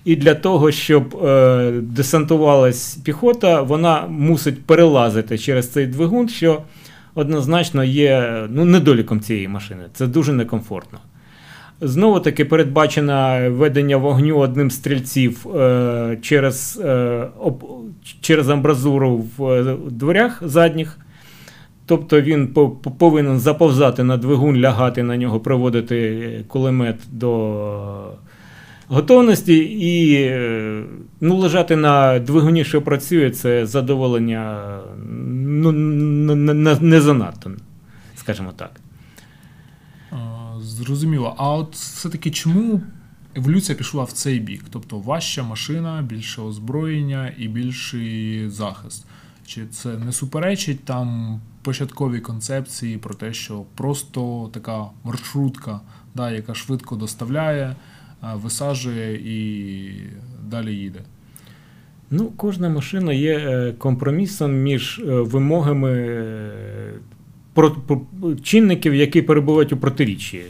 І 0.06 0.16
для 0.16 0.36
того, 0.36 0.72
щоб 0.72 1.16
е, 1.26 1.72
десантувалась 1.82 2.96
піхота, 3.04 3.62
вона 3.62 4.06
мусить 4.10 4.66
перелазити 4.66 5.38
через 5.38 5.70
цей 5.70 5.88
двигун, 5.88 6.30
що 6.30 6.62
однозначно 7.16 7.84
є 7.84 8.44
ну, 8.50 8.66
недоліком 8.66 9.20
цієї 9.20 9.48
машини. 9.48 9.84
Це 9.94 10.08
дуже 10.08 10.34
некомфортно. 10.34 11.00
Знову 11.82 12.20
таки 12.20 12.46
передбачено 12.46 13.40
ведення 13.52 13.98
вогню 13.98 14.38
одним 14.38 14.72
стрільців 14.72 15.48
е, 15.56 16.18
через, 16.22 16.82
е, 16.86 17.28
об, 17.40 17.64
через 18.22 18.50
амбразуру 18.50 19.24
в 19.38 19.44
е, 19.52 19.76
дверях 19.92 20.42
задніх. 20.46 21.00
Тобто 21.86 22.22
він 22.22 22.48
по- 22.48 22.70
по- 22.70 22.92
повинен 22.92 23.40
заповзати 23.40 24.04
на 24.04 24.18
двигун, 24.18 24.58
лягати 24.58 25.04
на 25.04 25.18
нього, 25.18 25.40
приводити 25.40 26.46
кулемет 26.48 26.96
до 27.12 27.62
готовності 28.88 29.58
і 29.58 30.14
е, 30.14 30.84
ну, 31.22 31.36
лежати 31.36 31.76
на 31.76 32.20
двигуні, 32.20 32.64
що 32.64 32.82
працює, 32.82 33.30
це 33.30 33.66
задоволення 33.66 34.60
ну, 35.10 35.72
не 36.82 37.02
занадто, 37.02 37.52
скажімо 38.16 38.50
так. 38.56 38.72
Зрозуміло. 40.78 41.36
А 41.38 41.54
от 41.54 41.76
все-таки 41.76 42.32
чому 42.32 42.82
еволюція 43.36 43.78
пішла 43.78 44.04
в 44.04 44.12
цей 44.12 44.40
бік? 44.40 44.64
Тобто 44.70 45.00
важча 45.00 45.44
машина, 45.44 46.02
більше 46.02 46.42
озброєння 46.42 47.34
і 47.38 47.48
більший 47.48 48.50
захист. 48.50 49.06
Чи 49.46 49.66
це 49.68 49.98
не 49.98 50.12
суперечить 50.12 50.86
там 50.86 51.40
початковій 51.62 52.20
концепції 52.20 52.98
про 52.98 53.16
те, 53.16 53.34
що 53.34 53.64
просто 53.76 54.50
така 54.54 54.86
маршрутка, 55.04 55.82
да, 56.16 56.32
яка 56.32 56.54
швидко 56.54 56.96
доставляє, 56.96 57.76
а, 58.22 58.36
висаджує 58.36 59.16
і 59.16 59.92
далі 60.50 60.76
їде? 60.76 61.00
Ну, 62.12 62.32
кожна 62.38 62.70
машина 62.70 63.14
є 63.14 63.38
е, 63.38 63.74
компромісом 63.78 64.54
між 64.54 65.00
е, 65.00 65.04
вимогами 65.06 65.92
е, 65.92 66.94
чинників, 68.44 68.96
які 68.96 69.22
перебувають 69.22 69.74
у 69.74 69.78
протиріччі. 69.78 70.42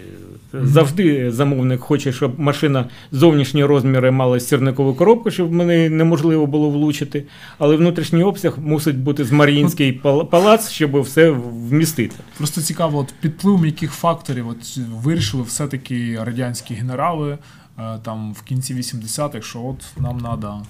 Завжди 0.64 1.32
замовник 1.32 1.82
хоче, 1.82 2.12
щоб 2.14 2.40
машина 2.40 2.86
зовнішні 3.12 3.66
розміри 3.66 4.12
мала 4.12 4.40
сірникову 4.40 4.94
коробку, 4.94 5.32
щоб 5.32 5.52
мене 5.52 5.90
неможливо 5.90 6.48
було 6.48 6.70
влучити. 6.70 7.24
Але 7.58 7.76
внутрішній 7.76 8.24
обсяг 8.24 8.60
мусить 8.60 8.98
бути 8.98 9.26
з 9.26 9.32
Маріїнський 9.32 9.92
палац, 10.32 10.70
щоб 10.70 11.02
все 11.02 11.30
вмістити. 11.70 12.16
Просто 12.38 12.62
цікаво, 12.62 13.00
от 13.00 13.14
під 13.22 13.32
впливом 13.32 13.66
яких 13.66 13.92
факторів 13.92 14.48
от 14.48 14.78
вирішили 15.04 15.44
все-таки 15.44 16.20
радянські 16.24 16.74
генерали 16.74 17.38
е, 17.80 18.00
там 18.04 18.34
в 18.34 18.42
кінці 18.42 18.76
80-х, 18.76 19.48
що 19.48 19.64
от 19.64 19.86
нам 20.04 20.20
треба 20.20 20.64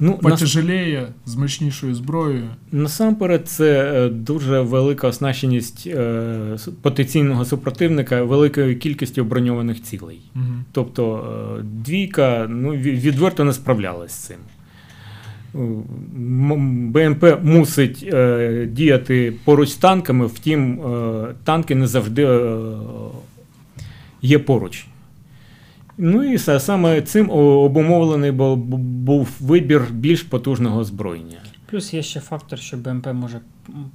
Ну, 0.00 0.10
нас- 0.10 0.32
потяжеліє 0.32 1.08
з 1.26 1.36
мощнішою 1.36 1.94
зброєю. 1.94 2.48
Насамперед, 2.72 3.48
це 3.48 3.92
е, 3.94 4.08
дуже 4.08 4.60
велика 4.60 5.08
оснащеність 5.08 5.86
е, 5.86 6.56
потенційного 6.82 7.44
супротивника 7.44 8.22
великою 8.22 8.78
кількістю 8.78 9.24
броньованих 9.24 9.82
цілей. 9.82 10.20
Угу. 10.36 10.44
Тобто 10.72 11.26
е, 11.58 11.62
двійка 11.62 12.46
ну, 12.50 12.70
відверто 12.70 13.44
не 13.44 13.52
справлялась 13.52 14.12
з 14.12 14.18
цим. 14.18 14.36
БМП 15.54 17.24
мусить 17.42 18.08
е, 18.12 18.68
діяти 18.72 19.32
поруч 19.44 19.68
з 19.68 19.76
танками, 19.76 20.26
втім, 20.26 20.80
е, 20.80 21.34
танки 21.44 21.74
не 21.74 21.86
завжди 21.86 22.24
е, 22.24 22.56
є 24.22 24.38
поруч. 24.38 24.86
Ну 25.98 26.22
і 26.24 26.36
са- 26.38 26.60
саме 26.60 27.02
цим 27.02 27.30
обумовлений 27.30 28.30
бу- 28.32 28.56
бу- 28.56 28.76
був 28.78 29.28
вибір 29.40 29.82
більш 29.90 30.22
потужного 30.22 30.80
озброєння. 30.80 31.36
Плюс 31.66 31.94
є 31.94 32.02
ще 32.02 32.20
фактор, 32.20 32.58
що 32.58 32.76
БМП 32.76 33.06
може 33.12 33.40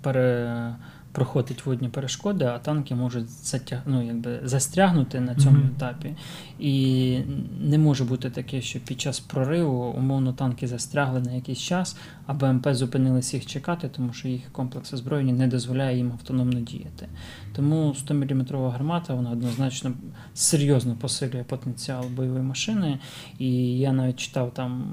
пере... 0.02 0.76
проходить 1.12 1.66
водні 1.66 1.90
перешкоди, 1.90 2.46
а 2.46 2.60
танки 2.60 2.96
можуть 2.96 3.30
затяг... 3.30 3.80
ну, 3.86 4.08
якби 4.08 4.40
застрягнути 4.44 5.20
на 5.20 5.36
цьому 5.36 5.58
Мгм. 5.58 5.72
етапі. 5.76 6.16
І 6.60 7.20
не 7.60 7.78
може 7.78 8.04
бути 8.04 8.30
таке, 8.30 8.62
що 8.62 8.80
під 8.80 9.02
час 9.02 9.20
прориву 9.20 9.94
умовно 9.98 10.34
танки 10.34 10.68
застрягли 10.68 11.22
на 11.22 11.32
якийсь 11.32 11.60
час, 11.60 11.98
а 12.26 12.34
БМП 12.34 12.68
зупинилися 12.72 13.38
їх 13.38 13.46
чекати, 13.46 13.90
тому 13.96 14.14
що 14.14 14.28
їх 14.28 14.52
комплекс 14.52 14.94
озброєння 14.94 15.34
не 15.34 15.48
дозволяє 15.48 15.98
їм 15.98 16.12
автономно 16.12 16.60
діяти. 16.60 17.08
Тому 17.56 17.96
100-мм 18.08 18.70
гармата 18.72 19.14
вона 19.14 19.32
однозначно 19.32 19.92
серйозно 20.34 20.96
посилює 20.96 21.44
потенціал 21.44 22.06
бойової 22.16 22.44
машини. 22.44 23.00
І 23.40 23.80
я 23.80 23.92
навіть 23.94 24.16
читав 24.16 24.54
там 24.54 24.84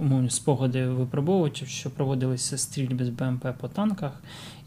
умовні 0.00 0.30
спогади 0.30 0.86
випробовувачів, 0.86 1.68
що 1.68 1.90
проводилися 1.90 2.58
стрільби 2.58 3.04
з 3.04 3.08
БМП 3.08 3.46
по 3.60 3.68
танках, 3.68 4.12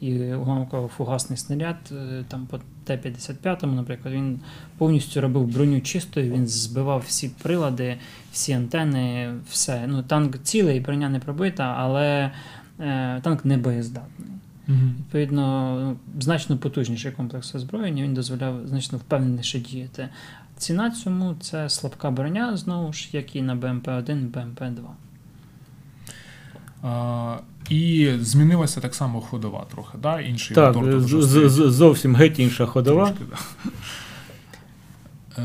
і 0.01 0.11
уламково-фугасний 0.19 1.37
снаряд 1.37 1.75
е, 1.91 2.23
там 2.27 2.45
по 2.45 2.59
Т-55, 2.83 3.65
наприклад, 3.65 4.13
він 4.13 4.39
повністю 4.77 5.21
робив 5.21 5.47
броню 5.47 5.81
чистою, 5.81 6.33
він 6.33 6.47
збивав 6.47 7.03
всі 7.07 7.31
прилади, 7.43 7.97
всі 8.31 8.53
антени, 8.53 9.33
все. 9.49 9.87
Ну, 9.87 10.03
танк 10.03 10.37
цілий, 10.43 10.79
броня 10.79 11.09
не 11.09 11.19
пробита, 11.19 11.75
але 11.77 12.31
е, 12.79 13.21
танк 13.21 13.45
не 13.45 13.57
боєздатний. 13.57 14.29
Угу. 14.67 14.77
Відповідно, 14.99 15.95
значно 16.19 16.57
потужніший 16.57 17.11
комплекс 17.11 17.55
озброєння, 17.55 18.03
він 18.03 18.13
дозволяв 18.13 18.67
значно 18.67 18.97
впевненіше 18.97 19.59
діяти. 19.59 20.09
Ціна 20.57 20.91
цьому 20.91 21.35
це 21.39 21.69
слабка 21.69 22.11
броня, 22.11 22.57
знову 22.57 22.93
ж, 22.93 23.09
як 23.11 23.35
і 23.35 23.41
на 23.41 23.55
БМП-1, 23.55 24.31
БМП-2. 24.31 24.85
І 27.69 28.09
змінилася 28.21 28.81
так 28.81 28.95
само 28.95 29.21
ходова 29.21 29.65
трохи, 29.73 29.97
да? 30.03 30.21
інший 30.21 30.55
Так, 30.55 30.75
мотор 30.75 31.01
з- 31.01 31.07
з- 31.27 31.49
з- 31.49 31.71
зовсім 31.71 32.15
геть 32.15 32.39
інша 32.39 32.65
ходова. 32.65 33.05
Трошки, 33.05 33.23
да. 33.31 33.71
Е, 35.37 35.41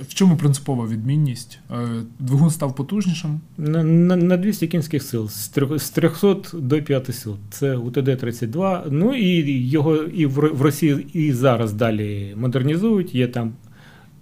в- 0.00 0.14
чому 0.14 0.36
принципова 0.36 0.86
відмінність? 0.86 1.58
Е, 1.70 1.74
Двигун 2.18 2.50
став 2.50 2.74
потужнішим. 2.76 3.40
На, 3.58 3.82
на, 3.84 4.16
на 4.16 4.36
200 4.36 4.66
кінських 4.68 5.02
сил 5.02 5.28
з 5.28 5.48
трьох- 5.48 5.78
з 5.78 5.90
300 5.90 6.36
до 6.52 6.82
5 6.82 7.12
сил. 7.12 7.36
Це 7.50 7.76
УТД-32. 7.76 8.82
Ну 8.90 9.14
і 9.14 9.50
його 9.68 9.96
і 9.96 10.26
в 10.26 10.30
в 10.32 10.62
Росії 10.62 11.06
і 11.12 11.32
зараз 11.32 11.72
далі 11.72 12.34
модернізують. 12.36 13.14
Є 13.14 13.28
там 13.28 13.52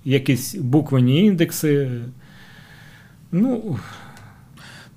якісь 0.04 0.54
буквені 0.54 1.24
індекси. 1.24 1.90
Ну, 3.32 3.78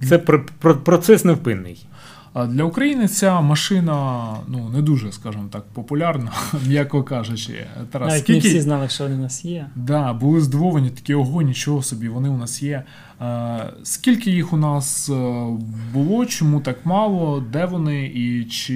це 0.09 0.17
про, 0.17 0.45
про, 0.59 0.75
процес 0.75 1.25
невпинний. 1.25 1.87
А 2.33 2.45
для 2.45 2.63
України 2.63 3.07
ця 3.07 3.41
машина 3.41 4.27
ну, 4.47 4.69
не 4.69 4.81
дуже, 4.81 5.11
скажімо 5.11 5.49
так, 5.51 5.63
популярна, 5.73 6.31
м'яко 6.67 7.03
кажучи. 7.03 7.65
Тарас, 7.91 8.09
Навіть 8.09 8.29
не 8.29 8.39
всі 8.39 8.61
знали, 8.61 8.89
що 8.89 9.03
вони 9.03 9.15
у 9.15 9.21
нас 9.21 9.45
є. 9.45 9.69
Да, 9.75 10.13
були 10.13 10.41
здивовані, 10.41 10.89
такі 10.89 11.13
ого, 11.13 11.41
нічого 11.41 11.83
собі, 11.83 12.09
вони 12.09 12.29
у 12.29 12.37
нас 12.37 12.63
є. 12.63 12.83
Е, 13.21 13.73
скільки 13.83 14.31
їх 14.31 14.53
у 14.53 14.57
нас 14.57 15.09
е, 15.09 15.45
було, 15.93 16.25
чому 16.25 16.61
так 16.61 16.85
мало, 16.85 17.43
де 17.51 17.65
вони 17.65 18.05
і 18.05 18.45
чи 18.45 18.75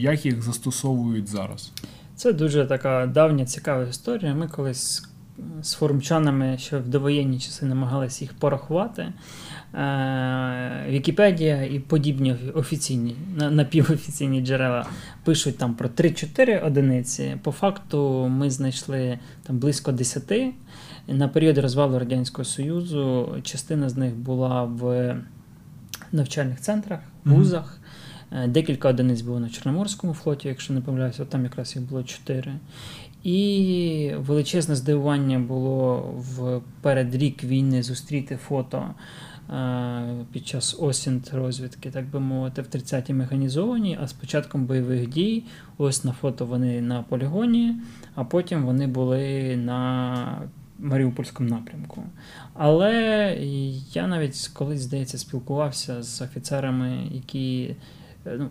як 0.00 0.26
їх 0.26 0.42
застосовують 0.42 1.28
зараз? 1.28 1.72
Це 2.16 2.32
дуже 2.32 2.66
така 2.66 3.06
давня 3.06 3.44
цікава 3.46 3.84
історія. 3.84 4.34
Ми 4.34 4.48
колись 4.48 5.08
з 5.62 5.74
форумчанами 5.74 6.58
ще 6.58 6.78
в 6.78 6.88
довоєнні 6.88 7.38
часи 7.38 7.66
намагалися 7.66 8.24
їх 8.24 8.34
порахувати. 8.34 9.12
Е, 9.74 10.86
Вікіпедія 10.88 11.62
і 11.64 11.78
подібні 11.78 12.36
офіційні, 12.54 13.16
напівофіційні 13.50 14.40
джерела 14.40 14.86
пишуть 15.24 15.58
там 15.58 15.74
про 15.74 15.88
3-4 15.88 16.66
одиниці. 16.66 17.36
По 17.42 17.52
факту 17.52 18.28
ми 18.28 18.50
знайшли 18.50 19.18
там 19.42 19.58
близько 19.58 19.92
10. 19.92 20.32
На 21.08 21.28
період 21.28 21.58
розвалу 21.58 21.98
Радянського 21.98 22.44
Союзу 22.44 23.28
частина 23.42 23.88
з 23.88 23.96
них 23.96 24.14
була 24.14 24.64
в 24.64 25.16
навчальних 26.12 26.60
центрах, 26.60 27.00
вузах. 27.24 27.78
Е, 28.32 28.48
Декілька 28.48 28.88
одиниць 28.88 29.20
було 29.20 29.40
на 29.40 29.48
Чорноморському 29.48 30.14
флоті, 30.14 30.48
якщо 30.48 30.74
не 30.74 30.80
помиляюся, 30.80 31.24
там 31.24 31.44
якраз 31.44 31.76
їх 31.76 31.84
було 31.84 32.02
чотири. 32.02 32.52
І 33.24 34.10
величезне 34.18 34.76
здивування 34.76 35.38
було 35.38 35.96
в 36.16 36.60
передрік 36.80 37.44
війни 37.44 37.82
зустріти 37.82 38.36
фото 38.36 38.94
під 40.32 40.46
час 40.46 40.76
осінт 40.80 41.30
розвідки, 41.34 41.90
так 41.90 42.10
би 42.10 42.20
мовити, 42.20 42.62
в 42.62 42.64
30-й 42.64 43.12
механізованій, 43.12 43.98
а 44.02 44.06
з 44.08 44.12
початком 44.12 44.64
бойових 44.64 45.08
дій, 45.08 45.44
ось 45.78 46.04
на 46.04 46.12
фото 46.12 46.46
вони 46.46 46.80
на 46.80 47.02
полігоні, 47.02 47.76
а 48.14 48.24
потім 48.24 48.64
вони 48.64 48.86
були 48.86 49.56
на 49.56 50.42
Маріупольському 50.78 51.48
напрямку. 51.48 52.02
Але 52.54 53.36
я 53.92 54.06
навіть 54.06 54.50
колись, 54.52 54.80
здається, 54.80 55.18
спілкувався 55.18 56.02
з 56.02 56.22
офіцерами, 56.22 57.08
які 57.12 57.62
е, 57.62 57.76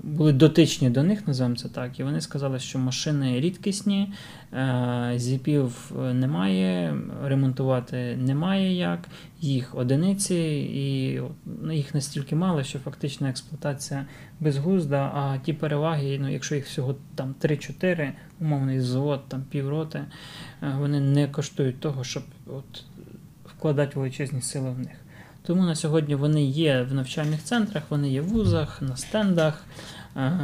були 0.04 0.34
дотичні 0.34 0.90
до 0.90 1.04
них, 1.04 1.28
називаємо 1.28 1.56
це 1.56 1.70
так, 1.70 2.00
і 2.00 2.04
вони 2.04 2.22
сказали, 2.22 2.60
що 2.60 2.80
машини 2.80 3.40
рідкісні, 3.40 4.14
е, 4.54 5.14
зіпів 5.16 5.92
немає, 6.14 6.98
ремонтувати 7.24 8.18
немає 8.18 8.76
як, 8.76 9.00
їх 9.42 9.76
одиниці, 9.76 10.36
і 10.74 11.22
ну, 11.62 11.74
їх 11.74 11.96
настільки 11.96 12.36
мало, 12.36 12.64
що 12.64 12.80
фактична 12.80 13.30
експлуатація 13.30 14.06
безглузда, 14.40 15.12
а 15.16 15.38
ті 15.38 15.54
переваги, 15.54 16.18
ну, 16.22 16.32
якщо 16.32 16.56
їх 16.56 16.66
всього 16.66 16.96
там 17.16 17.36
3-4, 17.42 18.12
умовний 18.40 18.80
завод, 18.80 19.22
там 19.28 19.44
півроти, 19.50 20.00
е, 20.64 20.76
вони 20.80 21.00
не 21.00 21.28
коштують 21.28 21.80
того, 21.80 22.04
щоб 22.04 22.24
от, 22.48 22.84
вкладати 23.46 24.00
величезні 24.00 24.42
сили 24.42 24.72
в 24.72 24.80
них. 24.80 25.01
Тому 25.44 25.64
на 25.64 25.76
сьогодні 25.76 26.16
вони 26.16 26.44
є 26.44 26.82
в 26.82 26.94
навчальних 26.94 27.44
центрах, 27.44 27.84
вони 27.90 28.10
є 28.10 28.22
в 28.22 28.28
вузах, 28.28 28.82
на 28.82 28.98
стендах. 28.98 29.64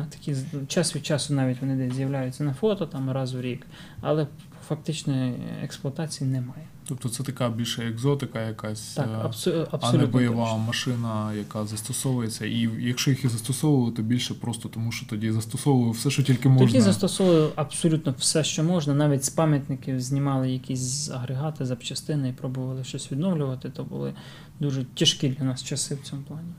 Такі 0.10 0.36
час 0.68 0.95
від 0.95 1.06
часу 1.06 1.34
навіть 1.34 1.62
вони 1.62 1.76
десь 1.76 1.93
з'являються 1.93 2.43
на 2.43 2.54
фото 2.54 2.86
там 2.86 3.12
раз 3.12 3.36
у 3.36 3.41
рік, 3.41 3.68
але 4.02 4.28
фактичної 4.68 5.36
експлуатації 5.63 6.30
немає. 6.30 6.68
Тобто 6.88 7.09
це 7.09 7.24
така 7.24 7.49
більше 7.49 7.88
екзотика, 7.88 8.41
якась, 8.41 8.93
так, 8.93 9.07
е, 9.07 9.26
абсолютно 9.72 9.80
а 9.82 9.93
не 9.93 10.05
бойова 10.05 10.45
точно. 10.45 10.57
машина, 10.57 11.34
яка 11.34 11.65
застосовується. 11.65 12.45
І 12.45 12.70
якщо 12.80 13.11
їх 13.11 13.26
і 13.26 13.28
застосовували, 13.28 13.91
то 13.91 14.01
більше 14.01 14.34
просто 14.34 14.70
тому, 14.70 14.91
що 14.91 15.05
тоді 15.05 15.32
застосовували 15.32 15.91
все, 15.91 16.09
що 16.09 16.24
тільки 16.24 16.49
можна. 16.49 16.68
Тоді 16.68 16.82
застосовували 16.82 17.49
абсолютно 17.55 18.15
все, 18.18 18.43
що 18.43 18.63
можна. 18.63 18.93
Навіть 18.93 19.24
з 19.24 19.30
пам'ятників 19.30 20.01
знімали 20.01 20.51
якісь 20.51 21.09
агрегати, 21.09 21.65
запчастини 21.65 22.30
і 22.30 22.34
пробували 22.34 22.84
щось 22.84 23.11
відновлювати. 23.11 23.70
То 23.70 23.84
були 23.84 24.13
дуже 24.59 24.86
тяжкі 24.86 25.30
для 25.30 25.45
нас 25.45 25.63
часи 25.63 25.95
в 25.95 26.01
цьому 26.01 26.22
плані. 26.22 26.53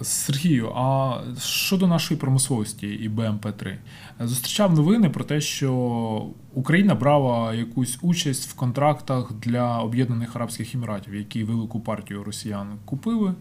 Е, 0.00 0.04
Сергію, 0.04 0.72
а 0.74 1.18
щодо 1.38 1.86
нашої 1.86 2.20
промисловості 2.20 2.86
і 2.86 3.08
БМП-3, 3.08 3.76
зустрічав 4.20 4.74
новини 4.74 5.10
про 5.10 5.24
те, 5.24 5.40
що 5.40 6.26
Україна 6.54 6.94
брала 6.94 7.54
якусь 7.54 7.98
участь 8.02 8.50
в 8.50 8.54
контрактах 8.54 9.32
для 9.32 9.78
Об'єднаних 9.78 10.36
Арабських 10.36 10.74
Еміратів, 10.74 11.14
які 11.14 11.44
велику 11.44 11.80
партію 11.80 12.24
росіян 12.24 12.68
купили. 12.84 13.34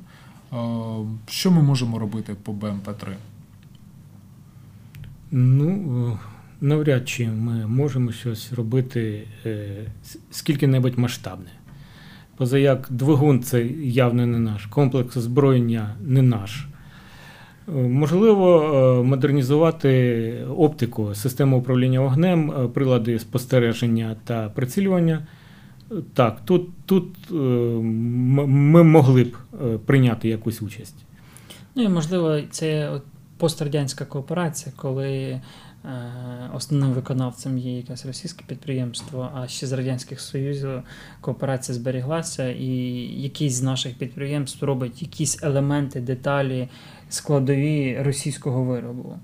Що 1.28 1.52
ми 1.52 1.62
можемо 1.62 2.00
робити 2.00 2.36
по 2.44 2.52
БМП-3? 2.54 3.16
Ну, 5.32 6.20
навряд 6.62 7.10
чи 7.10 7.28
ми 7.28 7.68
можемо 7.68 8.12
щось 8.12 8.54
робити 8.54 9.28
е, 9.46 9.86
скільки-небудь 10.32 10.98
масштабне. 10.98 11.50
Позаяк 12.44 12.88
двигун 12.90 13.44
це 13.44 13.66
явно 13.84 14.26
не 14.26 14.40
наш, 14.40 14.66
комплекс 14.66 15.18
озброєння 15.18 15.96
не 16.02 16.22
наш. 16.22 16.68
Е, 17.68 17.72
можливо, 17.72 18.64
е, 18.64 19.04
модернізувати 19.04 20.34
оптику, 20.58 21.16
систему 21.16 21.60
управління 21.60 22.00
вогнем, 22.00 22.52
е, 22.52 22.68
прилади 22.68 23.20
спостереження 23.20 24.16
та 24.24 24.50
прицілювання. 24.50 25.28
Так, 26.14 26.42
тут 26.46 26.70
тут 26.86 27.32
ми 27.32 28.84
могли 28.84 29.24
б 29.24 29.36
прийняти 29.86 30.30
якусь 30.30 30.62
участь. 30.62 31.06
Ну 31.76 31.84
і 31.84 31.90
можливо, 31.90 32.40
це 32.52 32.92
пострадянська 33.38 34.06
кооперація, 34.06 34.74
коли 34.76 35.42
основним 36.54 36.94
виконавцем 36.94 37.58
є 37.58 37.78
якесь 37.78 38.06
російське 38.06 38.44
підприємство, 38.48 39.32
а 39.36 39.48
ще 39.48 39.68
з 39.68 39.72
Радянських 39.72 40.22
Союзів 40.22 40.70
кооперація 41.22 41.76
зберіглася, 41.76 42.50
і 42.50 42.68
якийсь 43.22 43.54
з 43.54 43.62
наших 43.62 43.96
підприємств 43.96 44.66
робить 44.66 45.02
якісь 45.02 45.44
елементи, 45.44 46.02
деталі, 46.02 46.70
складові 47.10 47.98
російського 48.02 48.64
виробу. 48.64 49.16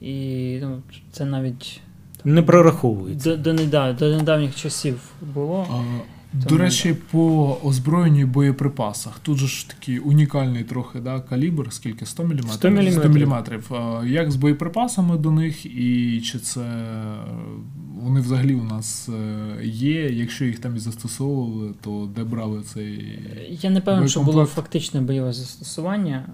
І 0.00 0.58
ну, 0.62 0.82
це 1.12 1.24
навіть 1.24 1.80
не 2.24 2.42
прораховується. 2.42 3.36
До, 3.36 3.52
до, 3.52 3.92
до 3.92 4.16
недавніх 4.16 4.56
часів 4.56 5.12
було. 5.34 5.66
Тому... 6.34 6.56
До 6.56 6.56
речі, 6.56 6.96
по 7.10 7.56
озброєнню 7.64 8.20
і 8.20 8.24
боєприпасах. 8.24 9.18
Тут 9.18 9.38
же 9.38 9.46
ж 9.46 9.68
такий 9.68 9.98
унікальний 9.98 10.64
трохи 10.64 11.00
да, 11.00 11.20
калібр, 11.20 11.66
скільки 11.70 12.06
100 12.06 12.24
мм? 12.24 12.42
100 12.48 12.70
мм. 12.70 12.92
100 12.92 13.08
мм. 13.08 13.44
Як 14.06 14.30
з 14.30 14.36
боєприпасами 14.36 15.18
до 15.18 15.30
них, 15.30 15.66
і 15.66 16.20
чи 16.20 16.38
це 16.38 16.62
вони 18.04 18.20
взагалі 18.20 18.54
у 18.54 18.64
нас 18.64 19.08
е, 19.08 19.64
є? 19.64 20.10
Якщо 20.10 20.44
їх 20.44 20.58
там 20.58 20.76
і 20.76 20.78
застосовували, 20.78 21.74
то 21.80 22.10
де 22.16 22.24
брали 22.24 22.62
цей. 22.62 23.18
Я 23.62 23.70
не 23.70 23.80
певен, 23.80 24.08
що 24.08 24.20
було 24.20 24.44
фактичне 24.44 25.00
бойове 25.00 25.32
застосування, 25.32 26.26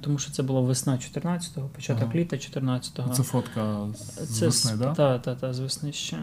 тому 0.00 0.18
що 0.18 0.32
це 0.32 0.42
було 0.42 0.62
весна 0.62 0.92
14-го, 0.92 1.68
початок 1.68 2.02
ага. 2.02 2.14
літа 2.14 2.36
14-го. 2.36 3.14
Це 3.14 3.22
фотка 3.22 3.86
з 3.94 4.38
це 4.38 4.46
весни, 4.46 4.72
так? 4.78 4.96
Так, 4.96 5.22
так, 5.22 5.38
та, 5.40 5.52
з 5.52 5.60
весни 5.60 5.92
ще. 5.92 6.16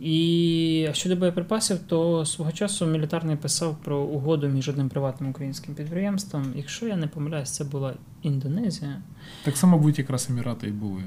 І 0.00 0.88
щодо 0.92 1.16
боєприпасів, 1.16 1.78
то 1.78 2.26
свого 2.26 2.52
часу 2.52 2.71
часу 2.72 2.86
мілітарний 2.86 3.36
писав 3.36 3.76
про 3.84 3.98
угоду 3.98 4.48
між 4.48 4.68
одним 4.68 4.88
приватним 4.88 5.30
українським 5.30 5.74
підприємством. 5.74 6.52
Якщо 6.56 6.86
я 6.86 6.96
не 6.96 7.06
помиляюсь, 7.06 7.50
це 7.50 7.64
була 7.64 7.94
Індонезія. 8.22 9.02
Так 9.44 9.56
само, 9.56 9.76
мабуть, 9.76 9.98
якраз 9.98 10.30
Емірати 10.30 10.68
і 10.68 10.70
були. 10.70 11.02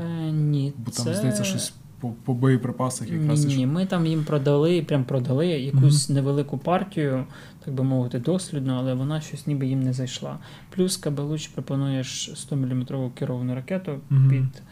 Е, 0.00 0.30
Ні. 0.32 0.72
Бо 0.76 0.90
там, 0.90 1.04
це... 1.04 1.14
здається, 1.14 1.44
щось 1.44 1.72
по 2.00 2.08
по 2.24 2.34
боєприпасах 2.34 3.10
якраз. 3.10 3.44
Ні, 3.44 3.66
ми 3.66 3.86
там 3.86 4.06
їм 4.06 4.24
продали, 4.24 4.82
прям 4.82 5.04
продали 5.04 5.46
якусь 5.46 6.08
mm-hmm. 6.08 6.12
невелику 6.12 6.58
партію, 6.58 7.24
так 7.64 7.74
би 7.74 7.84
мовити, 7.84 8.18
дослідну, 8.18 8.74
але 8.74 8.94
вона 8.94 9.20
щось 9.20 9.46
ніби 9.46 9.66
їм 9.66 9.82
не 9.82 9.92
зайшла. 9.92 10.38
Плюс 10.70 10.96
Кабелуч 10.96 11.48
пропонуєш 11.48 12.30
100-мм 12.30 13.10
керовану 13.10 13.54
ракету 13.54 14.00
mm-hmm. 14.10 14.30
під. 14.30 14.62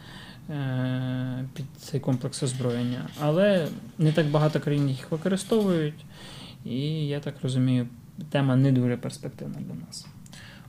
Е, 0.50 1.44
під 1.54 1.66
цей 1.78 2.00
комплекс 2.00 2.42
озброєння, 2.42 3.08
але 3.20 3.68
не 3.98 4.12
так 4.12 4.26
багато 4.26 4.60
країн 4.60 4.88
їх 4.88 5.10
використовують. 5.10 6.04
І 6.70 7.06
я 7.06 7.20
так 7.20 7.34
розумію, 7.42 7.86
тема 8.30 8.56
не 8.56 8.72
дуже 8.72 8.96
перспективна 8.96 9.60
для 9.60 9.74
нас. 9.86 10.06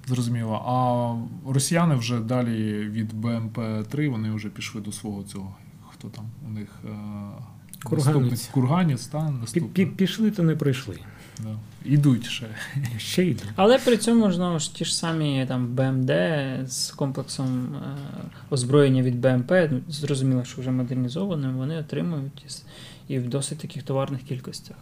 Зрозуміло. 0.08 0.54
А 0.66 1.52
росіяни 1.52 1.96
вже 1.96 2.20
далі 2.20 2.78
від 2.78 3.14
БМП-3 3.14 4.10
вони 4.10 4.32
вже 4.32 4.50
пішли 4.50 4.82
до 4.82 4.92
свого 4.92 5.24
цього. 5.24 5.56
Хто 5.90 6.10
там 6.10 6.26
у 6.48 6.50
них 6.50 6.68
е, 6.86 6.90
Курганець. 7.84 8.48
Курганець, 8.48 9.08
та 9.08 9.30
наступний. 9.30 9.86
Пішли, 9.86 10.32
то 10.32 10.44
не 10.44 10.56
прийшли. 10.56 11.00
Да. 11.44 11.56
Ідуть 11.86 12.26
ще. 12.26 12.48
Ще 12.98 13.26
йдуть. 13.26 13.50
Але 13.56 13.80
при 13.80 13.98
цьому 13.98 14.32
знову 14.32 14.60
ж 14.60 14.76
ті 14.76 14.86
ж 14.86 14.96
самі 14.96 15.46
там 15.48 15.68
БМД 15.68 16.12
з 16.72 16.92
комплексом 16.92 17.76
е, 17.76 17.98
озброєння 18.50 19.02
від 19.02 19.20
БМП, 19.22 19.52
зрозуміло, 19.88 20.44
що 20.44 20.62
вже 20.62 20.72
модернізованим, 20.72 21.58
вони 21.58 21.78
отримують 21.78 22.64
і 23.08 23.20
в 23.20 23.30
досить 23.30 23.58
таких 23.58 23.84
товарних 23.84 24.22
кількостях. 24.22 24.78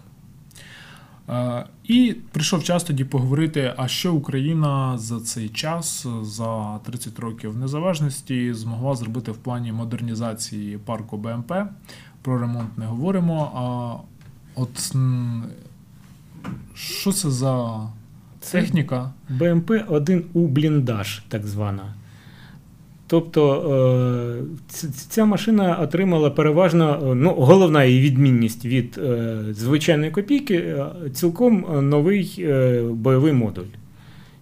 І 1.84 2.16
прийшов 2.32 2.64
час 2.64 2.84
тоді 2.84 3.04
поговорити, 3.04 3.74
а 3.78 3.88
що 3.88 4.14
Україна 4.14 4.98
за 4.98 5.20
цей 5.20 5.50
час, 5.50 6.08
за 6.22 6.78
30 6.78 7.20
років 7.20 7.58
незалежності, 7.58 8.54
змогла 8.54 8.96
зробити 8.96 9.32
в 9.32 9.38
плані 9.38 9.72
модернізації 9.72 10.78
парку 10.78 11.18
БМП. 11.18 11.54
Про 12.22 12.40
ремонт 12.40 12.78
не 12.78 12.86
говоримо. 12.86 13.52
А 13.56 13.62
от 14.62 14.96
що 16.74 17.12
це 17.12 17.32
за 17.32 17.88
техніка? 18.52 19.12
БМП 19.30 19.72
1 19.88 20.26
у 20.34 20.48
бліндаж, 20.48 21.24
так 21.28 21.48
звана. 21.48 21.94
Тобто 23.08 24.46
е, 24.72 24.92
ця 25.10 25.26
машина 25.26 25.76
отримала 25.76 26.30
переважно 26.30 27.12
е, 27.12 27.16
ну, 27.16 27.30
головна 27.30 27.84
її 27.84 28.02
відмінність 28.02 28.66
від 28.66 28.98
е, 28.98 29.38
звичайної 29.52 30.12
копійки 30.12 30.76
цілком 31.14 31.66
новий 31.90 32.48
бойовий 32.90 33.34
модуль, 33.34 33.72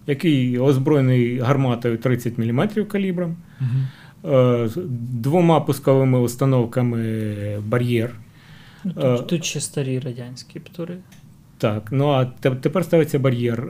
який 0.06 0.58
озброєний 0.58 1.38
гарматою 1.38 1.98
30 1.98 2.38
мм 2.38 2.68
калібром, 2.88 3.36
угу. 3.60 4.68
двома 5.12 5.60
пусковими 5.60 6.18
установками 6.18 7.26
бар'єр. 7.66 8.14
Ну, 8.84 8.92
Тут, 8.92 9.26
тут 9.26 9.44
ще 9.44 9.60
старі 9.60 9.98
радянські 9.98 10.60
птури. 10.60 10.96
Так, 11.58 11.88
ну 11.90 12.08
а 12.08 12.24
тепер 12.40 12.84
ставиться 12.84 13.18
бар'єр. 13.18 13.68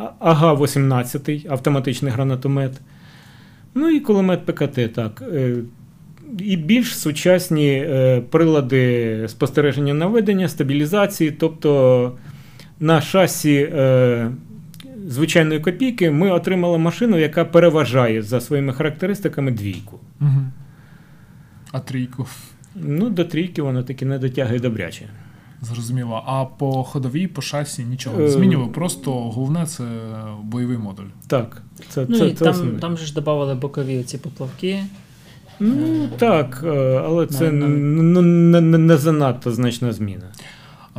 СГ, 0.00 0.44
АГ-18 0.44 1.52
автоматичний 1.52 2.12
гранатомет. 2.12 2.80
Ну 3.74 3.88
і 3.88 4.00
кулемет 4.00 4.46
ПКТ. 4.46 4.94
так. 4.94 5.22
Е, 5.34 5.56
і 6.38 6.56
більш 6.56 6.98
сучасні 6.98 7.72
е, 7.72 8.22
прилади 8.30 9.24
спостереження 9.28 9.94
наведення, 9.94 10.48
стабілізації. 10.48 11.30
Тобто 11.30 12.12
на 12.80 13.00
шасі 13.00 13.70
е, 13.72 14.30
звичайної 15.06 15.60
копійки 15.60 16.10
ми 16.10 16.30
отримали 16.30 16.78
машину, 16.78 17.18
яка 17.18 17.44
переважає 17.44 18.22
за 18.22 18.40
своїми 18.40 18.72
характеристиками 18.72 19.50
двійку. 19.50 20.00
Угу. 20.20 20.40
А 21.72 21.80
трійку? 21.80 22.26
Ну, 22.74 23.10
до 23.10 23.24
трійки 23.24 23.62
вона 23.62 23.82
таки 23.82 24.04
не 24.06 24.18
дотягує 24.18 24.60
добряче. 24.60 25.08
Зрозуміло. 25.62 26.22
А 26.26 26.44
по 26.44 26.84
ходовій, 26.84 27.26
по 27.26 27.42
шасі 27.42 27.84
нічого 27.84 28.18
не 28.18 28.24
Е, 28.24 28.30
змінювали. 28.30 28.70
Просто 28.72 29.12
головне 29.12 29.66
це 29.66 29.84
бойовий 30.42 30.78
модуль. 30.78 31.04
Так, 31.26 31.62
це, 31.88 32.06
Ну 32.08 32.18
це, 32.18 32.26
і 32.28 32.32
це 32.34 32.44
там, 32.44 32.54
основне. 32.54 32.78
там 32.78 32.96
же 32.96 33.06
ж 33.06 33.14
додавали 33.14 33.54
бокові 33.54 34.02
ці 34.02 34.18
поплавки. 34.18 34.84
Ну 35.60 36.08
так, 36.18 36.62
е, 36.66 37.02
але 37.04 37.26
це 37.26 37.50
не, 37.52 37.68
не, 38.60 38.78
не 38.78 38.96
занадто 38.96 39.52
значна 39.52 39.92
зміна. 39.92 40.32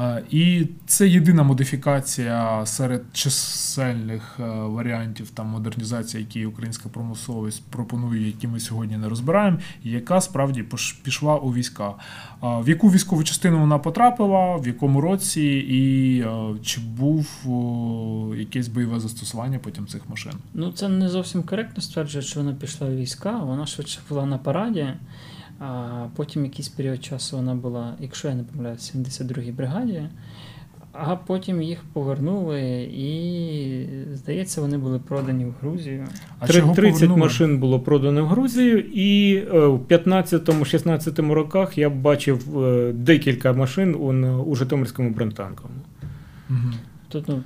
Е, 0.01 0.23
І 0.31 0.67
це 0.85 1.07
єдина 1.07 1.43
модифікація 1.43 2.65
серед 2.65 3.03
чисельних 3.13 4.39
е, 4.39 4.43
варіантів 4.43 5.29
там 5.29 5.47
модернізації, 5.47 6.23
які 6.23 6.45
українська 6.45 6.89
промисловість 6.89 7.63
пропонує, 7.69 8.27
які 8.27 8.47
ми 8.47 8.59
сьогодні 8.59 8.97
не 8.97 9.09
розбираємо, 9.09 9.57
яка 9.83 10.21
справді 10.21 10.65
пішла 11.03 11.35
у 11.35 11.53
війська. 11.53 11.93
В 12.41 12.69
яку 12.69 12.89
військову 12.89 13.23
частину 13.23 13.59
вона 13.59 13.79
потрапила, 13.79 14.55
в 14.55 14.67
якому 14.67 15.01
році, 15.01 15.41
і 15.69 16.19
е, 16.21 16.55
чи 16.63 16.81
був 16.81 17.27
якесь 18.37 18.67
бойове 18.67 18.99
застосування 18.99 19.59
потім 19.59 19.87
цих 19.87 20.09
машин? 20.09 20.33
Ну, 20.53 20.71
це 20.71 20.89
не 20.89 21.09
зовсім 21.09 21.43
коректно 21.43 21.81
стверджує, 21.81 22.23
що 22.23 22.39
вона 22.39 22.53
пішла 22.53 22.87
у 22.87 22.95
війська, 22.95 23.39
вона 23.39 23.65
швидше 23.65 23.99
була 24.09 24.25
на 24.25 24.37
параді, 24.37 24.87
а 25.61 26.07
потім 26.15 26.43
якийсь 26.43 26.67
період 26.67 27.03
часу 27.03 27.37
вона 27.37 27.55
була, 27.55 27.93
якщо 27.99 28.27
я 28.27 28.35
не 28.35 28.43
помиляюсь, 28.43 28.95
в 28.95 28.97
72-й 28.97 29.51
бригаді, 29.51 30.03
а 30.93 31.15
потім 31.15 31.61
їх 31.61 31.79
повернули, 31.93 32.61
і, 32.93 33.87
здається, 34.13 34.61
вони 34.61 34.77
були 34.77 34.99
продані 34.99 35.45
в 35.45 35.53
Грузію. 35.61 36.07
А 36.39 36.47
30 36.47 36.75
повернули? 36.75 37.19
машин 37.19 37.57
було 37.57 37.79
продано 37.79 38.25
в 38.25 38.27
Грузію, 38.27 38.79
і 38.79 39.35
е, 39.35 39.67
в 39.67 39.79
15-16 39.79 41.31
роках 41.31 41.77
я 41.77 41.89
бачив 41.89 42.63
е, 42.63 42.93
декілька 42.93 43.53
машин 43.53 43.95
у, 44.45 44.55
Житомирському 44.55 45.09
бронтанковому. 45.09 45.79
Мгм. 46.49 46.73
Тут, 47.09 47.27
ну, 47.27 47.43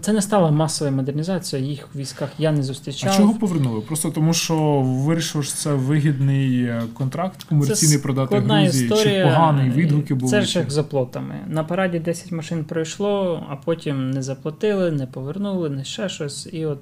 це 0.00 0.12
не 0.12 0.22
стала 0.22 0.50
масова 0.50 0.90
модернізація, 0.90 1.62
їх 1.62 1.88
в 1.94 1.98
військах 1.98 2.28
я 2.38 2.52
не 2.52 2.62
зустрічав. 2.62 3.12
А 3.14 3.16
чого 3.16 3.34
повернули? 3.34 3.80
Просто 3.80 4.10
тому, 4.10 4.34
що 4.34 4.80
вирішив, 4.80 5.44
що 5.44 5.54
це 5.54 5.74
вигідний 5.74 6.62
е, 6.62 6.82
контракт 6.94 7.42
комерційний 7.42 7.96
Це 7.96 8.02
продати 8.02 8.38
Грузії, 8.38 8.84
історія. 8.84 9.24
чи 9.24 9.30
поганий 9.30 9.70
відгуки 9.70 10.14
були. 10.14 10.30
Це 10.30 10.42
ж 10.42 10.58
як 10.58 10.70
за 10.70 10.82
плотами. 10.82 11.34
На 11.46 11.64
параді 11.64 11.98
10 11.98 12.32
машин 12.32 12.64
пройшло, 12.64 13.46
а 13.48 13.56
потім 13.56 14.10
не 14.10 14.22
заплатили, 14.22 14.90
не 14.90 15.06
повернули, 15.06 15.70
не 15.70 15.84
ще 15.84 16.08
щось. 16.08 16.48
І 16.52 16.66
от 16.66 16.78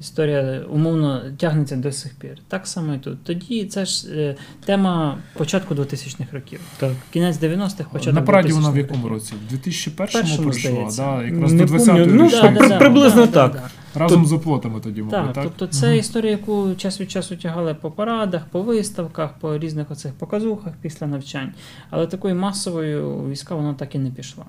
історія 0.00 0.60
умовно 0.70 1.22
тягнеться 1.38 1.76
до 1.76 1.92
сих 1.92 2.14
пір. 2.14 2.38
Так 2.48 2.66
само 2.66 2.94
і 2.94 2.98
тут. 2.98 3.24
Тоді 3.24 3.64
це 3.64 3.84
ж 3.84 4.08
е, 4.10 4.36
тема 4.64 5.18
початку 5.34 5.74
2000-х 5.74 6.32
років. 6.32 6.60
Так. 6.78 6.92
Кінець 7.12 7.40
90-х, 7.40 7.84
початок 7.92 8.14
На 8.14 8.22
параді 8.22 8.52
вона 8.52 8.70
в 8.70 8.76
якому 8.76 9.08
році? 9.08 9.34
В 9.46 9.50
2001 9.50 10.06
Першому, 10.22 10.50
прийшла, 10.50 10.88
да, 10.96 11.22
якраз 11.24 11.52
Не 11.52 11.64
до 11.64 11.74
20-ї 11.74 11.86
помню. 11.86 12.06
Ну, 12.06 12.24
річниці. 12.26 12.54
при- 12.58 12.78
приблизно 12.78 13.26
так. 13.26 13.70
разом 13.94 14.26
з 14.26 14.32
оплотами 14.32 14.80
тоді, 14.80 15.02
мабуть, 15.02 15.24
Так, 15.24 15.34
так? 15.34 15.44
тобто 15.44 15.66
це 15.66 15.86
Мгм. 15.86 15.98
історія, 15.98 16.30
яку 16.32 16.74
час 16.76 17.00
від 17.00 17.10
часу 17.10 17.36
тягали 17.36 17.74
по 17.74 17.90
парадах, 17.90 18.42
по 18.50 18.62
виставках, 18.62 19.30
по 19.40 19.58
різних 19.58 19.90
оцих 19.90 20.12
показухах 20.12 20.72
після 20.82 21.06
навчань. 21.06 21.52
Але 21.90 22.06
такою 22.06 22.34
масовою 22.34 23.28
війська 23.30 23.54
воно 23.54 23.74
так 23.74 23.94
і 23.94 23.98
не 23.98 24.10
пішла. 24.10 24.44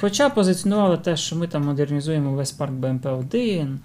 Хоча 0.00 0.28
позиціонували 0.28 0.96
те, 0.96 1.16
що 1.16 1.36
ми 1.36 1.46
там 1.46 1.64
модернізуємо 1.64 2.32
весь 2.32 2.52
парк 2.52 2.72
БМП-1, 2.72 3.76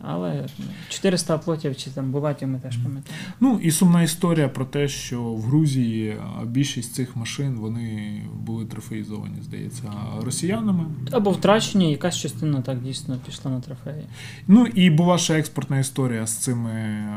але 0.00 0.46
ну, 0.58 0.64
400 0.88 1.36
оплотів 1.36 1.76
чи 1.76 1.90
там 1.90 2.10
булатів 2.10 2.48
ми 2.48 2.58
теж 2.58 2.76
пам'ятаємо. 2.76 3.24
Ну 3.40 3.60
і 3.62 3.70
сумна 3.70 4.02
історія 4.02 4.48
про 4.48 4.64
те, 4.64 4.88
що 4.88 5.22
в 5.22 5.42
Грузії 5.42 6.16
більшість 6.44 6.94
цих 6.94 7.16
машин 7.16 7.54
вони 7.54 8.20
були 8.34 8.66
трофеїзовані, 8.66 9.42
здається, 9.42 9.82
росіянами. 10.22 10.84
Або 11.10 11.30
втрачені, 11.30 11.90
якась 11.90 12.16
частина 12.16 12.62
так 12.62 12.82
дійсно 12.82 13.18
пішла 13.26 13.50
на 13.50 13.60
трофеї. 13.60 14.04
Ну 14.48 14.66
і 14.66 14.90
була 14.90 15.18
ще 15.18 15.38
експортна 15.38 15.78
історія 15.78 16.26
з 16.26 16.36
цими 16.36 16.72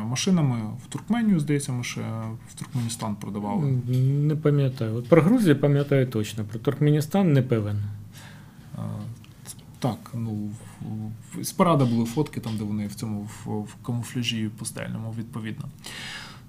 машинами 0.06 0.56
в 0.86 0.88
Туркменію, 0.88 1.40
здається, 1.40 1.72
ми 1.72 1.84
ще 1.84 2.02
в 2.50 2.54
Туркменістан 2.60 3.16
продавали. 3.16 3.72
Не 4.28 4.36
пам'ятаю. 4.36 4.96
От 4.96 5.10
про 5.10 5.22
Грузію 5.22 5.60
пам'ятаю 5.60 6.08
точно, 6.08 6.44
про 6.44 6.60
Туркменістан 6.60 7.34
не 7.34 7.42
певен. 7.42 7.84
А, 8.76 8.82
Так, 9.80 9.98
ну 10.14 10.50
з 11.42 11.52
парада 11.52 11.86
були 11.86 12.06
фотки, 12.06 12.40
там, 12.40 12.58
де 12.58 12.64
вони 12.64 12.88
в 12.88 12.96
цьому 12.96 13.22
в, 13.22 13.50
в 13.50 13.76
камуфляжі 13.86 14.50
пустельному, 14.58 15.16
відповідно. 15.18 15.66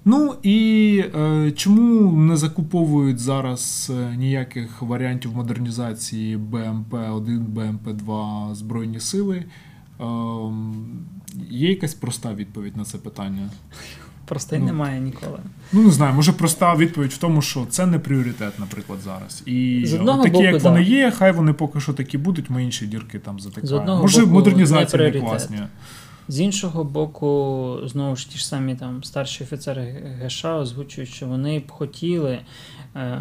Ну 0.05 0.35
і 0.43 1.03
е, 1.15 1.51
чому 1.51 2.11
не 2.11 2.37
закуповують 2.37 3.19
зараз 3.19 3.91
е, 3.95 4.15
ніяких 4.17 4.81
варіантів 4.81 5.35
модернізації 5.35 6.37
БМП-1, 6.37 7.45
БМП-2 7.45 8.55
Збройні 8.55 8.99
сили? 8.99 9.45
Е, 9.99 10.05
є 11.49 11.69
якась 11.69 11.93
проста 11.93 12.33
відповідь 12.33 12.77
на 12.77 12.83
це 12.83 12.97
питання? 12.97 13.49
Просто 14.31 14.55
й 14.55 14.59
Ну, 14.59 14.65
немає 14.65 14.99
ніколи. 14.99 15.39
Ну, 15.73 15.81
не 15.81 15.91
знаю, 15.91 16.13
може 16.13 16.31
проста 16.31 16.75
відповідь 16.75 17.11
в 17.11 17.17
тому, 17.17 17.41
що 17.41 17.65
це 17.69 17.85
не 17.85 17.99
пріоритет, 17.99 18.59
наприклад, 18.59 18.99
зараз. 19.03 19.43
І 19.45 19.83
З 19.85 19.93
одного 19.93 20.23
такі, 20.23 20.33
боку, 20.33 20.43
як 20.43 20.61
да. 20.61 20.69
вони 20.69 20.83
є, 20.83 21.11
хай 21.11 21.31
вони 21.31 21.53
поки 21.53 21.79
що 21.79 21.93
такі 21.93 22.17
будуть, 22.17 22.49
ми 22.49 22.63
інші 22.63 22.87
дірки 22.87 23.19
там 23.19 23.39
затикаємо. 23.39 24.01
Може, 24.01 24.21
боку, 24.21 24.33
модернізації 24.33 25.03
не 25.03 25.11
не 25.11 25.19
класні. 25.19 25.57
З 26.27 26.39
іншого 26.39 26.83
боку, 26.83 27.79
знову 27.85 28.15
ж 28.15 28.29
ті 28.29 28.37
ж 28.37 28.47
самі 28.47 28.75
там 28.75 29.03
старші 29.03 29.43
офіцери 29.43 30.03
ГШ 30.21 30.45
озвучують, 30.45 31.09
що 31.09 31.25
вони 31.25 31.59
б 31.59 31.71
хотіли, 31.71 32.39
е, 32.95 33.19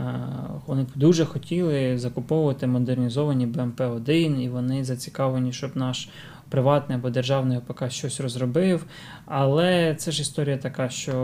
вони 0.67 0.83
б 0.83 0.89
дуже 0.95 1.25
хотіли 1.25 1.99
закуповувати 1.99 2.67
модернізовані 2.67 3.47
БМП-1, 3.47 4.41
і 4.41 4.49
вони 4.49 4.85
зацікавлені, 4.85 5.53
щоб 5.53 5.71
наш 5.75 6.09
приватний 6.51 6.99
або 6.99 7.11
державний 7.11 7.59
ОПК 7.59 7.91
щось 7.91 8.21
розробив. 8.21 8.85
Але 9.27 9.95
це 9.95 10.11
ж 10.11 10.23
історія 10.23 10.57
така, 10.57 10.89
що 10.89 11.15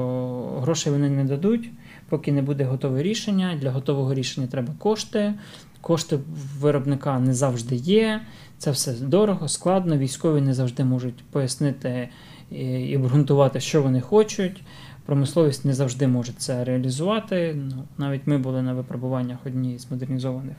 грошей 0.60 0.92
вони 0.92 1.10
не 1.10 1.24
дадуть, 1.24 1.70
поки 2.08 2.32
не 2.32 2.42
буде 2.42 2.64
готове 2.64 3.02
рішення. 3.02 3.58
Для 3.60 3.70
готового 3.70 4.14
рішення 4.14 4.46
треба 4.46 4.74
кошти. 4.78 5.34
Кошти 5.80 6.18
виробника 6.60 7.18
не 7.18 7.34
завжди 7.34 7.76
є. 7.76 8.20
Це 8.58 8.70
все 8.70 8.92
дорого, 8.92 9.48
складно. 9.48 9.98
Військові 9.98 10.40
не 10.40 10.54
завжди 10.54 10.84
можуть 10.84 11.24
пояснити 11.30 12.08
і 12.50 12.56
і 12.60 12.96
обґрунтувати, 12.96 13.60
що 13.60 13.82
вони 13.82 14.00
хочуть. 14.00 14.62
Промисловість 15.06 15.64
не 15.64 15.74
завжди 15.74 16.06
може 16.06 16.32
це 16.32 16.64
реалізувати. 16.64 17.54
Ну, 17.56 17.84
навіть 17.98 18.26
ми 18.26 18.38
були 18.38 18.62
на 18.62 18.74
випробуваннях 18.74 19.38
однієї 19.46 19.78
з 19.78 19.90
модернізованих 19.90 20.56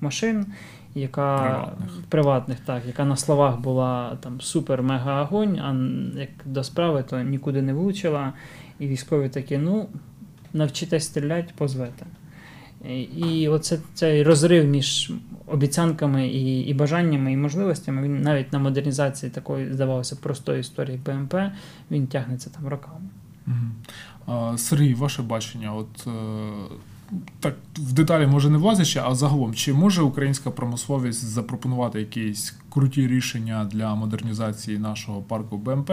машин, 0.00 0.46
яка 0.94 1.38
Приватних. 1.38 1.90
приватних, 2.08 2.60
так, 2.60 2.82
яка 2.86 3.04
на 3.04 3.16
словах 3.16 3.60
була 3.60 4.16
там 4.20 4.38
супер-мега 4.40 5.22
огонь, 5.22 5.58
а 5.58 5.74
як 6.20 6.28
до 6.44 6.64
справи, 6.64 7.04
то 7.10 7.20
нікуди 7.22 7.62
не 7.62 7.72
влучила. 7.74 8.32
І 8.78 8.86
військові 8.86 9.28
такі, 9.28 9.58
ну, 9.58 9.88
навчитесь 10.52 11.04
стріляти, 11.04 11.52
позвете. 11.58 12.06
І- 12.88 13.00
І 13.02 13.48
оце 13.48 13.78
цей 13.94 14.22
розрив 14.22 14.64
між 14.64 15.12
обіцянками 15.46 16.28
і, 16.28 16.60
і 16.60 16.74
бажаннями, 16.74 17.32
і 17.32 17.36
можливостями, 17.36 18.02
він 18.02 18.20
навіть 18.22 18.52
на 18.52 18.58
модернізації 18.58 19.30
такої, 19.32 19.72
здавалося, 19.72 20.16
простої 20.16 20.60
історії 20.60 21.00
БМП, 21.06 21.34
він 21.90 22.06
тягнеться 22.06 22.50
там 22.50 22.68
роками. 22.68 23.00
А, 24.26 24.58
Сергій, 24.58 24.94
ваше 24.94 25.22
бачення, 25.22 25.74
от 25.74 26.06
е, 26.06 26.10
так 27.40 27.54
в 27.76 27.92
деталі 27.92 28.26
може 28.26 28.50
не 28.50 28.58
влазячи, 28.58 29.00
а 29.04 29.14
загалом, 29.14 29.54
чи 29.54 29.72
може 29.72 30.02
українська 30.02 30.50
промисловість 30.50 31.24
запропонувати 31.24 32.00
якісь 32.00 32.54
круті 32.70 33.08
рішення 33.08 33.68
для 33.72 33.94
модернізації 33.94 34.78
нашого 34.78 35.22
парку 35.22 35.56
БМП, 35.56 35.90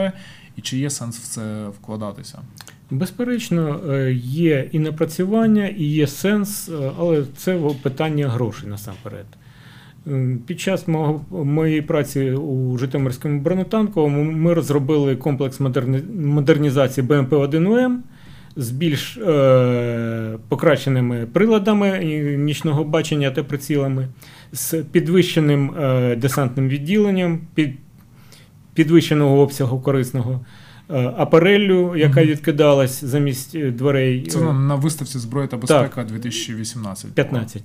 і 0.56 0.62
чи 0.62 0.78
є 0.78 0.90
сенс 0.90 1.20
в 1.20 1.28
це 1.28 1.68
вкладатися? 1.68 2.40
Безперечно, 2.92 3.80
е, 3.90 4.14
є 4.24 4.70
і 4.72 4.80
напрацювання, 4.80 5.68
і 5.68 5.84
є 5.84 6.08
сенс, 6.08 6.70
е, 6.70 6.92
але 7.00 7.24
це 7.38 7.60
питання 7.82 8.30
грошей 8.30 8.70
насамперед. 8.70 9.26
Під 10.46 10.60
час 10.60 10.86
моєї 11.32 11.82
праці 11.82 12.32
у 12.32 12.78
Житомирському 12.78 13.40
бронетанковому 13.40 14.24
ми 14.24 14.54
розробили 14.54 15.16
комплекс 15.16 15.60
модернізації 16.14 17.08
БМП-1УМ 17.08 17.98
з 18.56 18.72
більш 18.72 19.18
е, 19.18 20.38
покращеними 20.50 21.26
приладами 21.34 22.00
нічного 22.38 22.84
бачення 22.84 23.32
та 23.32 23.44
прицілами, 23.44 24.08
з 24.52 24.74
підвищеним 24.92 25.72
е, 25.80 26.16
десантним 26.16 26.68
відділенням, 26.70 27.40
під, 27.56 27.72
підвищеного 28.74 29.40
обсягу 29.40 29.80
корисного. 29.82 30.46
е, 30.90 31.14
Апареллю, 31.18 31.96
яка 31.96 32.24
відкидалась 32.26 33.04
замість 33.04 33.56
е, 33.56 33.72
дверей. 33.72 34.22
Це 34.28 34.40
е, 34.40 34.42
на, 34.44 34.54
на 34.54 34.76
виставці 34.76 35.20
зброя 35.20 35.48
та 35.48 35.58
безпека 35.58 36.04
2018. 36.04 37.14
15. 37.14 37.64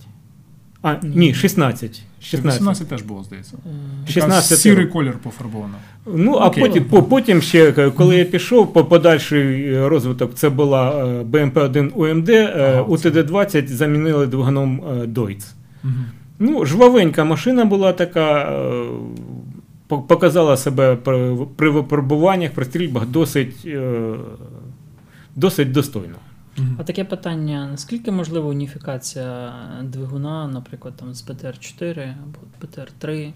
А, 0.89 0.97
ні, 1.03 1.35
16. 1.35 2.03
16. 2.21 2.61
18 2.61 2.89
теж 2.89 3.03
було, 3.03 3.23
здається. 3.25 3.53
Е, 3.67 3.71
Якраз 4.09 4.13
16 4.15 4.59
сірий 4.59 4.87
колір 4.87 5.19
пофарбовано. 5.23 5.75
Ну, 6.15 6.33
а 6.35 6.47
Окей. 6.47 6.63
потім, 6.65 6.85
по- 6.85 7.03
потім 7.03 7.43
ще, 7.43 7.75
е, 7.79 7.91
коли 7.91 8.17
я 8.17 8.25
пішов, 8.25 8.73
по 8.73 8.85
подальший 8.85 9.75
е, 9.75 9.89
розвиток 9.89 10.35
це 10.35 10.51
була 10.51 11.05
БМП-1 11.25 11.91
УМД, 11.95 12.31
Ага, 12.31 12.83
у 12.83 12.97
це- 12.99 13.11
ТД-20 13.11 13.67
замінили 13.69 14.27
двигуном 14.27 14.81
Deutz. 15.07 15.47
Мгм. 15.83 16.05
Ну, 16.39 16.65
жвавенька 16.67 17.25
машина 17.25 17.65
була 17.65 17.93
така, 17.93 18.53
показала 19.89 20.57
себе 20.57 20.97
при, 21.57 21.71
випробуваннях, 21.71 22.51
при 22.53 22.65
стрільбах 22.65 23.07
досить, 23.07 23.69
досить 25.37 25.73
достойно. 25.73 26.15
Мгм. 26.59 26.77
А 26.79 26.83
таке 26.83 27.05
питання: 27.05 27.69
наскільки 27.71 28.11
можлива 28.11 28.49
уніфікація 28.49 29.53
двигуна, 29.83 30.49
наприклад, 30.49 30.95
там 30.97 31.15
з 31.15 31.29
БТР-4 31.29 32.15
або 32.23 32.39
БТР-3 32.61 33.11
е, 33.13 33.33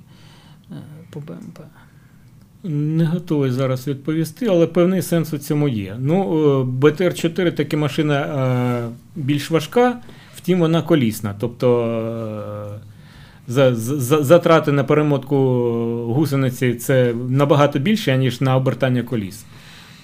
по 1.11 1.21
БМП? 1.21 1.59
Не 2.65 3.05
готовий 3.05 3.51
зараз 3.51 3.89
відповісти, 3.89 4.47
але 4.47 4.67
певний 4.67 5.03
сенс 5.03 5.33
у 5.33 5.39
цьому 5.39 5.69
є. 5.69 5.97
Ну, 5.99 6.23
е, 6.23 6.65
БТР-4 6.65 7.53
таки 7.53 7.77
машина 7.77 8.21
е, 8.21 8.89
більш 9.17 9.51
важка, 9.51 9.99
втім 10.35 10.59
вона 10.59 10.83
колісна. 10.83 11.35
Тобто 11.41 12.81
за, 13.49 13.75
за, 13.75 14.23
затрати 14.23 14.73
на 14.73 14.85
перемотку 14.85 15.37
гусениці 16.15 16.75
це 16.75 17.15
набагато 17.29 17.79
більше, 17.79 18.17
ніж 18.17 18.41
на 18.41 18.57
обертання 18.57 19.03
коліс. 19.03 19.45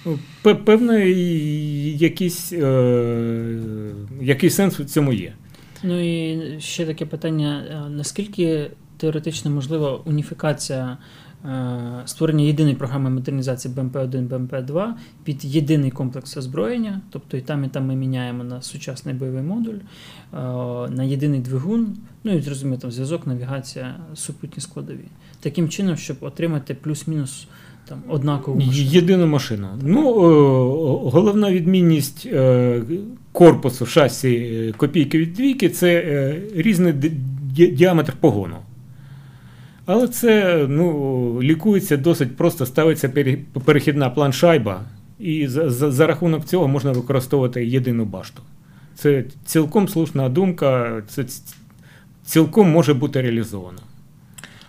Ну, 0.06 0.18
пе- 0.42 0.54
Певно, 0.54 0.98
якийсь, 0.98 2.52
е, 2.52 3.58
який 4.20 4.50
сенс 4.50 4.80
у 4.80 4.84
цьому 4.84 5.12
є. 5.12 5.32
Ну 5.82 6.00
і 6.00 6.60
ще 6.60 6.86
таке 6.86 7.06
питання: 7.06 7.64
е, 7.70 7.90
наскільки 7.90 8.70
теоретично 8.96 9.50
можлива 9.50 9.96
уніфікація 9.96 10.98
е, 11.44 12.02
створення 12.04 12.44
єдиної 12.44 12.74
програми 12.74 13.10
модернізації 13.10 13.74
БМП-1, 13.74 14.28
БМП-2 14.28 14.92
під 15.24 15.44
єдиний 15.44 15.90
комплекс 15.90 16.36
озброєння, 16.36 17.00
тобто 17.10 17.36
і 17.36 17.40
там, 17.40 17.64
і 17.64 17.68
там 17.68 17.86
ми 17.86 17.96
міняємо 17.96 18.44
на 18.44 18.62
сучасний 18.62 19.14
бойовий 19.14 19.42
модуль, 19.42 19.74
е, 19.74 20.36
на 20.90 21.04
єдиний 21.04 21.40
двигун, 21.40 21.96
ну 22.24 22.32
і 22.32 22.40
зрозуміло, 22.40 22.78
там 22.80 22.90
зв'язок, 22.92 23.26
навігація, 23.26 23.96
супутні 24.14 24.60
складові. 24.60 25.04
Таким 25.40 25.68
чином, 25.68 25.96
щоб 25.96 26.16
отримати 26.20 26.74
плюс-мінус 26.74 27.46
там 27.88 28.02
однакову 28.08 28.58
машину. 28.60 28.88
Єдину 28.88 29.26
машину. 29.26 29.68
Ну, 29.82 30.08
е, 30.10 31.10
головна 31.10 31.52
відмінність 31.52 32.26
е, 32.26 32.82
корпусу 33.32 33.86
шасі 33.86 34.34
е, 34.34 34.72
копійки 34.76 35.18
від 35.18 35.32
двійки 35.32 35.68
це 35.68 35.94
е, 35.94 36.42
різний 36.54 36.92
ді- 36.92 37.74
діаметр 37.74 38.12
погону. 38.20 38.56
Але 39.86 40.08
це 40.08 40.64
ну, 40.68 41.42
лікується 41.42 41.96
досить 41.96 42.36
просто, 42.36 42.66
ставиться 42.66 43.08
перехідна 43.64 44.10
планшайба, 44.10 44.80
і 45.18 45.46
за, 45.46 45.70
за, 45.70 45.90
за 45.90 46.06
рахунок 46.06 46.44
цього 46.44 46.68
можна 46.68 46.92
використовувати 46.92 47.66
єдину 47.66 48.04
башту. 48.04 48.42
Це 48.94 49.24
цілком 49.44 49.88
слушна 49.88 50.28
думка, 50.28 51.02
це 51.08 51.24
цілком 52.24 52.70
може 52.70 52.94
бути 52.94 53.22
реалізовано. 53.22 53.78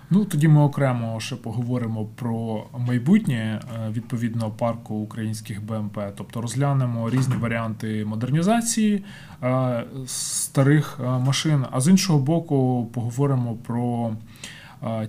Ну, 0.10 0.26
тоді 0.26 0.47
ми 0.47 0.62
окремо 0.62 1.20
ще 1.20 1.36
поговоримо 1.36 2.05
про 2.05 2.64
майбутнє 2.78 3.36
е, 3.36 3.89
відповідно 3.91 4.51
парку 4.51 4.95
українських 4.95 5.64
БМП. 5.64 5.99
Тобто 6.16 6.41
розглянемо 6.41 7.10
різні 7.10 7.36
варіанти 7.36 8.05
модернізації 8.05 9.03
е, 9.43 9.84
старих 10.05 10.99
е, 10.99 11.03
машин. 11.03 11.66
А 11.72 11.82
з 11.82 11.88
іншого 11.88 12.20
боку, 12.20 12.88
поговоримо 12.93 13.55
про 13.55 14.14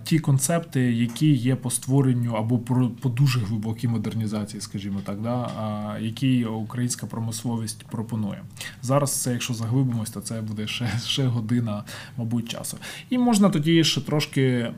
ті 0.05 0.19
концепти, 0.19 0.81
які 0.81 1.33
є 1.33 1.57
по 1.57 1.71
створенню 1.71 2.33
або 2.33 2.59
по 3.01 3.09
дуже 3.09 3.41
глибокій 3.41 3.89
модернізації, 3.89 4.61
скажімо 4.61 5.01
так, 5.05 5.21
да, 5.23 5.51
е, 5.99 6.03
які 6.03 6.45
українська 6.45 7.07
промисловість 7.07 7.85
пропонує. 7.87 8.43
Зараз 8.83 9.23
це, 9.23 9.33
якщо 9.33 9.55
заглибимось, 9.55 10.11
то 10.11 10.21
це 10.21 10.41
буде 10.41 10.67
ще, 10.67 10.89
ще 11.07 11.27
година, 11.27 11.85
мабуть, 12.17 12.49
часу. 12.49 12.77
І 13.11 13.19
можна 13.19 13.51
тоді 13.51 13.85
ще 13.85 14.01
трошки 14.01 14.73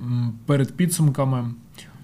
перед 0.47 0.77
підсумками. 0.77 1.51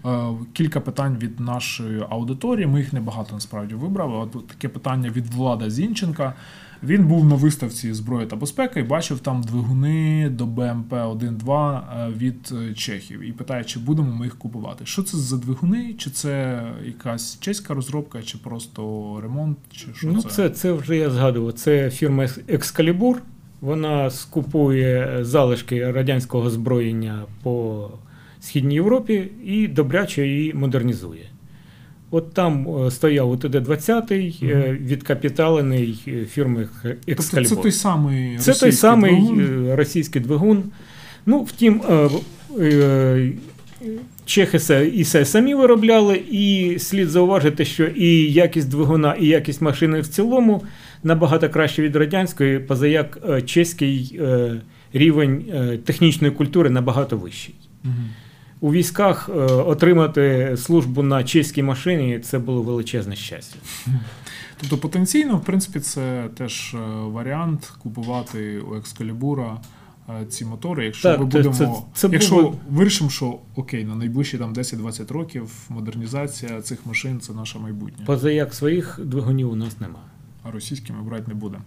е, 0.06 0.28
Кілька 0.52 0.80
питань 0.80 1.16
від 1.18 1.40
нашої 1.40 2.04
аудиторії. 2.10 2.66
Ми 2.66 2.78
їх 2.78 2.92
небагато 2.92 3.34
насправді 3.34 3.74
вибрали. 3.74 4.14
От 4.16 4.48
таке 4.48 4.68
питання 4.68 5.10
від 5.10 5.26
Влада 5.26 5.70
Зінченка. 5.70 6.34
Він 6.82 7.06
був 7.06 7.24
на 7.24 7.34
виставці 7.34 7.92
зброї 7.92 8.26
та 8.26 8.36
безпека 8.36 8.80
і 8.80 8.82
бачив 8.82 9.18
там 9.20 9.42
двигуни 9.42 10.28
до 10.30 10.46
БМП 10.46 10.92
1.2 10.92 11.80
е, 12.08 12.12
від 12.16 12.52
е, 12.52 12.74
чехів 12.74 13.20
і 13.20 13.32
питає, 13.32 13.64
чи 13.64 13.78
будемо 13.78 14.16
ми 14.16 14.24
їх 14.26 14.38
купувати. 14.38 14.86
Що 14.86 15.02
це 15.02 15.16
за 15.16 15.36
двигуни? 15.36 15.94
Чи 15.98 16.10
це 16.10 16.62
якась 16.84 17.40
чеська 17.40 17.74
розробка, 17.74 18.22
чи 18.22 18.38
просто 18.38 18.82
ремонт, 19.22 19.58
чи 19.70 19.86
що 19.94 20.06
Ну, 20.06 20.22
це? 20.22 20.28
це, 20.28 20.50
це 20.50 20.72
вже 20.72 20.96
я 20.96 21.10
згадував. 21.10 21.52
Це 21.52 21.90
фірма 21.90 22.24
Excalibur. 22.48 23.14
Вона 23.60 24.10
скупує 24.10 25.18
залишки 25.20 25.92
радянського 25.92 26.44
озброєння 26.44 27.22
по 27.42 27.88
Східній 28.40 28.74
Європі 28.74 29.30
і 29.44 29.68
добряче 29.68 30.26
її 30.26 30.54
модернізує. 30.54 31.24
От 32.10 32.34
там 32.34 32.66
е, 32.86 32.90
стояв 32.90 33.32
УТД-20, 33.32 34.44
е, 34.50 34.78
відкапіталений 34.80 36.02
е, 36.08 36.24
фірми 36.24 36.68
Тобто 37.06 37.44
це 37.44 37.56
той 37.56 37.72
самий 37.72 38.38
Це 38.38 38.54
той 38.54 38.72
самий 38.72 39.16
двигун? 39.16 39.70
російський 39.74 40.22
двигун. 40.22 40.62
Ну, 41.26 41.42
втім, 41.42 41.82
чехи 44.24 44.58
се- 44.58 44.90
і 44.94 45.04
це 45.04 45.24
самі 45.24 45.54
виробляли, 45.54 46.22
і 46.30 46.76
слід 46.78 47.08
зауважити, 47.08 47.64
що 47.64 47.86
і 47.86 48.32
якість 48.32 48.68
двигуна, 48.68 49.14
і 49.14 49.26
якість 49.26 49.62
машини 49.62 50.00
в 50.00 50.08
цілому 50.08 50.62
набагато 51.02 51.48
краще 51.48 51.82
від 51.82 51.96
радянської, 51.96 52.58
позаяк 52.58 53.18
е, 53.28 53.42
чеський 53.42 54.20
рівень 54.92 55.44
технічної 55.84 56.32
культури 56.32 56.70
набагато 56.70 57.16
вищий. 57.16 57.54
Мгм. 57.84 58.08
У 58.60 58.72
військах 58.72 59.28
е, 59.28 59.32
отримати 59.42 60.54
службу 60.56 61.02
на 61.02 61.24
чеській 61.24 61.62
машині 61.62 62.18
це 62.18 62.38
було 62.38 62.62
величезне 62.62 63.16
щастя. 63.16 63.56
Тобто 64.60 64.78
потенційно, 64.78 65.36
в 65.36 65.44
принципі, 65.44 65.80
це 65.80 66.28
теж 66.36 66.74
е, 66.74 66.78
варіант 67.06 67.72
купувати 67.82 68.60
у 68.60 68.74
Екскалібура 68.76 69.60
е, 70.22 70.26
ці 70.26 70.44
мотори. 70.44 70.84
Якщо 70.84 71.08
Так, 71.08 71.20
ми 71.20 71.30
це- 71.30 71.36
будемо, 71.38 71.54
це- 71.54 71.68
це 71.94 72.08
якщо 72.12 72.34
було- 72.34 72.54
вирішимо, 72.70 73.10
що 73.10 73.38
окей, 73.56 73.84
на 73.84 73.94
найближчі 73.94 74.38
там 74.38 74.52
10-20 74.54 75.12
років 75.12 75.50
модернізація 75.68 76.62
цих 76.62 76.86
машин 76.86 77.20
це 77.20 77.32
наше 77.32 77.58
майбутнє. 77.58 78.04
Позаяк 78.06 78.54
своїх 78.54 79.00
двигунів 79.04 79.50
у 79.52 79.56
нас 79.56 79.80
немає. 79.80 80.04
А 80.48 80.50
російські 80.50 80.92
ми 80.92 81.02
брати 81.02 81.24
не 81.26 81.34
будемо. 81.34 81.62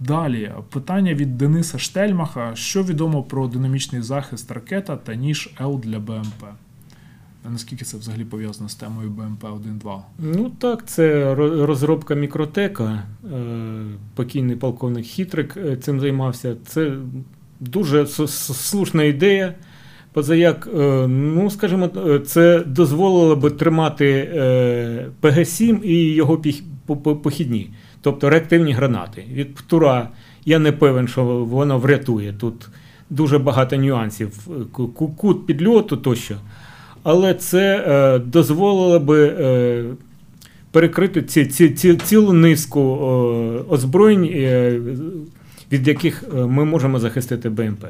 Далі 0.00 0.52
питання 0.70 1.14
від 1.14 1.38
Дениса 1.38 1.78
Штельмаха: 1.78 2.54
що 2.54 2.82
відомо 2.82 3.22
про 3.22 3.48
динамічний 3.48 4.02
захист 4.02 4.50
ракета 4.50 4.96
та 4.96 5.14
ніж 5.14 5.50
Л 5.60 5.80
для 5.84 5.98
БМП? 5.98 6.44
Наскільки 7.50 7.84
це 7.84 7.96
взагалі 7.96 8.24
пов'язано 8.24 8.68
з 8.68 8.74
темою 8.74 9.10
БМП 9.10 9.44
1.2? 9.44 10.00
Ну 10.18 10.50
так, 10.58 10.86
це 10.86 11.34
розробка 11.34 12.14
мікротека. 12.14 13.02
Е, 13.32 13.84
Покійний 14.14 14.56
полковник 14.56 15.04
Хітрик 15.04 15.56
е, 15.56 15.76
цим 15.76 16.00
займався. 16.00 16.56
Це 16.66 16.96
дуже 17.60 18.06
слушна 18.06 19.02
ідея. 19.02 19.54
Позаяк, 20.14 20.68
е, 20.74 21.06
ну 21.08 21.50
скажімо, 21.50 21.88
це 22.26 22.60
дозволило 22.66 23.36
би 23.36 23.50
тримати 23.50 24.30
е, 24.34 25.06
ПГ-7 25.22 25.82
і 25.82 26.14
його 26.14 26.42
похідні, 27.22 27.70
тобто 28.04 28.30
реактивні 28.30 28.72
гранати. 28.72 29.24
Від 29.32 29.54
птура 29.54 30.08
я 30.44 30.58
не 30.58 30.72
певен, 30.72 31.08
що 31.08 31.24
воно 31.24 31.78
врятує. 31.78 32.32
Тут 32.40 32.68
дуже 33.10 33.38
багато 33.38 33.76
нюансів, 33.76 34.48
ку- 34.72 34.88
ку- 34.88 35.08
кут 35.08 35.46
підльоту 35.46 35.96
тощо. 35.96 36.36
Але 37.02 37.34
це 37.34 37.84
е, 37.88 38.18
дозволило 38.18 39.00
би 39.00 39.26
е, 39.26 39.84
перекрити 40.70 41.22
ці, 41.22 41.46
ці, 41.46 41.70
ці, 41.70 41.96
цілу 41.96 42.32
низку 42.32 42.80
е, 42.80 43.04
озброєнь, 43.68 44.24
е, 44.24 44.80
від 45.72 45.88
яких 45.88 46.24
е, 46.38 46.46
ми 46.46 46.64
можемо 46.64 46.98
захистити 46.98 47.48
БМП. 47.50 47.84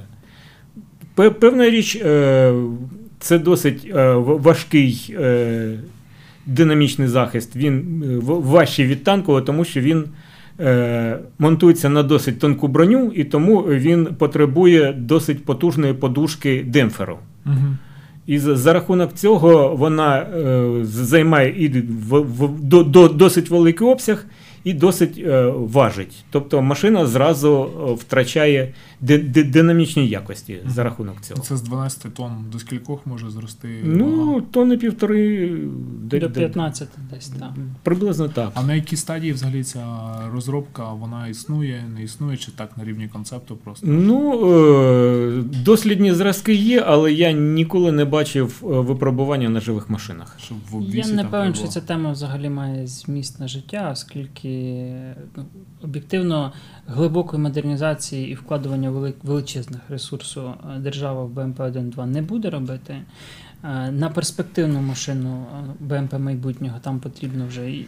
Певна 1.41 1.71
річ, 1.71 1.97
е, 1.97 2.55
це 3.19 3.39
досить 3.39 3.91
е, 3.95 4.15
важкий 4.15 5.15
е, 5.21 5.79
динамічний 6.47 7.09
захист. 7.09 7.57
Він 7.57 8.03
е, 8.03 8.19
важчий 8.25 8.87
від 8.87 9.05
танкового, 9.05 9.43
тому 9.43 9.65
що 9.65 9.81
він 9.81 10.05
е, 10.61 11.19
монтується 11.39 11.89
на 11.89 12.03
досить 12.03 12.39
тонку 12.39 12.69
броню, 12.69 13.13
і 13.15 13.25
тому 13.25 13.61
він 13.61 14.07
потребує 14.07 14.93
досить 14.93 15.45
потужної 15.45 15.95
подушки 15.95 16.65
демпферу. 16.69 17.19
Угу. 17.47 17.77
І 18.27 18.39
за, 18.39 18.57
за 18.57 18.73
рахунок 18.73 19.13
цього 19.13 19.77
вона 19.77 20.19
е, 20.19 20.85
займає 20.85 21.65
і 21.65 21.69
в, 21.69 22.21
в, 22.21 22.61
до, 22.61 22.83
до, 22.83 23.09
досить 23.09 23.51
великий 23.51 23.87
обсяг, 23.87 24.27
і 24.65 24.73
досить 24.73 25.19
е, 25.19 25.47
важить. 25.57 26.25
Тобто 26.31 26.63
машина 26.63 27.07
зразу 27.07 27.71
втрачає 28.01 28.75
ди- 29.01 29.19
ди- 29.19 29.45
динамічні 29.45 30.09
якості 30.09 30.59
за 30.67 30.85
рахунок 30.85 31.21
цього. 31.21 31.41
Це 31.41 31.57
з 31.57 31.63
12 31.63 32.15
тонн 32.15 32.33
до 32.53 32.59
скількох 32.59 33.07
може 33.07 33.31
зрости? 33.31 33.69
Ну, 33.85 34.41
тонни 34.51 34.77
півтори 34.77 35.51
До 36.21 36.29
де- 36.29 36.41
15 36.41 36.89
десь 37.11 37.29
так. 37.29 37.51
Приблизно 37.83 38.29
так. 38.29 38.51
А 38.55 38.63
на 38.63 38.75
якій 38.75 38.97
стадії 38.97 39.33
взагалі 39.33 39.65
ця 39.65 39.85
розробка 40.33 40.93
вона 40.93 41.29
існує, 41.29 41.85
не 41.95 42.03
існує, 42.03 42.37
чи 42.37 42.53
так 42.53 42.77
на 42.77 42.85
рівні 42.85 43.09
концепту 43.09 43.57
просто? 43.57 43.87
Ну, 43.87 44.33
е, 44.53 45.43
дослідні 45.65 46.13
зразки 46.13 46.55
є, 46.55 46.81
але 46.87 47.13
я 47.13 47.33
ніколи 47.33 47.93
не 47.93 48.05
бачив 48.05 48.63
е, 48.63 48.67
випробування 48.67 49.49
на 49.49 49.61
живих 49.61 49.91
машинах. 49.91 50.37
Щоб 50.41 50.57
в 50.71 50.95
Я 50.95 51.09
не 51.09 51.25
певен, 51.25 51.55
що 51.55 51.67
ця 51.69 51.81
тема 51.81 52.13
взагалі 52.13 52.49
має 52.49 52.87
зміст 52.87 53.41
на 53.41 53.49
життя, 53.49 53.89
оскільки 53.93 54.49
ну, 55.37 55.45
об'єктивно 55.83 56.53
глибокої 56.87 57.43
модернізації 57.43 58.31
і 58.31 58.35
вкладування 58.35 58.91
вели- 58.91 59.15
величезних 59.23 59.81
ресурсів 59.89 60.43
е, 60.47 60.55
держава 60.79 61.25
в 61.25 61.29
БМП 61.31 61.61
1.2 61.61 62.07
не 62.07 62.23
буде 62.23 62.51
робити. 62.51 62.97
Е, 63.65 63.91
На 63.91 64.11
перспективну 64.11 64.81
машину 64.81 65.47
е, 65.53 65.75
БМП 65.81 66.13
майбутнього 66.19 66.79
там 66.81 67.01
потрібно 67.01 67.47
вже 67.47 67.85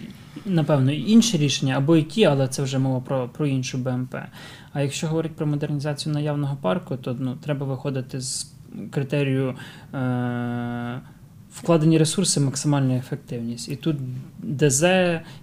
напевно 0.47 0.93
інші 0.93 1.37
рішення, 1.39 1.77
або 1.77 1.97
і 1.97 2.03
ті, 2.03 2.25
але 2.25 2.49
це 2.49 2.63
вже 2.63 2.79
мова 2.79 3.01
про, 3.01 3.29
про 3.29 3.47
іншу 3.47 3.79
БМП. 3.79 4.15
А 4.73 4.81
якщо 4.83 5.07
говорити 5.09 5.35
про 5.37 5.47
модернізацію 5.47 6.13
наявного 6.13 6.57
парку, 6.57 6.97
то 6.97 7.17
ну, 7.21 7.37
треба 7.37 7.67
виходити 7.67 8.21
з 8.21 8.53
критерію 8.91 9.55
е, 9.95 11.01
вкладені 11.53 11.99
ресурси, 11.99 12.41
максимальна 12.41 12.97
ефективність. 12.97 13.69
І 13.69 13.77
тут 13.77 13.97
ДЗ, 14.43 14.83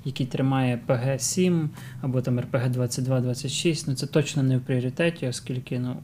який 0.05 0.26
тримає 0.26 0.80
ПГ-7 0.88 1.68
або 2.01 2.22
там 2.22 2.39
РПГ-22-26, 2.39 3.84
ну 3.88 3.95
це 3.95 4.07
точно 4.07 4.43
не 4.43 4.57
в 4.57 4.61
пріоритеті, 4.61 5.27
оскільки 5.27 5.80
ну, 5.80 5.95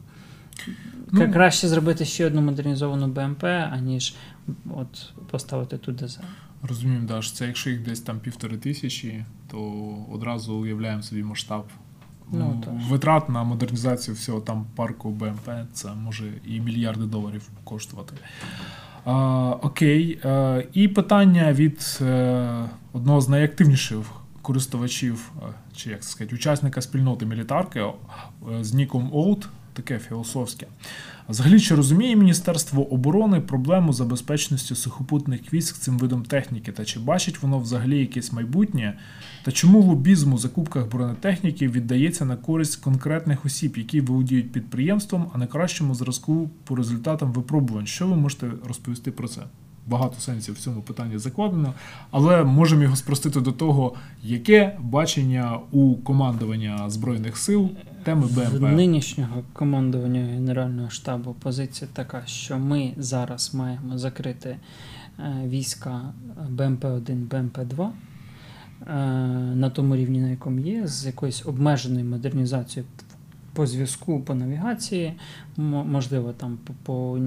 Ну, 1.12 1.32
Краще 1.32 1.68
зробити 1.68 2.04
ще 2.04 2.26
одну 2.26 2.42
модернізовану 2.42 3.08
БМП, 3.08 3.44
аніж 3.44 4.14
от 4.70 5.12
поставити 5.30 5.78
тут 5.78 5.96
ДЗ. 5.96 6.20
Розуміємо, 6.62 7.06
да, 7.08 7.22
що 7.22 7.34
це 7.34 7.46
якщо 7.46 7.70
їх 7.70 7.82
десь 7.82 8.00
там 8.00 8.20
півтори 8.20 8.56
тисячі, 8.56 9.24
то 9.50 9.94
одразу 10.12 10.54
уявляємо 10.54 11.02
собі 11.02 11.22
масштаб. 11.22 11.64
Ну, 12.32 12.62
так. 12.64 12.74
Витрат 12.88 13.28
на 13.28 13.44
модернізацію 13.44 14.14
всього 14.14 14.40
там 14.40 14.66
парку 14.76 15.10
БМП 15.10 15.50
це 15.72 15.88
може 15.94 16.32
і 16.46 16.60
мільярди 16.60 17.04
доларів 17.04 17.48
коштувати. 17.64 18.14
А, 19.04 19.12
окей. 19.62 20.20
А, 20.24 20.62
і 20.72 20.88
питання 20.88 21.52
від 21.52 21.98
е, 22.00 22.68
одного 22.92 23.20
з 23.20 23.28
найактивніших 23.28 23.98
користувачів, 24.42 25.32
е, 25.36 25.52
чи 25.76 25.90
як 25.90 26.02
це 26.02 26.08
сказати, 26.08 26.34
учасника 26.34 26.80
спільноти 26.80 27.26
мілітарки 27.26 27.80
е, 27.80 27.94
з 28.60 28.74
ніком 28.74 29.10
Оут, 29.12 29.48
таке 29.72 29.98
філософське. 29.98 30.66
Взагалі, 31.28 31.60
чи 31.60 31.74
розуміє 31.74 32.16
Міністерство 32.16 32.92
оборони 32.92 33.40
проблему 33.40 33.92
забезпеченості 33.92 34.74
сухопутних 34.74 35.52
військ 35.52 35.76
цим 35.76 35.98
видом 35.98 36.22
техніки? 36.22 36.72
Та 36.72 36.84
чи 36.84 37.00
бачить 37.00 37.42
воно 37.42 37.58
взагалі 37.58 37.98
якесь 37.98 38.32
майбутнє? 38.32 38.98
Та 39.44 39.52
чому 39.52 39.80
лобізм 39.80 40.32
у 40.32 40.38
закупках 40.38 40.88
бронетехніки 40.88 41.68
віддається 41.68 42.24
на 42.24 42.36
користь 42.36 42.76
конкретних 42.76 43.44
осіб, 43.44 43.76
які 43.76 44.00
володіють 44.00 44.52
підприємством, 44.52 45.30
а 45.34 45.38
на 45.38 45.46
кращому 45.46 45.94
зразку 45.94 46.50
по 46.64 46.76
результатам 46.76 47.32
випробувань? 47.32 47.86
Що 47.86 48.08
ви 48.08 48.16
можете 48.16 48.50
розповісти 48.66 49.10
про 49.10 49.28
це? 49.28 49.42
Багато 49.90 50.20
сенсів 50.20 50.54
в 50.54 50.58
цьому 50.58 50.82
питанні 50.82 51.18
закладено, 51.18 51.74
але 52.10 52.44
можемо 52.44 52.82
його 52.82 52.96
спростити 52.96 53.40
до 53.40 53.52
того, 53.52 53.94
яке 54.22 54.76
бачення 54.80 55.58
у 55.70 55.94
командування 55.94 56.90
збройних 56.90 57.36
сил 57.36 57.70
теми 58.02 58.26
БМП. 58.26 58.62
нинішнього 58.62 59.42
командування 59.52 60.20
Генерального 60.20 60.90
штабу 60.90 61.36
позиція 61.42 61.90
така, 61.92 62.22
що 62.26 62.58
ми 62.58 62.92
зараз 62.96 63.54
маємо 63.54 63.98
закрити 63.98 64.56
е, 65.18 65.42
війська 65.46 66.00
БМП-1, 66.50 67.28
БМП-2 67.28 67.88
е, 67.88 68.94
на 69.54 69.70
тому 69.70 69.96
рівні, 69.96 70.20
на 70.20 70.28
якому 70.28 70.60
є, 70.60 70.86
з 70.86 71.06
якоюсь 71.06 71.46
обмеженою 71.46 72.04
модернізацією 72.04 72.90
по 73.52 73.66
зв'язку, 73.66 74.20
по 74.20 74.34
навігації, 74.34 75.12
можливо, 75.56 76.32
там 76.32 76.58
по, 76.64 76.72
по 76.82 77.18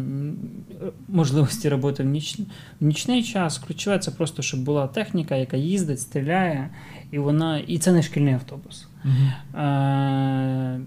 можливості 1.08 1.70
роботи 1.70 2.04
в, 2.04 2.06
ніч, 2.06 2.40
в 2.82 2.86
нічний 2.86 3.24
час. 3.24 3.58
Ключове 3.58 4.00
це 4.00 4.12
просто, 4.12 4.42
щоб 4.42 4.64
була 4.64 4.88
техніка, 4.88 5.36
яка 5.36 5.58
їздить, 5.58 6.00
стріляє, 6.00 6.70
і 7.12 7.20
вона. 7.20 7.58
І 7.58 7.78
це 7.78 7.92
не 7.92 8.02
шкільний 8.04 8.34
автобус. 8.34 8.88
Е, 9.56 10.80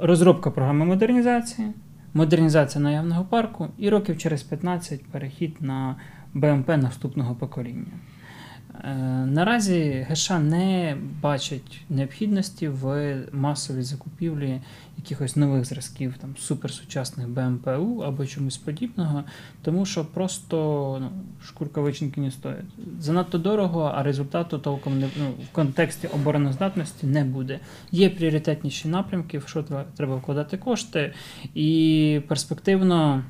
розробка 0.00 0.50
програми 0.50 0.84
модернізації, 0.84 1.68
модернізація 2.14 2.84
наявного 2.84 3.24
парку 3.24 3.68
і 3.78 3.88
років 3.88 4.18
через 4.18 4.42
15 4.42 5.04
перехід 5.04 5.56
на 5.60 5.96
БМП 6.34 6.68
наступного 6.68 7.34
покоління. 7.34 7.92
Е, 8.84 8.94
Наразі 9.26 10.06
ГШ 10.10 10.30
не 10.30 10.96
бачить 11.20 11.80
необхідності 11.90 12.68
в 12.68 13.16
масовій 13.32 13.82
закупівлі 13.82 14.60
якихось 14.96 15.36
нових 15.36 15.64
зразків 15.64 16.14
там, 16.20 16.36
суперсучасних 16.36 17.28
БМПУ 17.28 18.02
або 18.06 18.26
чомусь 18.26 18.56
подібного, 18.56 19.24
тому 19.62 19.86
що 19.86 20.04
просто 20.04 20.98
ну, 21.00 21.10
шкурка 21.44 21.80
вичинки 21.80 22.20
не 22.20 22.30
стоїть. 22.30 22.64
Занадто 23.00 23.38
дорого, 23.38 23.92
а 23.94 24.02
результату 24.02 24.58
толком 24.58 25.00
не 25.00 25.08
ну, 25.18 25.30
в 25.50 25.54
контексті 25.54 26.06
обороноздатності 26.06 27.06
не 27.06 27.24
буде. 27.24 27.60
Є 27.92 28.10
пріоритетніші 28.10 28.88
напрямки, 28.88 29.38
в 29.38 29.48
що 29.48 29.64
треба 29.96 30.16
вкладати 30.16 30.56
кошти, 30.56 31.12
і 31.54 32.20
перспективно. 32.28 33.24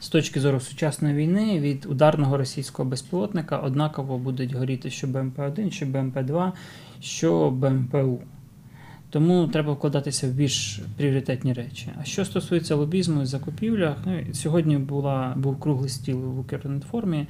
З 0.00 0.08
точки 0.08 0.40
зору 0.40 0.60
сучасної 0.60 1.14
війни 1.14 1.60
від 1.60 1.86
ударного 1.86 2.36
російського 2.36 2.88
безпілотника 2.88 3.58
однаково 3.58 4.18
будуть 4.18 4.52
горіти 4.52 4.90
що 4.90 5.06
БМП-1, 5.06 5.70
що 5.70 5.86
БМП-2, 5.86 6.52
що 7.00 7.50
БМПУ. 7.50 8.18
Тому 9.10 9.48
треба 9.48 9.72
вкладатися 9.72 10.28
в 10.28 10.30
більш 10.30 10.80
пріоритетні 10.96 11.52
речі. 11.52 11.88
А 12.00 12.04
що 12.04 12.24
стосується 12.24 12.74
лобізму 12.74 13.22
і 13.22 13.26
закупівлях, 13.26 13.96
ну, 14.06 14.20
сьогодні 14.32 14.78
була, 14.78 15.34
був 15.36 15.60
круглий 15.60 15.88
стіл 15.88 16.18
в 16.18 16.38
Укрінформі 16.38 17.26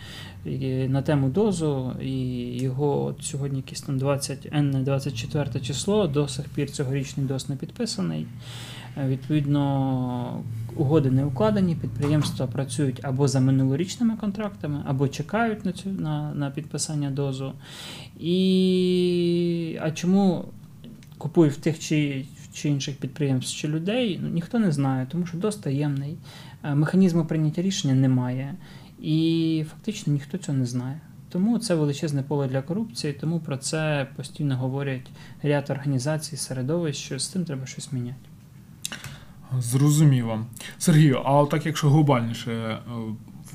на 0.88 1.02
тему 1.02 1.28
дозу, 1.28 1.92
і 2.02 2.12
його 2.58 3.04
от 3.04 3.22
сьогодні 3.22 3.58
якесь 3.58 3.80
там 3.80 3.98
20, 3.98 4.52
N 4.52 4.84
24 4.84 5.60
число, 5.60 6.06
до 6.06 6.28
сих 6.28 6.48
пір 6.48 6.70
цьогорічний 6.70 7.26
доз 7.26 7.48
не 7.48 7.56
підписаний. 7.56 8.26
Е, 8.96 9.08
Відповідно, 9.08 10.44
угоди 10.76 11.10
не 11.10 11.24
укладені, 11.24 11.74
підприємства 11.74 12.46
працюють 12.46 13.00
або 13.02 13.28
за 13.28 13.40
минулорічними 13.40 14.16
контрактами, 14.16 14.82
або 14.86 15.08
чекають 15.08 15.64
на 15.64 15.72
цю 15.72 15.90
на, 15.90 16.34
на 16.34 16.50
підписання 16.50 17.10
дозу. 17.10 17.52
І 18.20 19.78
а 19.80 19.90
чому 19.90 20.44
купують 21.18 21.54
в 21.54 21.60
тих 21.60 21.78
чи, 21.78 22.26
чи 22.52 22.68
інших 22.68 22.96
підприємств 22.96 23.56
чи 23.56 23.68
людей, 23.68 24.20
ну, 24.22 24.28
ніхто 24.28 24.58
не 24.58 24.72
знає, 24.72 25.06
тому 25.10 25.26
що 25.26 25.38
доз 25.38 25.56
таємний, 25.56 26.16
е, 26.62 26.74
механізму 26.74 27.24
прийняття 27.24 27.62
рішення 27.62 27.94
немає. 27.94 28.54
І 29.02 29.64
фактично 29.70 30.12
ніхто 30.12 30.38
цього 30.38 30.58
не 30.58 30.66
знає. 30.66 31.00
Тому 31.28 31.58
це 31.58 31.74
величезне 31.74 32.22
поле 32.22 32.48
для 32.48 32.62
корупції, 32.62 33.12
тому 33.12 33.40
про 33.40 33.56
це 33.56 34.06
постійно 34.16 34.56
говорять 34.56 35.10
ряд 35.42 35.70
організацій, 35.70 36.36
середовищ, 36.36 37.04
що 37.04 37.18
з 37.18 37.28
цим 37.28 37.44
треба 37.44 37.66
щось 37.66 37.92
міняти. 37.92 38.29
Зрозуміло. 39.58 40.38
Сергію, 40.78 41.18
а 41.24 41.44
так 41.46 41.66
якщо 41.66 41.90
глобальніше 41.90 42.52
е, 42.52 42.78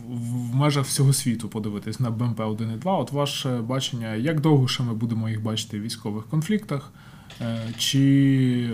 в- 0.08 0.56
межах 0.56 0.86
всього 0.86 1.14
світу 1.14 1.50
подивитись 1.50 2.00
на 2.00 2.10
БМП 2.12 2.40
1 2.40 2.72
і 2.72 2.78
2, 2.78 2.98
от 2.98 3.12
ваше 3.12 3.58
бачення, 3.62 4.16
як 4.16 4.42
довго 4.42 4.68
ще 4.68 4.84
ми 4.84 4.94
будемо 4.94 5.30
їх 5.30 5.44
бачити 5.44 5.80
в 5.80 5.82
військових 5.84 6.26
конфліктах? 6.26 6.92
Е, 7.42 7.60
Чи 7.78 8.70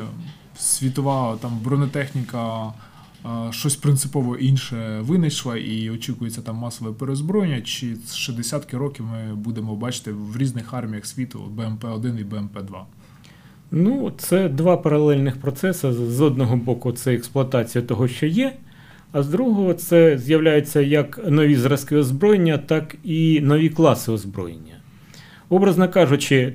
світова 0.58 1.38
там 1.38 1.60
бронетехніка 1.64 2.68
е, 2.68 3.52
щось 3.52 3.76
принципово 3.76 4.36
інше 4.38 5.00
винайшла 5.02 5.58
і 5.58 5.90
очікується 5.90 6.42
там 6.42 6.56
масове 6.56 6.92
перезброєння, 6.92 7.62
чи 7.62 7.98
ще 8.14 8.34
десятки 8.34 8.78
років 8.78 9.06
ми 9.06 9.36
будемо 9.36 9.76
бачити 9.76 10.12
в 10.12 10.38
різних 10.38 10.74
арміях 10.74 11.06
світу 11.06 11.40
БМП 11.52 11.84
1 11.86 12.18
і 12.20 12.24
БМП 12.24 12.62
2? 12.62 12.86
Ну, 13.72 14.12
це 14.18 14.50
два 14.50 14.78
паралельних 14.78 15.38
процеси. 15.38 15.92
З 15.92 16.22
одного 16.22 16.56
боку, 16.56 16.92
це 16.92 17.14
експлуатація 17.14 17.84
того, 17.84 18.08
що 18.08 18.26
є, 18.26 18.54
а 19.12 19.24
з 19.24 19.28
другого, 19.30 19.74
це 19.74 20.18
з'являються 20.18 20.82
як 20.82 21.20
нові 21.28 21.56
зразки 21.56 21.96
озброєння, 21.96 22.58
так 22.58 22.96
і 23.04 23.40
нові 23.42 23.70
класи 23.70 24.12
озброєння. 24.12 24.74
Образно 25.50 25.90
кажучи, 25.90 26.54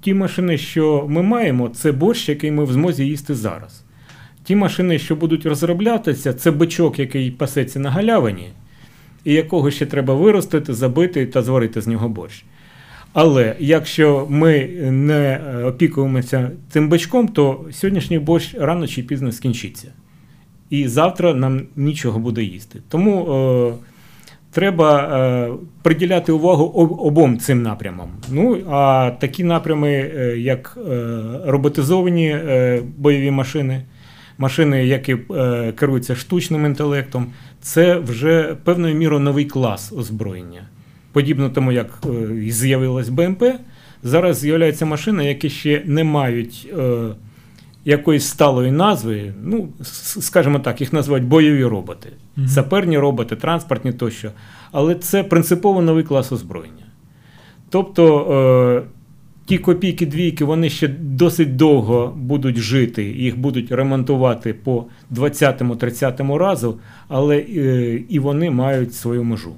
ті 0.00 0.14
машини, 0.14 0.58
що 0.58 1.06
ми 1.08 1.22
маємо, 1.22 1.68
це 1.68 1.92
борщ, 1.92 2.28
який 2.28 2.50
ми 2.50 2.64
в 2.64 2.72
змозі 2.72 3.06
їсти 3.06 3.34
зараз. 3.34 3.82
Ті 4.44 4.56
машини, 4.56 4.98
що 4.98 5.16
будуть 5.16 5.46
розроблятися, 5.46 6.32
це 6.32 6.50
бичок, 6.50 6.98
який 6.98 7.30
пасеться 7.30 7.78
на 7.78 7.90
галявині, 7.90 8.48
і 9.24 9.32
якого 9.32 9.70
ще 9.70 9.86
треба 9.86 10.14
виростити, 10.14 10.74
забити 10.74 11.26
та 11.26 11.42
зварити 11.42 11.80
з 11.80 11.86
нього 11.86 12.08
борщ. 12.08 12.44
Але 13.18 13.56
якщо 13.58 14.26
ми 14.30 14.68
не 14.90 15.40
е, 15.46 15.64
опікуємося 15.64 16.50
цим 16.70 16.88
бачком, 16.88 17.28
то 17.28 17.64
сьогоднішній 17.72 18.18
борщ 18.18 18.54
рано 18.54 18.86
чи 18.86 19.02
пізно 19.02 19.32
скінчиться. 19.32 19.88
І 20.70 20.88
завтра 20.88 21.34
нам 21.34 21.62
нічого 21.76 22.18
буде 22.18 22.42
їсти. 22.42 22.78
Тому 22.88 23.32
е, 23.32 23.72
треба 24.52 25.00
е, 25.02 25.50
приділяти 25.82 26.32
увагу 26.32 26.64
об- 26.64 27.00
обом 27.00 27.38
цим 27.38 27.62
напрямам. 27.62 28.08
Ну, 28.30 28.58
а 28.70 29.10
такі 29.20 29.44
напрями, 29.44 29.90
е, 29.92 30.38
як 30.38 30.78
е, 30.90 31.08
роботизовані 31.46 32.28
е, 32.28 32.82
бойові 32.98 33.30
машини, 33.30 33.82
машини, 34.38 34.86
які 34.86 35.16
е, 35.36 35.72
керуються 35.72 36.14
штучним 36.14 36.66
інтелектом, 36.66 37.26
це 37.60 37.96
вже 37.98 38.56
певною 38.64 38.94
мірою 38.94 39.20
новий 39.20 39.44
клас 39.44 39.92
озброєння. 39.92 40.62
Подібно 41.16 41.50
тому, 41.50 41.72
як 41.72 41.86
е, 42.06 42.50
з'явилась 42.50 43.08
БМП, 43.08 43.42
зараз 44.02 44.38
з'являються 44.38 44.86
машини, 44.86 45.24
які 45.26 45.50
ще 45.50 45.82
не 45.86 46.04
мають 46.04 46.68
е, 46.78 47.02
якоїсь 47.84 48.26
сталої 48.26 48.70
назви. 48.70 49.34
Ну, 49.42 49.68
скажімо 50.20 50.58
так, 50.58 50.80
їх 50.80 50.92
називають 50.92 51.26
бойові 51.26 51.64
роботи, 51.64 52.08
Мгм. 52.36 52.48
саперні 52.48 52.98
роботи, 52.98 53.36
транспортні 53.36 53.92
тощо. 53.92 54.30
Але 54.72 54.94
це 54.94 55.24
принципово 55.24 55.82
новий 55.82 56.04
клас 56.04 56.32
озброєння. 56.32 56.84
Тобто 57.70 58.32
е, 58.32 58.90
ті 59.46 59.58
копійки 59.58 60.06
двійки 60.06 60.44
вони 60.44 60.70
ще 60.70 60.88
досить 60.88 61.56
довго 61.56 62.14
будуть 62.16 62.56
жити, 62.56 63.04
їх 63.04 63.38
будуть 63.38 63.72
ремонтувати 63.72 64.54
по 64.54 64.84
20-30 65.12 66.36
разу, 66.38 66.78
але 67.08 67.38
е, 67.38 67.94
і 68.08 68.18
вони 68.18 68.50
мають 68.50 68.94
свою 68.94 69.24
межу. 69.24 69.52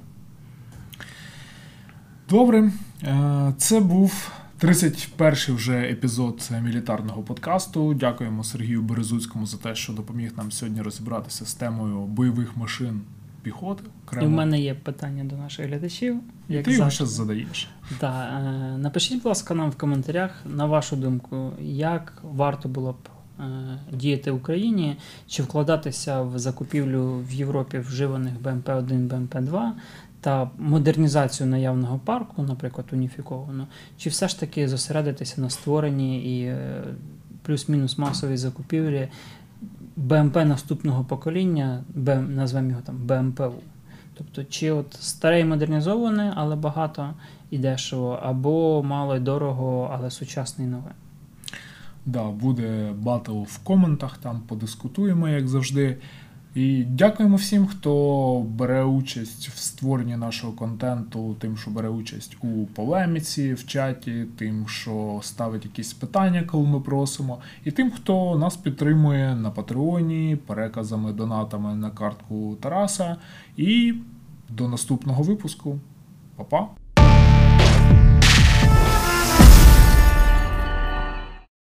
Добре, 2.29 2.71
Е, 3.03 3.53
це 3.57 3.79
був 3.79 4.31
31-й 4.61 5.51
вже 5.51 5.81
епізод 5.81 6.49
мілітарного 6.63 7.21
подкасту. 7.21 7.93
Дякуємо 7.93 8.43
Сергію 8.43 8.81
Березуцькому 8.81 9.45
за 9.45 9.57
те, 9.57 9.75
що 9.75 9.93
допоміг 9.93 10.31
нам 10.37 10.51
сьогодні 10.51 10.81
розібратися 10.81 11.45
з 11.45 11.53
темою 11.53 11.97
бойових 11.99 12.57
машин 12.57 13.01
піхоти. 13.41 13.83
І 14.21 14.25
в 14.25 14.29
мене 14.29 14.61
є 14.61 14.73
питання 14.73 15.23
до 15.23 15.35
наших 15.35 15.67
глядачів. 15.67 16.19
І 16.49 16.53
як 16.53 16.65
ти 16.65 16.71
його 16.71 16.89
зараз 16.89 17.11
задаєш. 17.11 17.69
Да, 17.99 18.23
е, 18.23 18.77
напишіть, 18.77 19.17
будь 19.17 19.25
ласка, 19.25 19.53
нам 19.53 19.69
в 19.69 19.75
коментарях, 19.75 20.31
на 20.45 20.65
вашу 20.65 20.95
думку, 20.95 21.51
як 21.61 22.13
варто 22.23 22.69
було 22.69 22.91
б 22.91 23.09
е, 23.39 23.43
діяти 23.91 24.31
Україні, 24.31 24.97
чи 25.27 25.43
вкладатися 25.43 26.21
в 26.21 26.39
закупівлю 26.39 27.23
в 27.29 27.33
Європі 27.33 27.79
вживаних 27.79 28.33
БМП-1, 28.43 29.07
БМП-2 29.07 29.71
та 30.21 30.49
модернізацію 30.57 31.49
наявного 31.49 31.99
парку, 31.99 32.43
наприклад, 32.43 32.87
уніфіковану, 32.91 33.67
чи 33.97 34.09
все 34.09 34.27
ж 34.27 34.39
таки 34.39 34.67
зосередитися 34.67 35.41
на 35.41 35.49
створенні 35.49 36.39
і 36.39 36.45
е, 36.45 36.83
плюс-мінус 37.41 37.97
масовій 37.97 38.37
закупівлі 38.37 39.07
БМП 39.95 40.35
наступного 40.35 41.03
покоління, 41.03 41.83
назвемо 42.29 42.69
його 42.69 42.81
там 42.81 42.95
БМПУ. 42.97 43.53
Тобто, 44.13 44.43
чи 44.43 44.71
от 44.71 44.93
старе 44.93 45.39
і 45.39 45.45
модернізоване, 45.45 46.33
але 46.35 46.55
багато 46.55 47.13
і 47.51 47.57
дешево, 47.57 48.19
або 48.23 48.83
мало 48.83 49.15
і 49.15 49.19
дорого, 49.19 49.91
але 49.93 50.11
сучасне 50.11 50.65
і 50.65 50.67
нове. 50.67 50.91
Да, 52.05 52.23
буде 52.23 52.91
батл 52.97 53.41
в 53.41 53.59
коментах, 53.63 54.17
там 54.17 54.41
подискутуємо, 54.47 55.29
як 55.29 55.47
завжди. 55.47 55.97
І 56.55 56.83
дякуємо 56.83 57.35
всім, 57.35 57.67
хто 57.67 58.45
бере 58.49 58.83
участь 58.83 59.49
в 59.49 59.57
створенні 59.57 60.17
нашого 60.17 60.53
контенту, 60.53 61.35
тим, 61.39 61.57
що 61.57 61.71
бере 61.71 61.89
участь 61.89 62.37
у 62.41 62.65
полеміці 62.65 63.53
в 63.53 63.67
чаті, 63.67 64.25
тим, 64.37 64.67
що 64.67 65.19
ставить 65.23 65.65
якісь 65.65 65.93
питання, 65.93 66.43
коли 66.43 66.67
ми 66.67 66.79
просимо, 66.79 67.39
і 67.63 67.71
тим, 67.71 67.91
хто 67.91 68.37
нас 68.37 68.57
підтримує 68.57 69.35
на 69.35 69.51
Патреоні, 69.51 70.37
переказами, 70.47 71.13
донатами 71.13 71.75
на 71.75 71.91
картку 71.91 72.57
Тараса. 72.61 73.15
І 73.57 73.93
до 74.49 74.67
наступного 74.67 75.23
випуску. 75.23 75.79
Па-па! 76.35 76.78